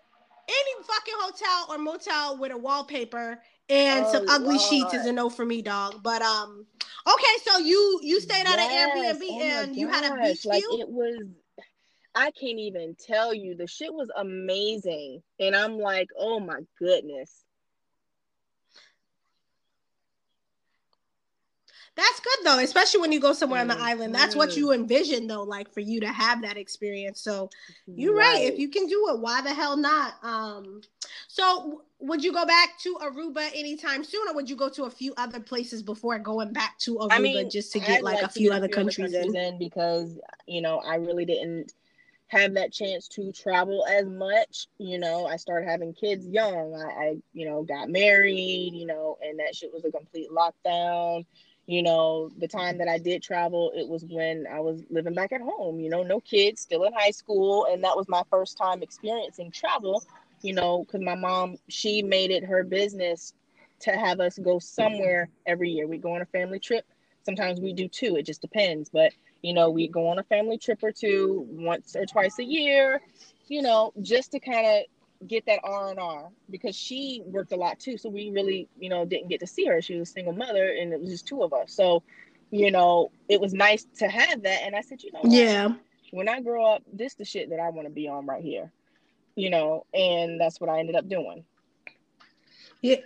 any 0.49 0.85
fucking 0.85 1.15
hotel 1.19 1.67
or 1.69 1.79
motel 1.79 2.39
with 2.39 2.51
a 2.53 2.57
wallpaper 2.57 3.43
and 3.71 4.07
some 4.09 4.25
Oh, 4.29 4.35
ugly 4.35 4.59
sheets 4.59 4.95
is 4.95 5.07
a 5.07 5.13
no 5.13 5.31
for 5.31 5.45
me, 5.47 5.63
dog. 5.63 6.03
But 6.03 6.23
um, 6.23 6.67
okay, 7.07 7.37
so 7.45 7.59
you 7.59 8.01
you 8.03 8.21
stayed 8.21 8.47
at 8.47 8.59
Yes, 8.59 8.71
an 8.73 9.21
Airbnb 9.21 9.23
oh 9.31 9.41
and 9.41 9.77
you 9.77 9.89
had 9.89 10.05
a 10.13 10.23
beach 10.23 10.45
like 10.45 10.61
view. 10.61 10.79
it 10.81 10.89
was 10.89 11.21
I 12.15 12.31
can't 12.33 12.59
even 12.59 12.97
tell 12.99 13.33
you. 13.33 13.55
The 13.55 13.67
shit 13.69 13.93
was 13.95 14.11
amazing. 14.17 15.23
And 15.39 15.55
I'm 15.55 15.79
like 15.79 16.09
oh 16.19 16.41
my 16.41 16.61
goodness 16.79 17.45
That's 21.97 22.21
good 22.21 22.47
though, 22.47 22.59
especially 22.61 23.01
when 23.01 23.13
you 23.13 23.21
go 23.21 23.33
somewhere 23.33 23.61
on 23.61 23.69
the 23.69 23.79
island. 23.79 24.15
That's 24.15 24.37
what 24.37 24.57
you 24.57 24.73
envision 24.73 25.27
though, 25.27 25.43
like 25.43 25.73
for 25.73 25.81
you 25.81 26.01
to 26.01 26.09
have 26.09 26.41
that 26.43 26.57
experience. 26.57 27.21
So 27.21 27.51
you're 27.87 28.15
right. 28.15 28.43
If 28.43 28.59
you 28.59 28.69
can 28.69 28.87
do 28.87 29.09
it, 29.11 29.21
why 29.21 29.43
the 29.43 29.53
hell 29.53 29.77
not? 29.77 30.15
Um, 30.23 30.83
so 31.29 31.83
would 31.99 32.23
you 32.25 32.33
go 32.33 32.47
back 32.47 32.79
to 32.81 32.95
Aruba 33.03 33.51
anytime 33.55 34.05
soon, 34.05 34.29
or 34.29 34.35
would 34.35 34.49
you 34.49 34.57
go 34.57 34.69
to 34.71 34.85
a 34.85 34.91
few 34.91 35.13
other 35.17 35.41
places 35.41 35.83
before 35.83 36.19
going 36.19 36.53
back 36.53 36.79
to 36.81 36.97
Aruba 36.97 37.09
I 37.11 37.19
mean 37.19 37.51
just 37.51 37.73
to 37.73 37.81
get 37.81 37.99
I'd 37.99 38.03
like, 38.03 38.23
a 38.23 38.29
few 38.29 38.51
get 38.51 38.57
other 38.57 38.69
countries 38.69 39.13
in? 39.13 39.35
in 39.35 39.59
because 39.59 40.19
you 40.47 40.63
know 40.63 40.79
I 40.79 40.95
really 40.95 41.25
didn't 41.25 41.75
have 42.29 42.55
that 42.55 42.73
chance 42.73 43.09
to 43.09 43.33
travel 43.33 43.85
as 43.91 44.07
much 44.07 44.69
you 44.79 44.99
know 44.99 45.27
I 45.27 45.35
started 45.35 45.69
having 45.69 45.93
kids 45.93 46.29
young 46.29 46.75
I, 46.77 47.05
I 47.05 47.17
you 47.33 47.45
know 47.45 47.65
got 47.65 47.91
married 47.91 48.73
you 48.73 48.87
know 48.87 49.19
and 49.21 49.41
that 49.41 49.57
shit 49.57 49.73
was 49.73 49.85
a 49.85 49.91
complete 49.91 50.29
lockdown 50.31 51.27
you 51.71 51.85
know 51.85 52.29
the 52.39 52.49
time 52.49 52.79
that 52.79 52.89
I 52.89 52.99
did 52.99 53.23
travel 53.23 53.71
it 53.77 53.87
was 53.87 54.05
when 54.05 54.45
I 54.53 54.59
was 54.59 54.83
living 54.91 55.15
back 55.15 55.31
at 55.31 55.41
home 55.41 55.79
you 55.79 55.89
know 55.89 56.03
no 56.03 56.19
kids 56.21 56.63
still 56.63 56.83
in 56.83 56.93
high 56.93 57.13
school 57.13 57.69
and 57.71 57.85
that 57.85 57.97
was 57.97 58.09
my 58.09 58.23
first 58.29 58.59
time 58.59 58.83
experiencing 58.83 59.53
travel 59.53 60.03
you 60.43 60.53
know 60.53 60.85
because 60.85 61.01
my 61.01 61.15
mom 61.15 61.59
she 61.69 62.03
made 62.03 62.33
it 62.33 62.45
her 62.45 62.65
business 62.65 63.35
to 63.81 63.93
have 63.93 64.19
us 64.21 64.39
go 64.39 64.59
somewhere 64.59 65.31
every 65.47 65.71
year. 65.71 65.87
We 65.87 65.97
go 65.97 66.15
on 66.15 66.21
a 66.21 66.27
family 66.27 66.59
trip. 66.59 66.85
Sometimes 67.25 67.61
we 67.61 67.73
do 67.73 67.87
two 67.87 68.17
it 68.17 68.27
just 68.27 68.41
depends 68.41 68.89
but 68.89 69.13
you 69.43 69.55
know 69.55 69.71
we 69.71 69.87
go 69.87 70.09
on 70.09 70.19
a 70.19 70.25
family 70.25 70.59
trip 70.59 70.81
or 70.83 70.91
two 70.91 71.47
once 71.51 71.95
or 71.95 72.05
twice 72.05 72.39
a 72.41 72.45
year 72.45 73.01
you 73.47 73.63
know 73.63 73.93
just 74.03 74.33
to 74.33 74.41
kind 74.41 74.67
of 74.67 74.85
get 75.27 75.45
that 75.47 75.61
r&r 75.65 76.31
because 76.49 76.75
she 76.75 77.23
worked 77.27 77.53
a 77.53 77.57
lot 77.57 77.79
too 77.79 77.99
so 77.99 78.09
we 78.09 78.31
really 78.31 78.69
you 78.79 78.89
know 78.89 79.05
didn't 79.05 79.29
get 79.29 79.41
to 79.41 79.47
see 79.47 79.67
her 79.67 79.83
she 79.83 79.95
was 79.97 80.09
a 80.09 80.13
single 80.13 80.33
mother 80.33 80.75
and 80.81 80.93
it 80.93 81.01
was 81.01 81.11
just 81.11 81.27
two 81.27 81.43
of 81.43 81.53
us 81.53 81.73
so 81.73 82.03
you 82.51 82.71
know 82.71 83.11
it 83.29 83.41
was 83.41 83.53
nice 83.53 83.87
to 83.97 84.09
have 84.09 84.43
that 84.43 84.63
and 84.63 84.75
i 84.75 84.81
said 84.81 85.03
you 85.03 85.13
know 85.13 85.21
what? 85.21 85.33
Yeah. 85.33 85.69
when 86.11 86.29
i 86.29 86.41
grow 86.41 86.65
up 86.65 86.83
this 86.93 87.15
the 87.15 87.25
shit 87.25 87.51
that 87.51 87.61
i 87.61 87.69
want 87.69 87.87
to 87.87 87.93
be 87.93 88.09
on 88.09 88.25
right 88.27 88.43
here 88.43 88.73
you 89.37 89.51
know 89.51 89.85
and 89.93 90.41
that's 90.41 90.61
what 90.61 90.71
i 90.71 90.79
ended 90.79 90.97
up 90.97 91.09
doing 91.09 91.45
Yeah. 92.81 92.97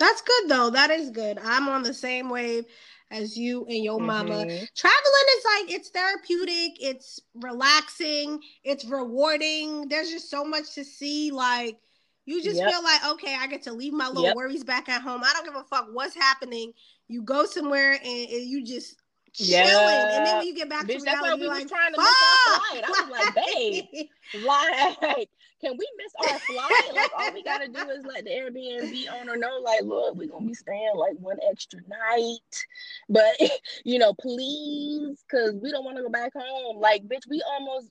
That's 0.00 0.22
good 0.22 0.48
though. 0.48 0.70
That 0.70 0.90
is 0.90 1.10
good. 1.10 1.38
I'm 1.44 1.68
on 1.68 1.82
the 1.82 1.94
same 1.94 2.30
wave 2.30 2.64
as 3.10 3.36
you 3.36 3.66
and 3.66 3.84
your 3.84 4.00
mama. 4.00 4.46
Mhm. 4.46 4.68
Traveling 4.74 5.26
is 5.36 5.44
like 5.44 5.70
it's 5.70 5.90
therapeutic, 5.90 6.82
it's 6.82 7.20
relaxing, 7.34 8.40
it's 8.64 8.84
rewarding. 8.86 9.88
There's 9.88 10.10
just 10.10 10.30
so 10.30 10.42
much 10.42 10.74
to 10.74 10.84
see. 10.84 11.30
Like 11.30 11.78
you 12.24 12.42
just 12.42 12.58
Yep. 12.58 12.70
feel 12.70 12.82
like, 12.82 13.04
okay, 13.06 13.36
I 13.38 13.46
get 13.46 13.62
to 13.64 13.72
leave 13.72 13.92
my 13.92 14.08
little 14.08 14.24
Yep. 14.24 14.36
worries 14.36 14.64
back 14.64 14.88
at 14.88 15.02
home. 15.02 15.22
I 15.22 15.32
don't 15.34 15.44
give 15.44 15.54
a 15.56 15.64
fuck 15.64 15.88
what's 15.92 16.14
happening. 16.14 16.72
You 17.08 17.22
go 17.22 17.44
somewhere 17.44 17.92
and, 17.92 18.02
and 18.30 18.46
you 18.46 18.64
just 18.64 18.96
chilling. 19.34 20.10
And 20.16 20.26
then 20.26 20.38
when 20.38 20.46
you 20.46 20.54
get 20.54 20.68
back 20.70 20.86
Bitch, 20.86 20.98
to 20.98 21.04
that's 21.04 21.20
why 21.20 21.28
reality, 21.28 21.42
we 21.42 21.48
like, 21.48 21.68
trying 21.68 21.92
to 21.92 22.00
our 22.00 22.06
fuck. 22.06 22.70
flight. 22.70 22.84
I 22.84 22.90
was 22.90 23.10
like, 23.10 23.34
babe, 23.34 23.84
like, 24.44 25.28
can 25.60 25.76
we 25.76 25.86
miss 25.98 26.12
our 26.18 26.38
flight? 26.40 26.94
Like, 26.94 27.10
all 27.16 27.32
we 27.32 27.42
gotta 27.42 27.68
do 27.68 27.88
is 27.90 28.04
let 28.04 28.24
the 28.24 28.30
Airbnb 28.30 29.04
owner 29.20 29.36
know, 29.36 29.60
like, 29.62 29.82
look, 29.82 30.16
we're 30.16 30.28
gonna 30.28 30.46
be 30.46 30.54
staying 30.54 30.92
like 30.96 31.14
one 31.18 31.38
extra 31.48 31.80
night, 31.88 32.64
but 33.08 33.36
you 33.84 33.98
know, 33.98 34.14
please, 34.14 35.22
because 35.28 35.54
we 35.54 35.70
don't 35.70 35.84
want 35.84 35.96
to 35.96 36.02
go 36.02 36.08
back 36.08 36.32
home. 36.34 36.78
Like, 36.78 37.04
bitch, 37.04 37.28
we 37.28 37.42
almost 37.46 37.90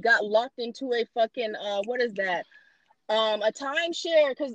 got 0.00 0.24
locked 0.24 0.58
into 0.58 0.92
a 0.92 1.04
fucking 1.14 1.54
uh, 1.54 1.82
what 1.84 2.00
is 2.00 2.14
that? 2.14 2.46
Um, 3.08 3.42
a 3.42 3.52
timeshare. 3.52 4.30
Because 4.30 4.54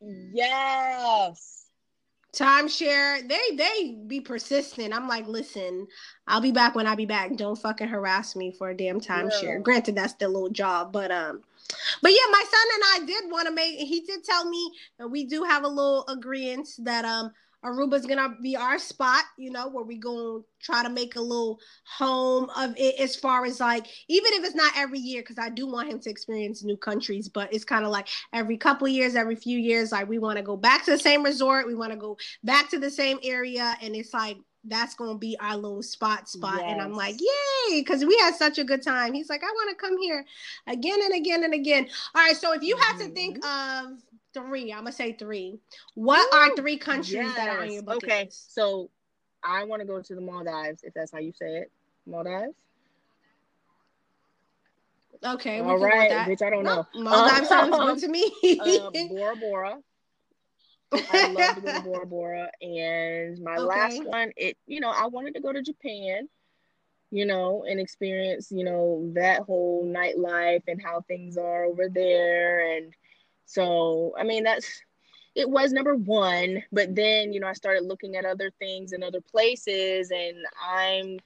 yes, 0.00 1.56
timeshare 2.36 3.26
they 3.26 3.56
they 3.56 3.96
be 4.06 4.20
persistent 4.20 4.92
i'm 4.92 5.08
like 5.08 5.26
listen 5.26 5.86
i'll 6.26 6.40
be 6.40 6.52
back 6.52 6.74
when 6.74 6.86
i 6.86 6.94
be 6.94 7.06
back 7.06 7.34
don't 7.36 7.56
fucking 7.56 7.88
harass 7.88 8.36
me 8.36 8.52
for 8.52 8.68
a 8.68 8.76
damn 8.76 9.00
timeshare 9.00 9.54
Girl. 9.54 9.62
granted 9.62 9.94
that's 9.94 10.12
the 10.14 10.28
little 10.28 10.50
job 10.50 10.92
but 10.92 11.10
um 11.10 11.42
but 12.02 12.10
yeah 12.10 12.26
my 12.30 12.42
son 12.42 12.66
and 12.74 12.82
i 13.02 13.06
did 13.06 13.30
want 13.30 13.46
to 13.46 13.54
make 13.54 13.78
he 13.78 14.00
did 14.00 14.22
tell 14.24 14.48
me 14.48 14.70
that 14.98 15.08
we 15.08 15.24
do 15.24 15.42
have 15.42 15.64
a 15.64 15.68
little 15.68 16.04
agreement 16.08 16.68
that 16.78 17.04
um 17.04 17.30
Aruba's 17.66 18.06
gonna 18.06 18.36
be 18.40 18.54
our 18.54 18.78
spot, 18.78 19.24
you 19.36 19.50
know, 19.50 19.68
where 19.68 19.84
we 19.84 19.96
gonna 19.96 20.40
try 20.62 20.82
to 20.82 20.88
make 20.88 21.16
a 21.16 21.20
little 21.20 21.58
home 21.84 22.48
of 22.56 22.74
it 22.76 23.00
as 23.00 23.16
far 23.16 23.44
as 23.44 23.58
like, 23.58 23.86
even 24.08 24.32
if 24.34 24.44
it's 24.44 24.54
not 24.54 24.72
every 24.76 25.00
year, 25.00 25.22
because 25.22 25.38
I 25.38 25.48
do 25.48 25.66
want 25.66 25.88
him 25.88 25.98
to 26.00 26.10
experience 26.10 26.62
new 26.62 26.76
countries, 26.76 27.28
but 27.28 27.52
it's 27.52 27.64
kind 27.64 27.84
of 27.84 27.90
like 27.90 28.08
every 28.32 28.56
couple 28.56 28.86
years, 28.86 29.16
every 29.16 29.36
few 29.36 29.58
years, 29.58 29.90
like 29.90 30.08
we 30.08 30.18
want 30.18 30.36
to 30.36 30.44
go 30.44 30.56
back 30.56 30.84
to 30.84 30.92
the 30.92 30.98
same 30.98 31.24
resort, 31.24 31.66
we 31.66 31.74
want 31.74 31.90
to 31.90 31.98
go 31.98 32.16
back 32.44 32.70
to 32.70 32.78
the 32.78 32.90
same 32.90 33.18
area, 33.24 33.76
and 33.82 33.96
it's 33.96 34.14
like 34.14 34.38
that's 34.68 34.94
gonna 34.94 35.18
be 35.18 35.36
our 35.40 35.56
little 35.56 35.82
spot 35.82 36.28
spot. 36.28 36.62
And 36.66 36.80
I'm 36.80 36.92
like, 36.92 37.16
yay, 37.20 37.80
because 37.80 38.04
we 38.04 38.16
had 38.18 38.34
such 38.34 38.58
a 38.58 38.64
good 38.64 38.82
time. 38.82 39.12
He's 39.14 39.28
like, 39.28 39.42
I 39.42 39.46
want 39.46 39.70
to 39.70 39.76
come 39.76 39.98
here 39.98 40.24
again 40.66 40.98
and 41.04 41.14
again 41.14 41.44
and 41.44 41.54
again. 41.54 41.88
All 42.14 42.22
right, 42.22 42.36
so 42.36 42.52
if 42.52 42.62
you 42.62 42.76
had 42.76 42.98
to 42.98 43.08
think 43.10 43.44
of 43.44 43.98
three, 44.34 44.72
I'm 44.72 44.80
gonna 44.80 44.92
say 44.92 45.12
three. 45.12 45.58
What 45.94 46.32
are 46.34 46.54
three 46.56 46.76
countries 46.76 47.34
that 47.36 47.48
are 47.48 47.60
on 47.60 47.70
your 47.70 47.82
bucket 47.82 48.04
Okay, 48.04 48.24
list? 48.24 48.54
so 48.54 48.90
I 49.42 49.64
want 49.64 49.80
to 49.80 49.86
go 49.86 50.00
to 50.02 50.14
the 50.14 50.20
Maldives, 50.20 50.82
if 50.82 50.92
that's 50.94 51.12
how 51.12 51.18
you 51.18 51.32
say 51.32 51.58
it. 51.58 51.70
Maldives. 52.06 52.54
Okay, 55.24 55.62
we 55.62 55.68
All 55.68 55.78
right, 55.78 56.10
bitch. 56.10 56.42
I 56.42 56.50
don't 56.50 56.64
know. 56.64 56.86
Maldives 56.94 57.48
sounds 57.48 57.74
Um, 57.74 57.86
good 57.86 57.98
to 58.04 58.08
me. 58.08 58.30
uh, 58.60 58.90
Bora 59.08 59.36
Bora. 59.36 59.78
I 61.12 61.26
love 61.32 61.54
to 61.54 61.60
go 61.60 61.72
to 61.72 61.80
Bora 61.80 62.06
Bora. 62.06 62.50
And 62.60 63.38
my 63.40 63.58
last 63.58 64.04
one, 64.04 64.32
it 64.36 64.56
you 64.66 64.80
know, 64.80 64.90
I 64.90 65.06
wanted 65.06 65.34
to 65.34 65.40
go 65.40 65.52
to 65.52 65.62
Japan, 65.62 66.28
you 67.10 67.26
know, 67.26 67.64
and 67.68 67.80
experience, 67.80 68.50
you 68.50 68.64
know, 68.64 69.10
that 69.14 69.42
whole 69.42 69.84
nightlife 69.86 70.62
and 70.68 70.82
how 70.82 71.02
things 71.02 71.36
are 71.36 71.64
over 71.64 71.88
there. 71.88 72.76
And 72.76 72.92
so, 73.46 74.14
I 74.18 74.24
mean, 74.24 74.44
that's 74.44 74.82
it 75.34 75.48
was 75.48 75.72
number 75.72 75.94
one, 75.94 76.62
but 76.72 76.94
then, 76.94 77.32
you 77.32 77.40
know, 77.40 77.46
I 77.46 77.52
started 77.52 77.84
looking 77.84 78.16
at 78.16 78.24
other 78.24 78.50
things 78.58 78.92
and 78.92 79.04
other 79.04 79.20
places, 79.20 80.10
and 80.10 80.36
I'm 80.66 81.18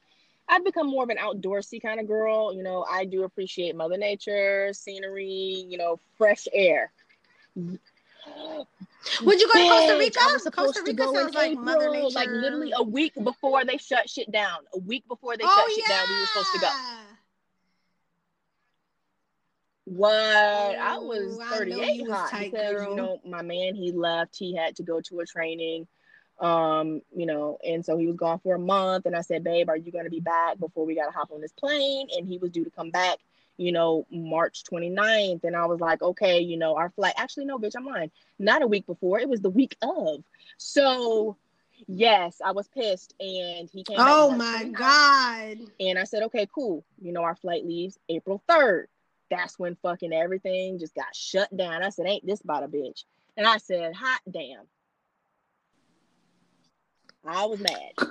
I've 0.48 0.64
become 0.64 0.88
more 0.88 1.04
of 1.04 1.10
an 1.10 1.16
outdoorsy 1.16 1.80
kind 1.80 2.00
of 2.00 2.08
girl. 2.08 2.52
You 2.52 2.64
know, 2.64 2.84
I 2.90 3.04
do 3.04 3.22
appreciate 3.22 3.76
Mother 3.76 3.96
Nature, 3.96 4.70
scenery, 4.72 5.64
you 5.68 5.78
know, 5.78 6.00
fresh 6.18 6.48
air. 6.52 6.92
Would 9.22 9.40
you 9.40 9.46
go 9.52 9.52
to 9.54 9.68
Costa 9.68 9.98
Rica? 9.98 10.18
I 10.20 10.32
was 10.32 10.48
Costa 10.52 10.82
Rica 10.86 11.04
sounds 11.04 11.34
like 11.34 11.52
April, 11.52 11.64
Mother 11.64 11.90
Nature. 11.90 12.14
like 12.14 12.28
literally 12.28 12.72
a 12.76 12.82
week 12.82 13.14
before 13.22 13.64
they 13.64 13.76
shut 13.78 14.08
shit 14.08 14.30
down. 14.30 14.58
A 14.74 14.78
week 14.78 15.06
before 15.08 15.36
they 15.36 15.44
oh 15.44 15.54
shut 15.56 15.66
yeah. 15.70 15.74
shit 15.74 15.88
down, 15.88 16.08
we 16.08 16.20
were 16.20 16.26
supposed 16.26 16.52
to 16.54 16.60
go. 16.60 16.68
What? 19.84 20.14
I 20.14 20.98
was 20.98 21.38
Ooh, 21.38 21.42
I 21.42 21.50
know 21.64 21.80
38 21.80 21.94
you 21.94 22.04
was 22.04 22.12
hot 22.12 22.30
tight, 22.30 22.52
because 22.52 22.72
girl. 22.72 22.90
you 22.90 22.96
know 22.96 23.20
my 23.24 23.42
man 23.42 23.74
he 23.74 23.92
left. 23.92 24.36
He 24.36 24.54
had 24.54 24.76
to 24.76 24.82
go 24.82 25.00
to 25.00 25.20
a 25.20 25.26
training, 25.26 25.88
um, 26.38 27.00
you 27.14 27.26
know, 27.26 27.58
and 27.66 27.84
so 27.84 27.96
he 27.96 28.06
was 28.06 28.16
gone 28.16 28.38
for 28.38 28.54
a 28.54 28.58
month. 28.58 29.06
And 29.06 29.16
I 29.16 29.22
said, 29.22 29.42
"Babe, 29.42 29.68
are 29.68 29.76
you 29.76 29.90
gonna 29.90 30.10
be 30.10 30.20
back 30.20 30.58
before 30.58 30.86
we 30.86 30.94
gotta 30.94 31.10
hop 31.10 31.32
on 31.32 31.40
this 31.40 31.52
plane?" 31.52 32.08
And 32.16 32.28
he 32.28 32.38
was 32.38 32.50
due 32.50 32.64
to 32.64 32.70
come 32.70 32.90
back, 32.90 33.18
you 33.60 33.72
know, 33.72 34.06
March 34.10 34.64
29th. 34.64 35.44
And 35.44 35.54
I 35.54 35.66
was 35.66 35.80
like, 35.80 36.00
okay, 36.00 36.40
you 36.40 36.56
know, 36.56 36.76
our 36.76 36.88
flight 36.90 37.12
actually 37.18 37.44
no, 37.44 37.58
bitch, 37.58 37.74
I'm 37.76 37.84
lying. 37.84 38.10
Not 38.38 38.62
a 38.62 38.66
week 38.66 38.86
before, 38.86 39.20
it 39.20 39.28
was 39.28 39.42
the 39.42 39.50
week 39.50 39.76
of. 39.82 40.24
So 40.56 41.36
yes, 41.86 42.40
I 42.42 42.52
was 42.52 42.68
pissed 42.68 43.14
and 43.20 43.68
he 43.70 43.84
came. 43.84 43.98
Oh 44.00 44.30
my 44.30 44.64
29th. 44.64 44.72
god. 44.72 45.58
And 45.78 45.98
I 45.98 46.04
said, 46.04 46.22
okay, 46.24 46.48
cool. 46.54 46.84
You 47.02 47.12
know, 47.12 47.22
our 47.22 47.36
flight 47.36 47.66
leaves 47.66 47.98
April 48.08 48.42
3rd. 48.48 48.86
That's 49.30 49.58
when 49.58 49.76
fucking 49.82 50.12
everything 50.12 50.78
just 50.78 50.94
got 50.94 51.14
shut 51.14 51.54
down. 51.54 51.82
I 51.82 51.90
said, 51.90 52.06
ain't 52.06 52.26
this 52.26 52.40
about 52.40 52.64
a 52.64 52.68
bitch? 52.68 53.04
And 53.36 53.46
I 53.46 53.58
said, 53.58 53.94
hot 53.94 54.20
damn. 54.28 54.64
I 57.26 57.44
was 57.44 57.60
mad. 57.60 58.08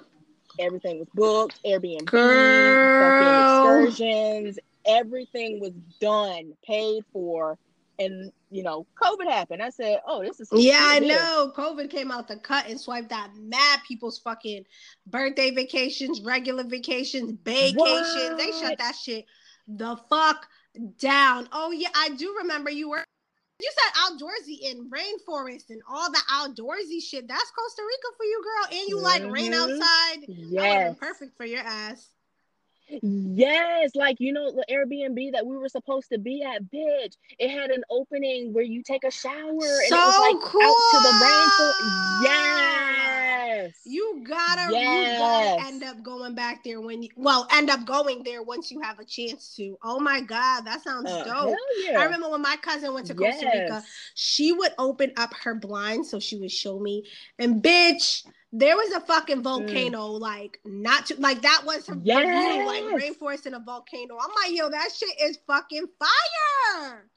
Everything 0.59 0.99
was 0.99 1.07
booked, 1.15 1.59
Airbnb, 1.65 2.05
Girl. 2.05 2.99
fucking 2.99 3.93
excursions, 3.95 4.59
everything 4.89 5.59
was 5.59 5.71
done, 5.99 6.53
paid 6.65 7.03
for. 7.13 7.57
And, 7.99 8.31
you 8.49 8.63
know, 8.63 8.85
COVID 9.01 9.29
happened. 9.29 9.61
I 9.61 9.69
said, 9.71 9.99
oh, 10.07 10.21
this 10.23 10.39
is 10.39 10.47
Yeah, 10.53 10.79
I 10.81 10.99
here. 11.01 11.15
know. 11.17 11.51
COVID 11.55 11.89
came 11.89 12.11
out 12.11 12.27
the 12.29 12.37
cut 12.37 12.67
and 12.69 12.79
swiped 12.79 13.11
out 13.11 13.29
mad 13.35 13.79
people's 13.85 14.19
fucking 14.19 14.63
birthday 15.07 15.51
vacations, 15.51 16.21
regular 16.21 16.63
vacations, 16.63 17.37
vacations. 17.43 18.37
They 18.37 18.51
shut 18.51 18.77
that 18.77 18.95
shit 18.95 19.25
the 19.69 19.97
fuck 20.09 20.47
down. 20.97 21.47
Oh 21.51 21.71
yeah, 21.71 21.89
I 21.95 22.09
do 22.09 22.35
remember 22.39 22.69
you 22.71 22.89
were 22.89 23.03
you 23.61 23.71
said 23.77 23.93
outdoorsy 24.01 24.71
in 24.71 24.89
rainforest 24.89 25.69
and 25.69 25.81
all 25.89 26.09
the 26.09 26.21
outdoorsy 26.31 27.03
shit. 27.03 27.27
That's 27.27 27.51
Costa 27.51 27.81
Rica 27.85 28.15
for 28.17 28.23
you, 28.23 28.41
girl. 28.43 28.79
And 28.79 28.87
you 28.89 29.01
like 29.01 29.23
rain 29.31 29.51
Mhm. 29.51 29.55
outside. 29.55 30.25
Yes. 30.29 30.95
perfect 30.97 31.35
for 31.35 31.45
your 31.45 31.59
ass. 31.59 32.07
Yes, 33.01 33.91
like 33.95 34.17
you 34.19 34.33
know 34.33 34.51
the 34.51 34.65
Airbnb 34.71 35.31
that 35.33 35.45
we 35.45 35.57
were 35.57 35.69
supposed 35.69 36.09
to 36.11 36.17
be 36.17 36.41
at, 36.43 36.63
bitch. 36.71 37.15
It 37.37 37.49
had 37.49 37.69
an 37.71 37.83
opening 37.89 38.53
where 38.53 38.63
you 38.63 38.83
take 38.83 39.03
a 39.03 39.11
shower 39.11 39.37
and 39.39 39.61
it 39.61 39.89
So 39.89 39.95
was 39.97 40.33
like 40.33 40.41
cool. 40.43 40.61
out 40.61 40.75
to 40.91 40.99
the 41.03 41.13
rainforest. 41.25 42.23
Yes. 42.23 43.73
You 43.85 44.23
gotta, 44.27 44.71
yes. 44.73 45.13
you 45.13 45.17
gotta 45.19 45.67
end 45.67 45.83
up 45.83 46.01
going 46.03 46.33
back 46.35 46.63
there 46.63 46.79
when 46.81 47.03
you, 47.03 47.09
well, 47.15 47.47
end 47.51 47.69
up 47.69 47.85
going 47.85 48.23
there 48.23 48.41
once 48.43 48.71
you 48.71 48.79
have 48.81 48.99
a 48.99 49.05
chance 49.05 49.53
to. 49.55 49.77
Oh 49.83 49.99
my 49.99 50.21
god, 50.21 50.61
that 50.61 50.81
sounds 50.83 51.09
Uh, 51.09 51.23
dope. 51.23 51.55
yeah. 51.83 51.99
I 51.99 52.03
remember 52.05 52.29
when 52.29 52.41
my 52.41 52.55
cousin 52.61 52.93
went 52.93 53.07
to 53.07 53.13
Costa 53.15 53.45
Rica, 53.53 53.83
she 54.15 54.51
would 54.51 54.71
open 54.77 55.11
up 55.17 55.33
her 55.43 55.55
blinds 55.55 56.09
so 56.09 56.19
she 56.19 56.37
would 56.37 56.51
show 56.51 56.79
me. 56.79 57.03
And 57.37 57.61
bitch, 57.61 58.23
there 58.51 58.75
was 58.75 58.91
a 58.93 58.99
fucking 59.01 59.43
volcano, 59.43 60.07
like 60.07 60.59
not 60.65 61.05
to 61.07 61.15
like 61.19 61.41
that 61.43 61.61
was 61.65 61.85
her 61.87 61.95
view, 61.95 62.13
like 62.15 62.83
Mm. 62.83 62.99
Rainforest 62.99 63.45
and 63.45 63.55
a 63.55 63.59
volcano. 63.59 64.17
I'm 64.19 64.31
like, 64.43 64.57
yo, 64.57 64.69
that 64.69 64.89
shit 64.95 65.09
is 65.21 65.37
fucking 65.45 65.85
fire. 65.99 67.09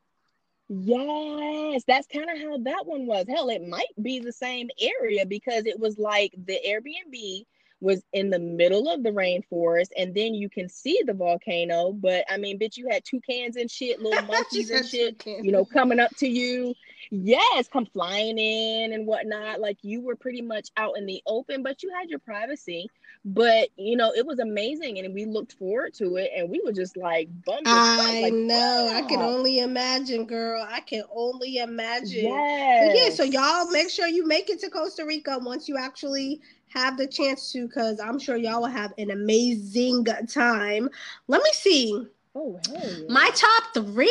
Yes, 0.69 1.83
that's 1.87 2.07
kind 2.07 2.31
of 2.31 2.39
how 2.39 2.59
that 2.59 2.87
one 2.87 3.07
was. 3.07 3.27
Hell, 3.29 3.49
it 3.51 3.67
might 3.67 3.93
be 4.01 4.21
the 4.21 4.33
same 4.33 4.69
area 4.81 5.27
because 5.27 5.67
it 5.67 5.79
was 5.79 5.99
like 5.99 6.33
the 6.47 6.59
Airbnb 6.67 7.45
was 7.81 8.03
in 8.13 8.31
the 8.31 8.39
middle 8.39 8.89
of 8.89 9.03
the 9.03 9.11
rainforest, 9.11 9.89
and 9.99 10.15
then 10.15 10.35
you 10.35 10.49
can 10.49 10.69
see 10.69 11.01
the 11.05 11.13
volcano. 11.13 11.93
But 11.93 12.25
I 12.31 12.37
mean, 12.37 12.59
bitch, 12.59 12.77
you 12.77 12.89
had 12.89 13.05
toucans 13.05 13.57
and 13.57 13.71
shit, 13.71 14.01
little 14.01 14.23
monkeys 14.27 14.71
and 14.71 14.87
shit, 14.87 15.19
toucan. 15.19 15.45
you 15.45 15.53
know, 15.53 15.65
coming 15.65 15.99
up 16.01 16.15
to 16.19 16.29
you. 16.29 16.75
Yes, 17.11 17.69
come 17.69 17.87
flying 17.87 18.39
in 18.39 18.93
and 18.93 19.07
whatnot. 19.07 19.61
Like 19.61 19.79
you 19.83 20.01
were 20.01 20.17
pretty 20.17 20.43
much 20.43 20.71
out 20.77 20.97
in 20.97 21.07
the 21.07 21.23
open, 21.27 21.63
but 21.63 21.83
you 21.83 21.93
had 21.99 22.11
your 22.11 22.19
privacy. 22.19 22.89
But 23.25 23.69
you 23.77 23.97
know, 23.97 24.13
it 24.13 24.27
was 24.27 24.39
amazing, 24.39 24.99
and 24.99 25.15
we 25.15 25.27
looked 25.27 25.53
forward 25.53 25.95
to 25.95 26.17
it, 26.17 26.31
and 26.37 26.51
we 26.51 26.61
were 26.65 26.73
just 26.73 26.97
like 26.97 27.29
bummed. 27.45 27.67
I 27.67 28.21
like, 28.23 28.33
know. 28.33 28.91
I 28.93 29.03
can 29.03 29.21
only 29.21 29.61
imagine, 29.61 30.27
girl. 30.27 30.67
I 30.69 30.81
can 30.81 31.05
only 31.15 31.59
imagine. 31.59 32.25
Yes. 32.25 32.97
yeah, 32.97 33.15
so 33.15 33.23
y'all 33.23 33.71
make 33.71 33.91
sure 33.91 34.09
you 34.09 34.27
make 34.27 34.51
it 34.51 34.61
to 34.61 34.71
Costa 34.71 35.05
Rica 35.05 35.39
once 35.41 35.69
you 35.69 35.77
actually 35.77 36.41
have 36.69 36.97
the 36.97 37.07
chance 37.07 37.53
to, 37.53 37.67
because 37.69 38.01
I'm 38.01 38.19
sure 38.19 38.37
y'all 38.37 38.63
will 38.63 38.69
have 38.69 38.93
an 38.99 39.11
amazing 39.11 40.07
time. 40.29 40.89
Let 41.29 41.43
me 41.43 41.51
see. 41.53 42.07
Oh 42.35 42.59
hell. 42.67 43.05
My 43.09 43.31
top 43.35 43.75
three? 43.75 44.11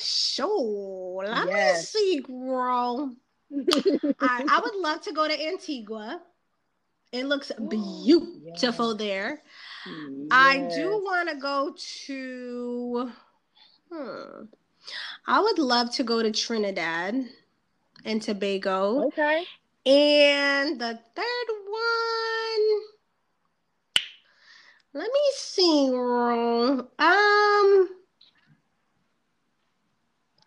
Sure. 0.00 1.24
Let 1.26 1.46
Yes. 1.48 1.94
me 1.94 2.00
see, 2.00 2.20
girl. 2.20 3.14
I, 4.20 4.44
I 4.48 4.60
would 4.62 4.74
love 4.80 5.00
to 5.02 5.12
go 5.12 5.26
to 5.26 5.46
Antigua. 5.48 6.22
It 7.12 7.26
looks 7.26 7.50
beautiful 7.68 8.90
Yes. 8.90 8.98
there. 8.98 9.42
I 10.30 10.68
do 10.74 11.00
want 11.04 11.28
to 11.30 11.36
go 11.36 11.74
to. 12.06 13.12
Hmm. 13.92 14.44
I 15.26 15.40
would 15.40 15.58
love 15.58 15.92
to 15.94 16.02
go 16.04 16.22
to 16.22 16.30
Trinidad 16.30 17.24
and 18.04 18.22
Tobago. 18.22 19.06
Okay. 19.06 19.44
And 19.86 20.80
the 20.80 20.98
third 21.14 21.48
one. 21.68 22.25
Let 24.96 25.12
me 25.12 25.20
see. 25.34 25.88
girl. 25.90 26.90
Um. 26.98 27.88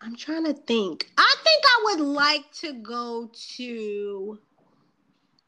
I'm 0.00 0.16
trying 0.16 0.44
to 0.46 0.54
think. 0.54 1.08
I 1.16 1.34
think 1.44 1.62
I 1.64 1.80
would 1.84 2.00
like 2.00 2.50
to 2.54 2.72
go 2.72 3.30
to 3.56 4.40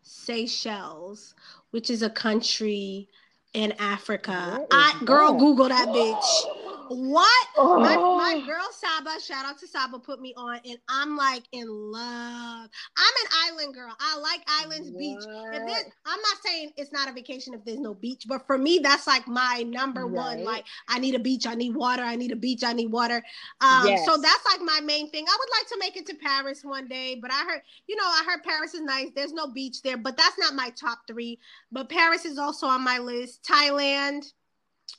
Seychelles, 0.03 1.35
which 1.73 1.91
is 1.91 2.03
a 2.03 2.11
country 2.11 3.09
in 3.55 3.73
Africa. 3.81 4.65
I 4.71 4.95
girl. 5.05 5.33
Google 5.37 5.69
that 5.69 5.89
bitch. 5.89 6.62
What? 6.89 7.47
Oh. 7.57 7.81
My, 7.81 7.97
my 7.97 8.47
girl 8.47 8.67
Saba, 8.73 9.21
shout 9.21 9.45
out 9.45 9.59
to 9.59 9.67
Saba, 9.67 9.99
put 9.99 10.21
me 10.21 10.35
on, 10.37 10.61
and 10.65 10.79
I'm 10.89 11.17
like 11.17 11.45
in 11.53 11.67
love. 11.69 12.69
I'm 12.97 13.15
an 13.25 13.31
island 13.47 13.75
girl. 13.75 13.95
I 13.99 14.19
like 14.19 14.43
islands, 14.49 14.91
beach. 14.91 15.19
If 15.53 15.67
this, 15.67 15.85
I'm 16.07 16.21
not 16.21 16.37
saying 16.45 16.73
it's 16.77 16.93
not 16.93 17.09
a 17.09 17.13
vacation 17.13 17.55
if 17.55 17.65
there's 17.65 17.81
no 17.81 17.95
beach, 17.95 18.25
but 18.27 18.47
for 18.47 18.59
me, 18.59 18.81
that's 18.83 19.07
like 19.07 19.27
my 19.27 19.65
number 19.67 20.07
one. 20.07 20.45
Like, 20.45 20.65
I 20.89 20.99
need 20.99 21.15
a 21.15 21.19
beach, 21.19 21.47
I 21.47 21.55
need 21.55 21.75
water, 21.75 22.03
I 22.03 22.17
need 22.17 22.33
a 22.33 22.37
beach, 22.37 22.65
I 22.65 22.73
need 22.73 22.91
water. 22.91 23.23
Um, 23.61 23.87
Yes. 23.87 24.07
so 24.07 24.17
that's 24.17 24.45
like 24.47 24.61
my 24.61 24.81
main 24.81 25.11
thing. 25.11 25.25
I 25.29 25.37
would 25.39 25.49
like 25.59 25.69
to 25.69 25.77
make 25.79 25.97
it 25.97 26.07
to 26.07 26.15
Paris 26.15 26.65
one 26.65 26.89
day, 26.89 27.19
but 27.21 27.33
I 27.33 27.45
heard, 27.45 27.63
you 27.87 27.97
know, 27.97 28.05
I 28.05 28.25
heard 28.27 28.43
Paris 28.43 28.75
is 28.75 28.83
nice. 28.83 29.09
There's 29.15 29.33
no 29.33 29.49
beach 29.49 29.83
there, 29.83 29.97
but 29.97 30.17
that's 30.17 30.39
not 30.39 30.55
my 30.55 30.71
top 30.71 31.01
three. 31.07 31.39
But 31.71 31.89
Paris 31.89 32.25
is 32.25 32.39
also 32.39 32.67
on 32.67 32.83
my 32.83 32.99
list. 32.99 33.43
Thailand 33.45 34.33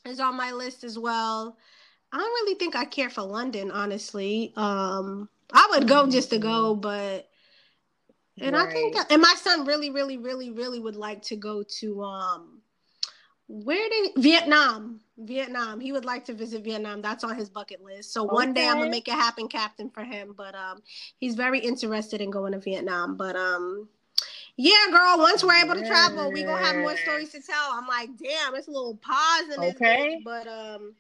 is 0.06 0.20
on 0.20 0.36
my 0.36 0.52
list 0.52 0.84
as 0.84 0.98
well. 0.98 1.58
I 2.12 2.18
don't 2.18 2.26
really 2.26 2.56
think 2.56 2.76
I 2.76 2.86
care 2.86 3.10
for 3.10 3.24
London, 3.24 3.72
honestly. 3.72 4.54
Um, 4.56 5.30
I 5.52 5.68
would 5.72 5.88
go 5.88 6.08
just 6.08 6.30
to 6.30 6.40
go, 6.40 6.76
but 6.76 7.30
and 8.42 8.56
I 8.56 8.72
think 8.72 8.96
that, 8.96 9.12
and 9.12 9.22
my 9.22 9.36
son 9.38 9.66
really, 9.66 9.90
really, 9.90 10.18
really, 10.18 10.50
really 10.50 10.80
would 10.80 10.96
like 10.96 11.22
to 11.24 11.36
go 11.36 11.64
to 11.80 12.04
um, 12.04 12.62
where 13.48 13.90
did 13.90 14.12
Vietnam? 14.18 15.02
Vietnam. 15.18 15.80
He 15.80 15.92
would 15.92 16.06
like 16.06 16.26
to 16.26 16.34
visit 16.34 16.64
Vietnam. 16.64 17.02
That's 17.02 17.24
on 17.24 17.36
his 17.36 17.50
bucket 17.50 17.84
list. 17.84 18.12
So 18.12 18.24
one 18.24 18.54
day 18.54 18.68
I'm 18.68 18.78
gonna 18.78 18.90
make 18.90 19.08
it 19.08 19.14
happen, 19.14 19.48
Captain, 19.48 19.90
for 19.90 20.04
him. 20.04 20.34
But 20.36 20.56
um, 20.56 20.82
he's 21.18 21.36
very 21.36 21.60
interested 21.60 22.22
in 22.22 22.32
going 22.32 22.54
to 22.54 22.60
Vietnam. 22.60 23.16
But 23.16 23.36
um, 23.36 23.88
yeah, 24.58 24.72
girl. 24.92 25.18
Once 25.18 25.44
we're 25.44 25.56
able 25.56 25.76
to 25.76 25.86
travel, 25.86 26.32
we 26.32 26.44
gonna 26.44 26.64
have 26.66 26.78
more 26.78 26.96
stories 26.98 27.30
to 27.32 27.42
tell. 27.42 27.72
I'm 27.72 27.88
like, 27.88 28.10
damn, 28.18 28.56
it's 28.56 28.68
a 28.68 28.72
little 28.72 28.98
pause 28.98 29.44
in 29.54 29.62
this 29.62 29.76
Okay. 29.76 30.18
bitch, 30.18 30.24
but 30.24 30.48
um. 30.48 30.96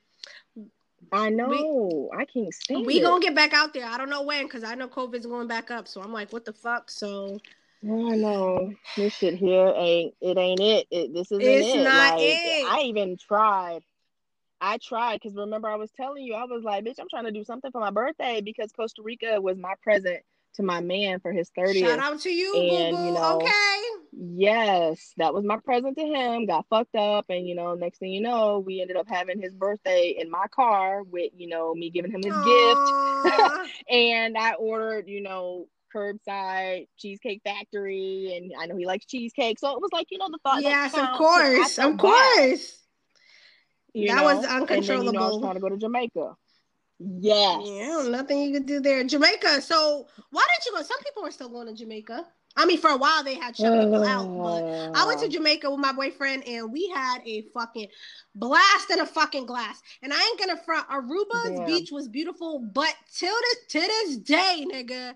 I 1.11 1.29
know. 1.29 2.09
I 2.17 2.25
can't 2.25 2.53
stand 2.53 2.85
We 2.85 2.97
it. 2.97 3.03
gonna 3.03 3.21
get 3.21 3.35
back 3.35 3.53
out 3.53 3.73
there. 3.73 3.85
I 3.85 3.97
don't 3.97 4.09
know 4.09 4.23
when, 4.23 4.47
cause 4.47 4.63
I 4.63 4.73
know 4.75 4.87
COVID's 4.87 5.25
going 5.27 5.47
back 5.47 5.69
up. 5.69 5.87
So 5.87 6.01
I'm 6.01 6.11
like, 6.13 6.33
what 6.33 6.45
the 6.45 6.53
fuck? 6.53 6.89
So 6.89 7.39
I 7.83 8.15
know 8.15 8.73
this 8.97 9.13
shit 9.13 9.35
here 9.35 9.73
ain't 9.75 10.15
it 10.21 10.37
ain't 10.37 10.61
it. 10.61 10.87
it 10.89 11.13
this 11.13 11.31
isn't 11.31 11.45
It's 11.45 11.75
it. 11.75 11.83
not 11.83 12.13
Like, 12.13 12.21
it. 12.23 12.67
I 12.67 12.81
even 12.85 13.17
tried. 13.17 13.81
I 14.61 14.77
tried 14.77 15.19
because 15.21 15.35
remember 15.35 15.67
I 15.67 15.75
was 15.75 15.91
telling 15.91 16.23
you 16.23 16.35
I 16.35 16.45
was 16.45 16.63
like, 16.63 16.85
bitch, 16.85 16.99
I'm 16.99 17.09
trying 17.09 17.25
to 17.25 17.31
do 17.31 17.43
something 17.43 17.71
for 17.71 17.81
my 17.81 17.91
birthday 17.91 18.41
because 18.41 18.71
Costa 18.71 19.01
Rica 19.03 19.41
was 19.41 19.57
my 19.57 19.73
present 19.83 20.23
to 20.55 20.63
my 20.63 20.81
man 20.81 21.19
for 21.19 21.31
his 21.31 21.49
30th. 21.57 21.75
shout 21.87 21.99
out 21.99 22.19
to 22.21 22.29
you, 22.31 22.53
And, 22.55 22.95
boo 22.97 23.03
you 23.03 23.11
know, 23.13 23.37
okay. 23.41 23.79
Yes, 24.15 25.13
that 25.17 25.33
was 25.33 25.43
my 25.43 25.57
present 25.57 25.97
to 25.97 26.03
him. 26.05 26.45
Got 26.45 26.67
fucked 26.69 26.95
up, 26.95 27.25
and 27.29 27.47
you 27.47 27.55
know, 27.55 27.73
next 27.73 27.97
thing 27.97 28.11
you 28.11 28.21
know, 28.21 28.59
we 28.59 28.79
ended 28.79 28.95
up 28.95 29.07
having 29.09 29.41
his 29.41 29.53
birthday 29.53 30.15
in 30.19 30.29
my 30.29 30.45
car 30.53 31.01
with 31.03 31.31
you 31.35 31.47
know 31.47 31.73
me 31.73 31.89
giving 31.89 32.11
him 32.11 32.21
his 32.21 32.35
gift, 32.45 32.93
and 33.89 34.37
I 34.37 34.53
ordered 34.53 35.07
you 35.07 35.21
know 35.21 35.67
curbside 35.95 36.87
cheesecake 36.97 37.41
factory, 37.43 38.33
and 38.35 38.51
I 38.59 38.67
know 38.67 38.75
he 38.77 38.85
likes 38.85 39.05
cheesecake, 39.05 39.57
so 39.57 39.71
it 39.73 39.81
was 39.81 39.89
like 39.91 40.07
you 40.11 40.19
know 40.19 40.27
the 40.29 40.39
thought. 40.43 40.61
yes, 40.61 40.93
of 40.93 40.99
counts, 40.99 41.17
'cause 41.17 41.39
I 41.39 41.43
course, 41.47 41.77
of 41.79 41.97
course. 41.97 42.79
That 43.95 44.05
know? 44.15 44.23
was 44.23 44.45
And 44.45 44.69
then, 44.69 44.83
you 45.05 45.11
know, 45.11 45.19
I 45.21 45.27
was 45.27 45.37
uncontrollable. 45.37 45.39
trying 45.39 45.53
to 45.55 45.59
go 45.59 45.69
to 45.69 45.77
Jamaica. 45.77 46.35
Yes. 47.19 47.61
Yeah, 47.65 48.07
nothing 48.09 48.41
you 48.41 48.53
could 48.53 48.65
do 48.65 48.79
there. 48.79 49.03
Jamaica. 49.03 49.61
So 49.61 50.07
why 50.31 50.45
didn't 50.53 50.65
you 50.65 50.71
go? 50.73 50.83
Some 50.83 51.03
people 51.03 51.25
are 51.25 51.31
still 51.31 51.49
going 51.49 51.67
to 51.67 51.73
Jamaica. 51.73 52.25
I 52.55 52.65
mean, 52.65 52.77
for 52.77 52.91
a 52.91 52.97
while 52.97 53.23
they 53.23 53.33
had 53.33 53.57
shut 53.57 53.73
people 53.73 54.03
out, 54.03 54.27
but 54.27 54.63
I 54.95 55.07
went 55.07 55.19
to 55.21 55.25
oh. 55.25 55.29
Jamaica 55.29 55.71
with 55.71 55.79
my 55.79 55.91
boyfriend 55.91 56.47
and 56.47 56.71
we 56.71 56.87
had 56.89 57.19
a 57.25 57.41
fucking 57.53 57.87
blast 58.35 58.91
in 58.91 58.99
a 58.99 59.07
fucking 59.07 59.47
glass. 59.47 59.81
And 60.03 60.13
I 60.13 60.21
ain't 60.21 60.39
gonna 60.39 60.57
front. 60.57 60.87
Aruba's 60.89 61.57
Damn. 61.57 61.65
beach 61.65 61.89
was 61.91 62.07
beautiful, 62.07 62.59
but 62.59 62.93
till 63.11 63.33
this 63.33 63.57
to 63.69 63.79
this 63.79 64.17
day, 64.17 64.65
nigga, 64.71 65.15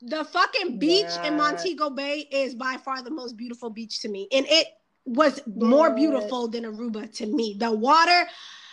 the 0.00 0.24
fucking 0.24 0.78
beach 0.78 1.10
in 1.24 1.36
Montego 1.36 1.90
Bay 1.90 2.26
is 2.30 2.54
by 2.54 2.78
far 2.82 3.02
the 3.02 3.10
most 3.10 3.36
beautiful 3.36 3.68
beach 3.68 4.00
to 4.00 4.08
me, 4.08 4.26
and 4.32 4.46
it 4.48 4.68
was 5.04 5.40
more 5.46 5.94
beautiful 5.94 6.48
than 6.48 6.64
Aruba 6.64 7.12
to 7.16 7.26
me. 7.26 7.54
The 7.58 7.70
water 7.70 8.26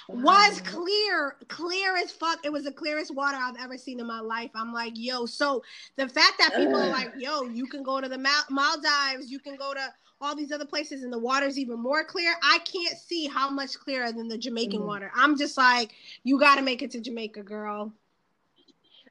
was 0.09 0.61
clear, 0.61 1.35
clear 1.47 1.95
as 1.95 2.11
fuck. 2.11 2.39
It 2.43 2.51
was 2.51 2.63
the 2.63 2.71
clearest 2.71 3.13
water 3.13 3.37
I've 3.39 3.57
ever 3.59 3.77
seen 3.77 3.99
in 3.99 4.07
my 4.07 4.19
life. 4.19 4.49
I'm 4.55 4.73
like, 4.73 4.93
yo, 4.95 5.25
so 5.27 5.61
the 5.97 6.09
fact 6.09 6.39
that 6.39 6.55
people 6.55 6.77
are 6.77 6.89
like, 6.89 7.13
yo, 7.17 7.43
you 7.43 7.67
can 7.67 7.83
go 7.83 8.01
to 8.01 8.09
the 8.09 8.17
Mal- 8.17 8.45
Maldives, 8.49 9.31
you 9.31 9.39
can 9.39 9.55
go 9.55 9.73
to 9.73 9.93
all 10.21 10.35
these 10.35 10.51
other 10.51 10.65
places, 10.65 11.03
and 11.03 11.13
the 11.13 11.19
water's 11.19 11.57
even 11.57 11.79
more 11.79 12.03
clear. 12.03 12.33
I 12.43 12.59
can't 12.59 12.97
see 12.97 13.27
how 13.27 13.49
much 13.49 13.79
clearer 13.79 14.11
than 14.11 14.27
the 14.27 14.37
Jamaican 14.37 14.81
Mm. 14.81 14.85
water. 14.87 15.11
I'm 15.15 15.37
just 15.37 15.57
like, 15.57 15.91
you 16.23 16.37
got 16.39 16.55
to 16.55 16.61
make 16.61 16.81
it 16.81 16.91
to 16.91 16.99
Jamaica, 16.99 17.43
girl. 17.43 17.93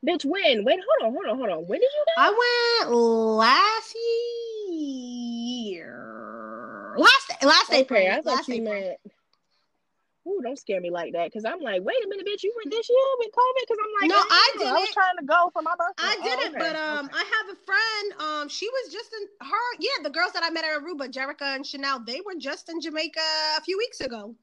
Bitch, 0.07 0.25
when? 0.25 0.65
Wait, 0.65 0.81
hold 1.01 1.09
on, 1.09 1.13
hold 1.15 1.27
on, 1.27 1.39
hold 1.39 1.51
on. 1.51 1.67
When 1.67 1.81
did 1.81 1.91
you 1.93 2.05
go? 2.07 2.23
I 2.23 2.85
went 2.85 2.95
last 2.95 3.97
year, 4.69 6.95
last 6.97 7.33
last 7.43 7.73
April. 7.73 7.99
Okay, 8.01 8.11
I 8.11 8.17
thought 8.21 8.27
last 8.37 8.49
you 8.49 8.55
April. 8.57 8.75
meant. 8.75 8.99
Ooh, 10.29 10.41
don't 10.43 10.59
scare 10.59 10.81
me 10.81 10.91
like 10.91 11.15
that, 11.15 11.33
because 11.33 11.45
I'm 11.47 11.61
like, 11.61 11.83
wait 11.83 11.97
a 12.05 12.09
minute, 12.09 12.27
bitch, 12.27 12.43
you 12.43 12.53
went 12.57 12.71
this 12.71 12.89
year 12.89 12.99
with 13.19 13.29
COVID? 13.33 13.63
Because 13.63 13.79
I'm 13.83 13.93
like, 14.01 14.11
No, 14.11 14.17
I 14.17 14.55
"Damn, 14.59 14.77
I 14.77 14.79
was 14.81 14.91
trying 14.91 15.17
to 15.19 15.25
go 15.25 15.51
for 15.53 15.63
my 15.63 15.73
birthday. 15.79 16.05
I 16.05 16.17
Oh, 16.21 16.25
didn't, 16.25 16.55
okay, 16.57 16.59
but 16.59 16.77
um, 16.77 17.07
okay. 17.07 17.17
I 17.17 17.25
have 17.25 17.57
a 17.57 17.59
friend. 17.65 18.21
Um, 18.21 18.49
she 18.49 18.69
was 18.69 18.93
just 18.93 19.11
in 19.15 19.47
her. 19.47 19.77
Yeah, 19.81 20.03
the 20.03 20.11
girls 20.11 20.33
that 20.33 20.43
I 20.45 20.51
met 20.51 20.65
at 20.65 20.83
Aruba, 20.83 21.11
Jerica 21.11 21.55
and 21.57 21.67
Chanel, 21.67 22.01
they 22.01 22.21
were 22.21 22.35
just 22.39 22.69
in 22.69 22.81
Jamaica 22.81 23.21
a 23.57 23.61
few 23.63 23.79
weeks 23.79 24.01
ago. 24.01 24.35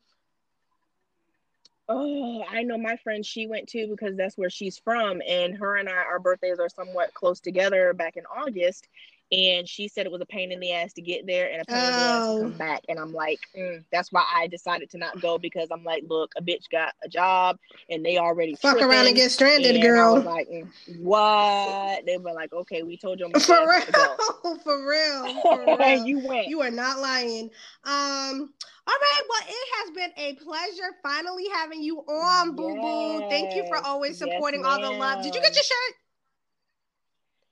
Oh, 1.88 2.43
I 2.49 2.63
know 2.63 2.79
my 2.79 2.95
friend. 2.95 3.23
She 3.23 3.45
went 3.45 3.69
too 3.69 3.88
because 3.88 4.15
that's 4.17 4.38
where 4.38 4.49
she's 4.49 4.79
from, 4.79 5.21
and 5.27 5.55
her 5.55 5.77
and 5.77 5.88
I, 5.88 5.93
our 5.93 6.19
birthdays 6.19 6.57
are 6.59 6.69
somewhat 6.69 7.13
close 7.13 7.39
together. 7.39 7.93
Back 7.93 8.17
in 8.17 8.23
August, 8.25 8.88
and 9.32 9.67
she 9.67 9.88
said 9.88 10.05
it 10.05 10.11
was 10.11 10.21
a 10.21 10.26
pain 10.26 10.51
in 10.51 10.59
the 10.59 10.71
ass 10.71 10.93
to 10.93 11.01
get 11.01 11.26
there 11.26 11.51
and 11.51 11.61
a 11.61 11.65
pain 11.65 11.78
in 11.78 11.95
the 11.95 12.07
ass 12.07 12.23
Oh. 12.28 12.38
to 12.38 12.43
come 12.43 12.57
back. 12.57 12.82
And 12.88 12.99
I'm 12.99 13.11
like, 13.13 13.39
mm, 13.57 13.84
that's 13.91 14.11
why 14.11 14.23
I 14.34 14.47
decided 14.47 14.89
to 14.91 14.97
not 14.97 15.19
go 15.21 15.38
because 15.38 15.69
I'm 15.71 15.84
like, 15.84 16.03
look, 16.07 16.32
a 16.38 16.41
bitch 16.41 16.69
got 16.71 16.93
a 17.03 17.09
job 17.09 17.57
and 17.89 18.05
they 18.05 18.17
already 18.17 18.55
Fuck 18.55 18.82
around 18.82 19.07
and 19.07 19.15
get 19.15 19.32
stranded, 19.32 19.76
And 19.76 19.84
girl. 19.84 20.21
like, 20.21 20.47
mm, 20.49 20.67
what? 20.99 22.05
They 22.05 22.17
were 22.17 22.34
like, 22.34 22.53
okay, 22.53 22.84
we 22.84 22.97
told 22.97 23.19
you. 23.19 23.30
For 23.39 23.67
real, 23.67 24.17
for 24.63 24.88
real, 24.88 25.41
for 25.41 25.65
real. 25.78 26.05
you 26.05 26.19
went. 26.19 26.47
You 26.47 26.61
are 26.61 26.71
not 26.71 26.99
lying. 26.99 27.49
Um, 27.84 28.53
all 28.88 28.93
right. 29.01 29.21
Well, 29.30 29.41
it 29.47 29.67
has 29.80 29.95
been 29.95 30.11
a 30.17 30.34
pleasure 30.43 30.93
finally 31.03 31.45
having 31.53 31.82
you 31.82 31.99
on, 31.99 32.55
Boo 32.55 32.76
Boo. 32.82 33.30
Thank 33.30 33.55
you 33.55 33.63
for 33.67 33.76
Yes, 33.78 33.84
always 33.86 34.19
yes, 34.21 34.30
supporting 34.32 34.63
all 34.65 34.80
the 34.80 34.91
love. 34.91 35.23
Did 35.23 35.34
you 35.34 35.41
get 35.41 35.55
your 35.55 35.63
shirt? 35.63 35.95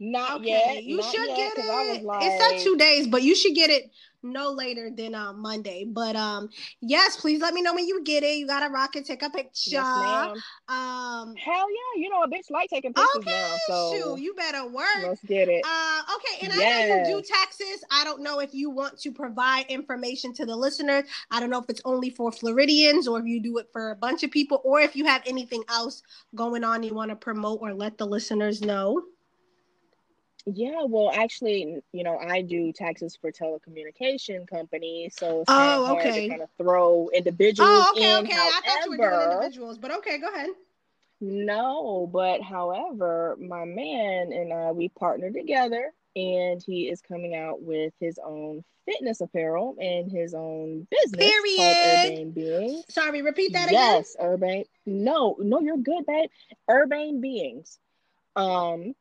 Not 0.03 0.41
Okay, 0.41 0.49
yet. 0.49 0.83
you 0.83 0.97
not 0.97 1.05
should 1.05 1.27
yet, 1.29 1.37
get 1.37 1.55
'cause 1.55 1.69
I 1.69 1.87
was 1.89 1.97
it. 1.99 2.03
like, 2.03 2.23
It's 2.23 2.43
at 2.59 2.63
two 2.63 2.75
days, 2.77 3.07
but 3.07 3.23
you 3.23 3.35
should 3.35 3.55
get 3.55 3.69
it 3.69 3.89
no 4.21 4.51
later 4.51 4.89
than 4.89 5.15
uh, 5.15 5.31
Monday. 5.33 5.85
But 5.85 6.15
um, 6.15 6.49
yes, 6.81 7.15
please 7.17 7.41
let 7.41 7.53
me 7.53 7.61
know 7.61 7.73
when 7.73 7.87
you 7.87 8.03
get 8.03 8.23
it. 8.23 8.37
You 8.37 8.45
gotta 8.47 8.69
rock 8.71 8.95
it, 8.97 9.05
take 9.05 9.21
a 9.21 9.29
picture. 9.29 9.71
Yes, 9.71 10.37
um, 10.67 11.35
Hell 11.35 11.67
yeah, 11.69 12.01
you 12.01 12.09
know 12.09 12.21
a 12.23 12.27
bitch 12.29 12.49
like 12.51 12.69
taking 12.69 12.93
pictures 12.93 13.15
okay, 13.17 13.31
now, 13.31 13.55
so 13.67 13.93
shoot, 13.93 14.19
you 14.21 14.33
better 14.33 14.65
work. 14.67 14.85
let's 15.03 15.23
get 15.23 15.47
it. 15.49 15.65
Uh, 15.65 16.01
okay, 16.15 16.45
and 16.45 16.53
I 16.53 16.87
know 16.87 16.95
you 17.09 17.21
do 17.21 17.21
taxes. 17.21 17.83
I 17.91 18.03
don't 18.03 18.21
know 18.21 18.39
if 18.39 18.53
you 18.53 18.69
want 18.69 18.97
to 18.99 19.11
provide 19.11 19.65
information 19.69 20.33
to 20.33 20.45
the 20.45 20.55
listeners. 20.55 21.05
I 21.31 21.39
don't 21.39 21.49
know 21.49 21.59
if 21.59 21.69
it's 21.69 21.81
only 21.85 22.09
for 22.09 22.31
Floridians 22.31 23.07
or 23.07 23.19
if 23.19 23.25
you 23.25 23.41
do 23.41 23.57
it 23.57 23.67
for 23.71 23.91
a 23.91 23.95
bunch 23.95 24.23
of 24.23 24.31
people, 24.31 24.61
or 24.65 24.81
if 24.81 24.95
you 24.95 25.05
have 25.05 25.21
anything 25.25 25.63
else 25.69 26.01
going 26.35 26.63
on 26.63 26.83
you 26.83 26.93
want 26.93 27.09
to 27.09 27.15
promote 27.15 27.59
or 27.61 27.73
let 27.73 27.97
the 27.97 28.05
listeners 28.05 28.61
know. 28.61 29.01
Yeah, 30.45 30.83
well, 30.83 31.09
actually, 31.13 31.81
you 31.93 32.03
know, 32.03 32.17
I 32.17 32.41
do 32.41 32.73
taxes 32.73 33.15
for 33.15 33.31
telecommunication 33.31 34.45
companies, 34.47 35.15
so 35.15 35.41
it's 35.41 35.49
Oh, 35.49 35.55
kind 35.55 35.71
of 35.71 35.85
hard 35.85 36.03
okay. 36.05 36.21
to 36.23 36.29
kind 36.29 36.41
of 36.41 36.49
throw 36.57 37.09
individuals 37.13 37.69
Oh, 37.69 37.93
okay, 37.95 38.15
in. 38.17 38.25
okay. 38.25 38.33
I 38.35 38.61
thought 38.65 38.83
you 38.85 38.91
were 38.91 38.97
doing 38.97 39.21
individuals, 39.31 39.77
but 39.77 39.91
okay, 39.99 40.17
go 40.17 40.27
ahead. 40.27 40.49
no, 41.21 42.09
but 42.11 42.41
however, 42.41 43.37
my 43.39 43.63
man 43.65 44.33
and 44.33 44.51
I 44.51 44.71
we 44.71 44.89
partnered 44.89 45.33
together, 45.33 45.93
and 46.15 46.61
he 46.61 46.89
is 46.89 47.01
coming 47.01 47.35
out 47.35 47.61
with 47.61 47.93
his 47.99 48.19
own 48.23 48.63
fitness 48.85 49.21
apparel 49.21 49.77
and 49.79 50.11
his 50.11 50.33
own 50.33 50.87
business 50.91 51.31
Period. 51.53 51.77
Urbane 52.17 52.31
Beings. 52.31 52.83
Sorry, 52.89 53.21
repeat 53.21 53.53
that 53.53 53.69
again. 53.69 53.75
yes, 53.75 54.15
Urbane. 54.21 54.65
No, 54.85 55.37
no, 55.39 55.61
you're 55.61 55.77
good, 55.77 56.05
babe. 56.05 56.29
Urbane 56.69 57.21
Beings. 57.21 57.79
Um, 58.35 58.93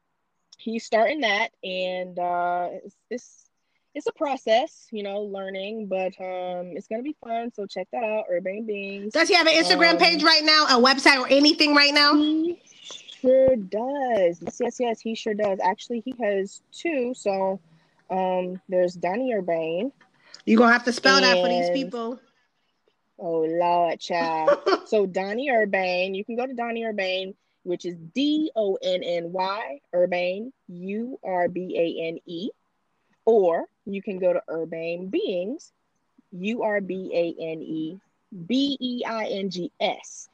he's 0.62 0.84
starting 0.84 1.20
that, 1.20 1.50
and 1.64 2.18
uh, 2.18 2.68
it's, 2.84 2.96
it's 3.10 3.48
it's 3.94 4.06
a 4.06 4.12
process, 4.12 4.86
you 4.90 5.02
know, 5.02 5.20
learning, 5.20 5.86
but 5.86 6.12
um, 6.18 6.72
it's 6.76 6.88
gonna 6.88 7.02
be 7.02 7.16
fun. 7.22 7.52
So 7.52 7.66
check 7.66 7.88
that 7.92 8.02
out, 8.02 8.24
Urbane 8.30 8.66
Beings. 8.66 9.12
Does 9.12 9.28
he 9.28 9.34
have 9.34 9.46
an 9.46 9.54
Instagram 9.54 9.92
Um, 9.92 9.98
page 9.98 10.22
right 10.22 10.42
now, 10.44 10.66
a 10.70 10.82
website, 10.82 11.18
or 11.18 11.28
anything 11.28 11.74
right 11.74 11.92
now? 11.92 12.14
He 12.14 12.60
sure 13.20 13.56
does. 13.56 14.40
Yes, 14.40 14.58
yes, 14.60 14.76
yes, 14.80 15.00
he 15.00 15.14
sure 15.14 15.34
does. 15.34 15.58
Actually, 15.62 16.00
he 16.00 16.14
has 16.22 16.62
two. 16.72 17.12
So, 17.14 17.60
um, 18.10 18.60
there's 18.68 18.94
Donny 18.94 19.34
Urbane. 19.34 19.92
You're 20.46 20.58
gonna 20.58 20.72
have 20.72 20.84
to 20.84 20.92
spell 20.92 21.20
that 21.20 21.36
for 21.36 21.48
these 21.48 21.70
people. 21.70 22.18
Oh 23.18 23.42
Lord, 23.42 24.00
child. 24.00 24.58
so 24.86 25.06
Donny 25.06 25.50
Urbane, 25.50 26.14
you 26.14 26.24
can 26.24 26.36
go 26.36 26.46
to 26.46 26.54
Donny 26.54 26.84
Urbane, 26.84 27.34
which 27.64 27.84
is 27.84 27.96
D 28.14 28.50
O 28.56 28.78
N 28.82 29.02
N 29.02 29.32
Y 29.32 29.80
Urbane, 29.94 30.52
U 30.68 31.18
R 31.24 31.48
B 31.48 31.76
A 31.76 32.08
N 32.08 32.18
E, 32.26 32.50
or 33.24 33.66
you 33.84 34.02
can 34.02 34.18
go 34.18 34.32
to 34.32 34.42
Urbane 34.48 35.08
Beings, 35.08 35.72
U 36.32 36.62
R 36.62 36.80
B 36.80 37.10
A 37.14 37.42
N 37.42 37.62
E 37.62 38.00
B 38.46 38.76
E 38.80 39.04
I 39.06 39.26
N 39.26 39.50
G 39.50 39.70
S. 39.80 40.28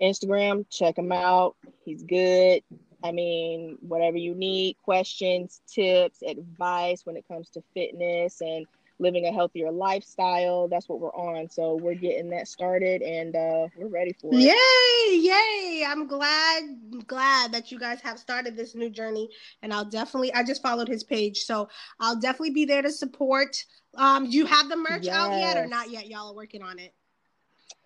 Instagram, 0.00 0.66
check 0.68 0.98
him 0.98 1.12
out. 1.12 1.54
He's 1.84 2.02
good. 2.02 2.62
I 3.04 3.12
mean, 3.12 3.78
whatever 3.80 4.16
you 4.16 4.34
need, 4.34 4.76
questions, 4.84 5.60
tips, 5.66 6.22
advice 6.22 7.04
when 7.04 7.16
it 7.16 7.26
comes 7.28 7.48
to 7.50 7.62
fitness 7.74 8.40
and 8.40 8.66
living 9.02 9.26
a 9.26 9.32
healthier 9.32 9.70
lifestyle. 9.70 10.68
That's 10.68 10.88
what 10.88 11.00
we're 11.00 11.14
on. 11.14 11.48
So 11.50 11.74
we're 11.74 11.94
getting 11.94 12.30
that 12.30 12.48
started 12.48 13.02
and 13.02 13.34
uh, 13.36 13.68
we're 13.76 13.88
ready 13.88 14.14
for 14.20 14.30
it. 14.32 14.38
Yay, 14.38 15.18
yay. 15.18 15.84
I'm 15.86 16.06
glad 16.06 16.62
glad 17.06 17.52
that 17.52 17.70
you 17.70 17.78
guys 17.78 18.00
have 18.00 18.18
started 18.18 18.56
this 18.56 18.74
new 18.74 18.88
journey 18.88 19.28
and 19.62 19.72
I'll 19.72 19.84
definitely 19.84 20.32
I 20.32 20.44
just 20.44 20.62
followed 20.62 20.88
his 20.88 21.04
page. 21.04 21.40
So 21.40 21.68
I'll 22.00 22.18
definitely 22.18 22.50
be 22.52 22.64
there 22.64 22.82
to 22.82 22.90
support. 22.90 23.64
Um 23.96 24.30
do 24.30 24.36
you 24.36 24.46
have 24.46 24.68
the 24.68 24.76
merch 24.76 25.08
out 25.08 25.32
yet 25.32 25.56
or 25.56 25.66
not 25.66 25.90
yet? 25.90 26.08
Y'all 26.08 26.30
are 26.30 26.34
working 26.34 26.62
on 26.62 26.78
it. 26.78 26.94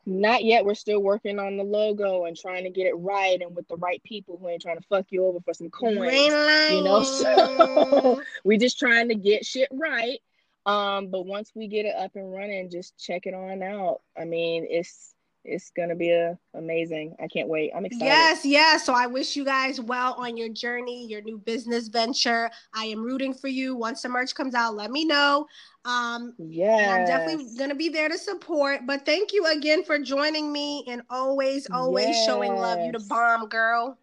Not 0.09 0.45
yet. 0.45 0.65
We're 0.65 0.75
still 0.77 1.03
working 1.03 1.41
on 1.41 1.57
the 1.57 1.65
logo 1.65 2.27
and 2.27 2.37
trying 2.37 2.63
to 2.63 2.71
get 2.71 2.87
it 2.87 2.95
right 2.95 3.43
and 3.43 3.57
with 3.57 3.67
the 3.67 3.77
right 3.77 4.01
people 4.05 4.39
who 4.41 4.49
ain't 4.49 4.63
trying 4.63 4.79
to 4.79 4.87
fuck 4.89 5.07
you 5.11 5.25
over 5.27 5.41
for 5.41 5.53
some 5.53 5.69
coins. 5.69 5.97
You 5.99 6.77
you 6.77 6.85
know, 6.85 7.03
so- 7.03 8.23
we 8.45 8.57
just 8.57 8.79
trying 8.79 9.09
to 9.09 9.17
get 9.17 9.45
shit 9.45 9.69
right. 9.73 10.21
Um, 10.67 11.09
but 11.09 11.27
once 11.27 11.53
we 11.55 11.69
get 11.69 11.87
it 11.87 11.95
up 11.97 12.17
and 12.17 12.33
running, 12.33 12.69
just 12.71 12.99
check 12.99 13.27
it 13.27 13.35
on 13.35 13.63
out. 13.63 14.01
I 14.19 14.25
mean, 14.25 14.67
it's 14.69 15.15
it's 15.45 15.71
gonna 15.77 15.95
be 15.95 16.11
a, 16.11 16.37
amazing. 16.55 17.15
I 17.23 17.29
can't 17.29 17.49
wait. 17.49 17.71
I'm 17.75 17.87
excited. 17.87 18.05
Yes, 18.05 18.45
yes. 18.45 18.85
So 18.85 18.93
I 18.93 19.07
wish 19.07 19.37
you 19.37 19.45
guys 19.45 19.81
well 19.81 20.15
on 20.15 20.37
your 20.37 20.49
journey, 20.49 21.07
your 21.07 21.23
new 21.23 21.39
business 21.39 21.87
venture. 21.87 22.51
I 22.75 22.87
am 22.87 23.01
rooting 23.01 23.33
for 23.33 23.47
you. 23.47 23.77
Once 23.77 24.03
the 24.03 24.09
merch 24.09 24.35
comes 24.35 24.55
out, 24.57 24.75
let 24.75 24.91
me 24.91 25.05
know. 25.05 25.47
Um, 25.85 26.35
Yes. 26.39 26.81
and 26.81 26.91
I'm 26.91 27.05
definitely 27.07 27.57
gonna 27.57 27.77
be 27.77 27.89
there 27.89 28.09
to 28.09 28.19
support. 28.19 28.81
But 28.87 29.07
thank 29.07 29.33
you 29.33 29.47
again 29.47 29.85
for 29.85 30.01
joining 30.01 30.53
me 30.53 30.85
and 30.89 31.03
always, 31.11 31.69
always 31.73 32.21
showing 32.25 32.57
love. 32.57 32.81
You 32.85 32.91
the 32.91 32.99
bomb, 32.99 33.49
girl. 33.49 33.97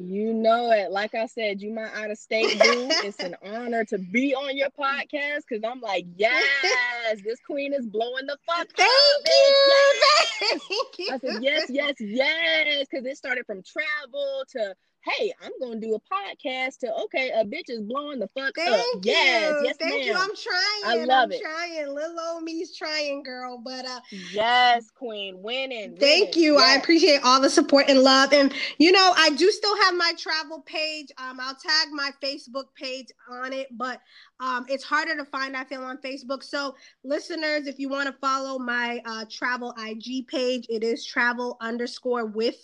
You 0.00 0.32
know 0.32 0.70
it. 0.70 0.92
Like 0.92 1.16
I 1.16 1.26
said, 1.26 1.60
you 1.60 1.72
my 1.72 1.90
out 1.92 2.12
of 2.12 2.18
state 2.18 2.52
boo. 2.52 2.86
it's 3.02 3.18
an 3.18 3.34
honor 3.42 3.84
to 3.86 3.98
be 3.98 4.32
on 4.32 4.56
your 4.56 4.70
podcast 4.70 5.40
because 5.48 5.64
I'm 5.68 5.80
like, 5.80 6.06
yes, 6.16 7.20
this 7.24 7.40
queen 7.44 7.72
is 7.74 7.84
blowing 7.84 8.26
the 8.26 8.38
fuck 8.46 8.68
Thank 8.76 8.88
up, 8.88 9.22
you. 9.26 9.54
Yes. 9.68 10.60
Thank 10.68 10.98
you. 10.98 11.08
I 11.10 11.18
said 11.18 11.42
yes, 11.42 11.66
yes, 11.68 11.94
yes, 11.98 12.86
because 12.88 13.04
it 13.06 13.16
started 13.16 13.44
from 13.44 13.60
travel 13.64 14.44
to 14.52 14.74
hey, 15.04 15.32
I'm 15.42 15.52
gonna 15.60 15.80
do 15.80 15.94
a 15.94 16.00
podcast 16.00 16.78
to 16.80 16.92
okay, 17.04 17.30
a 17.30 17.44
bitch 17.44 17.68
is 17.68 17.80
blowing 17.80 18.18
the 18.18 18.28
fuck 18.36 18.54
Thank 18.56 18.74
up. 18.74 18.86
you. 18.94 19.00
Yes, 19.04 19.54
yes, 19.64 19.76
Thank 19.80 20.06
ma'am. 20.06 20.06
you. 20.06 20.14
I'm 20.16 20.36
trying. 20.36 21.00
I 21.00 21.04
love 21.04 21.24
I'm 21.24 21.32
it. 21.32 21.40
trying. 21.40 21.94
Little 21.94 22.20
old 22.20 22.42
me's 22.42 22.76
trying, 22.76 23.22
girl. 23.22 23.60
But 23.64 23.84
uh 23.86 24.00
Yes, 24.10 24.90
queen, 24.90 25.40
winning. 25.42 25.96
Thank 25.98 26.34
winning. 26.34 26.42
you. 26.44 26.58
I 26.58 26.74
appreciate 26.74 27.20
all 27.24 27.40
the 27.40 27.50
support 27.50 27.86
and 27.88 28.00
love. 28.00 28.32
And 28.32 28.52
you 28.78 28.92
know, 28.92 29.12
I 29.16 29.30
do 29.30 29.50
still 29.50 29.76
have 29.82 29.94
my 29.94 30.12
travel 30.18 30.60
page. 30.66 31.08
Um, 31.18 31.38
I'll 31.40 31.54
tag 31.54 31.88
my 31.92 32.10
Facebook 32.22 32.66
page 32.76 33.06
on 33.30 33.52
it, 33.52 33.68
but 33.70 34.00
um, 34.40 34.66
it's 34.68 34.84
harder 34.84 35.16
to 35.16 35.24
find. 35.24 35.56
I 35.56 35.64
feel 35.64 35.82
on 35.82 35.98
Facebook. 35.98 36.42
So, 36.42 36.74
listeners, 37.04 37.66
if 37.66 37.78
you 37.78 37.88
want 37.88 38.06
to 38.08 38.14
follow 38.20 38.58
my 38.58 39.00
uh, 39.04 39.24
travel 39.30 39.74
IG 39.78 40.26
page, 40.28 40.66
it 40.68 40.82
is 40.84 41.04
travel 41.04 41.56
underscore 41.60 42.26
with 42.26 42.56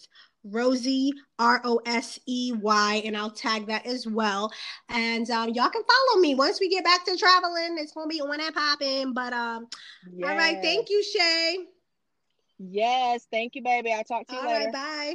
Rosey 0.46 1.10
R 1.38 1.60
O 1.64 1.80
S 1.86 2.18
E 2.26 2.52
Y, 2.52 3.02
and 3.04 3.16
I'll 3.16 3.30
tag 3.30 3.66
that 3.66 3.86
as 3.86 4.06
well. 4.06 4.52
And 4.88 5.30
um, 5.30 5.50
y'all 5.50 5.70
can 5.70 5.82
follow 5.82 6.20
me 6.20 6.34
once 6.34 6.60
we 6.60 6.68
get 6.68 6.84
back 6.84 7.04
to 7.06 7.16
traveling. 7.16 7.76
It's 7.78 7.92
gonna 7.92 8.06
be 8.06 8.20
on 8.20 8.40
and 8.40 8.54
popping. 8.54 9.12
But 9.12 9.32
um, 9.32 9.66
all 10.22 10.36
right, 10.36 10.58
thank 10.62 10.90
you, 10.90 11.02
Shay. 11.02 11.58
Yes, 12.58 13.26
thank 13.30 13.54
you, 13.54 13.62
baby. 13.62 13.92
I'll 13.92 14.04
talk 14.04 14.26
to 14.28 14.34
you 14.34 14.40
All 14.40 14.46
later. 14.46 14.64
right, 14.66 14.72
bye. 14.72 15.14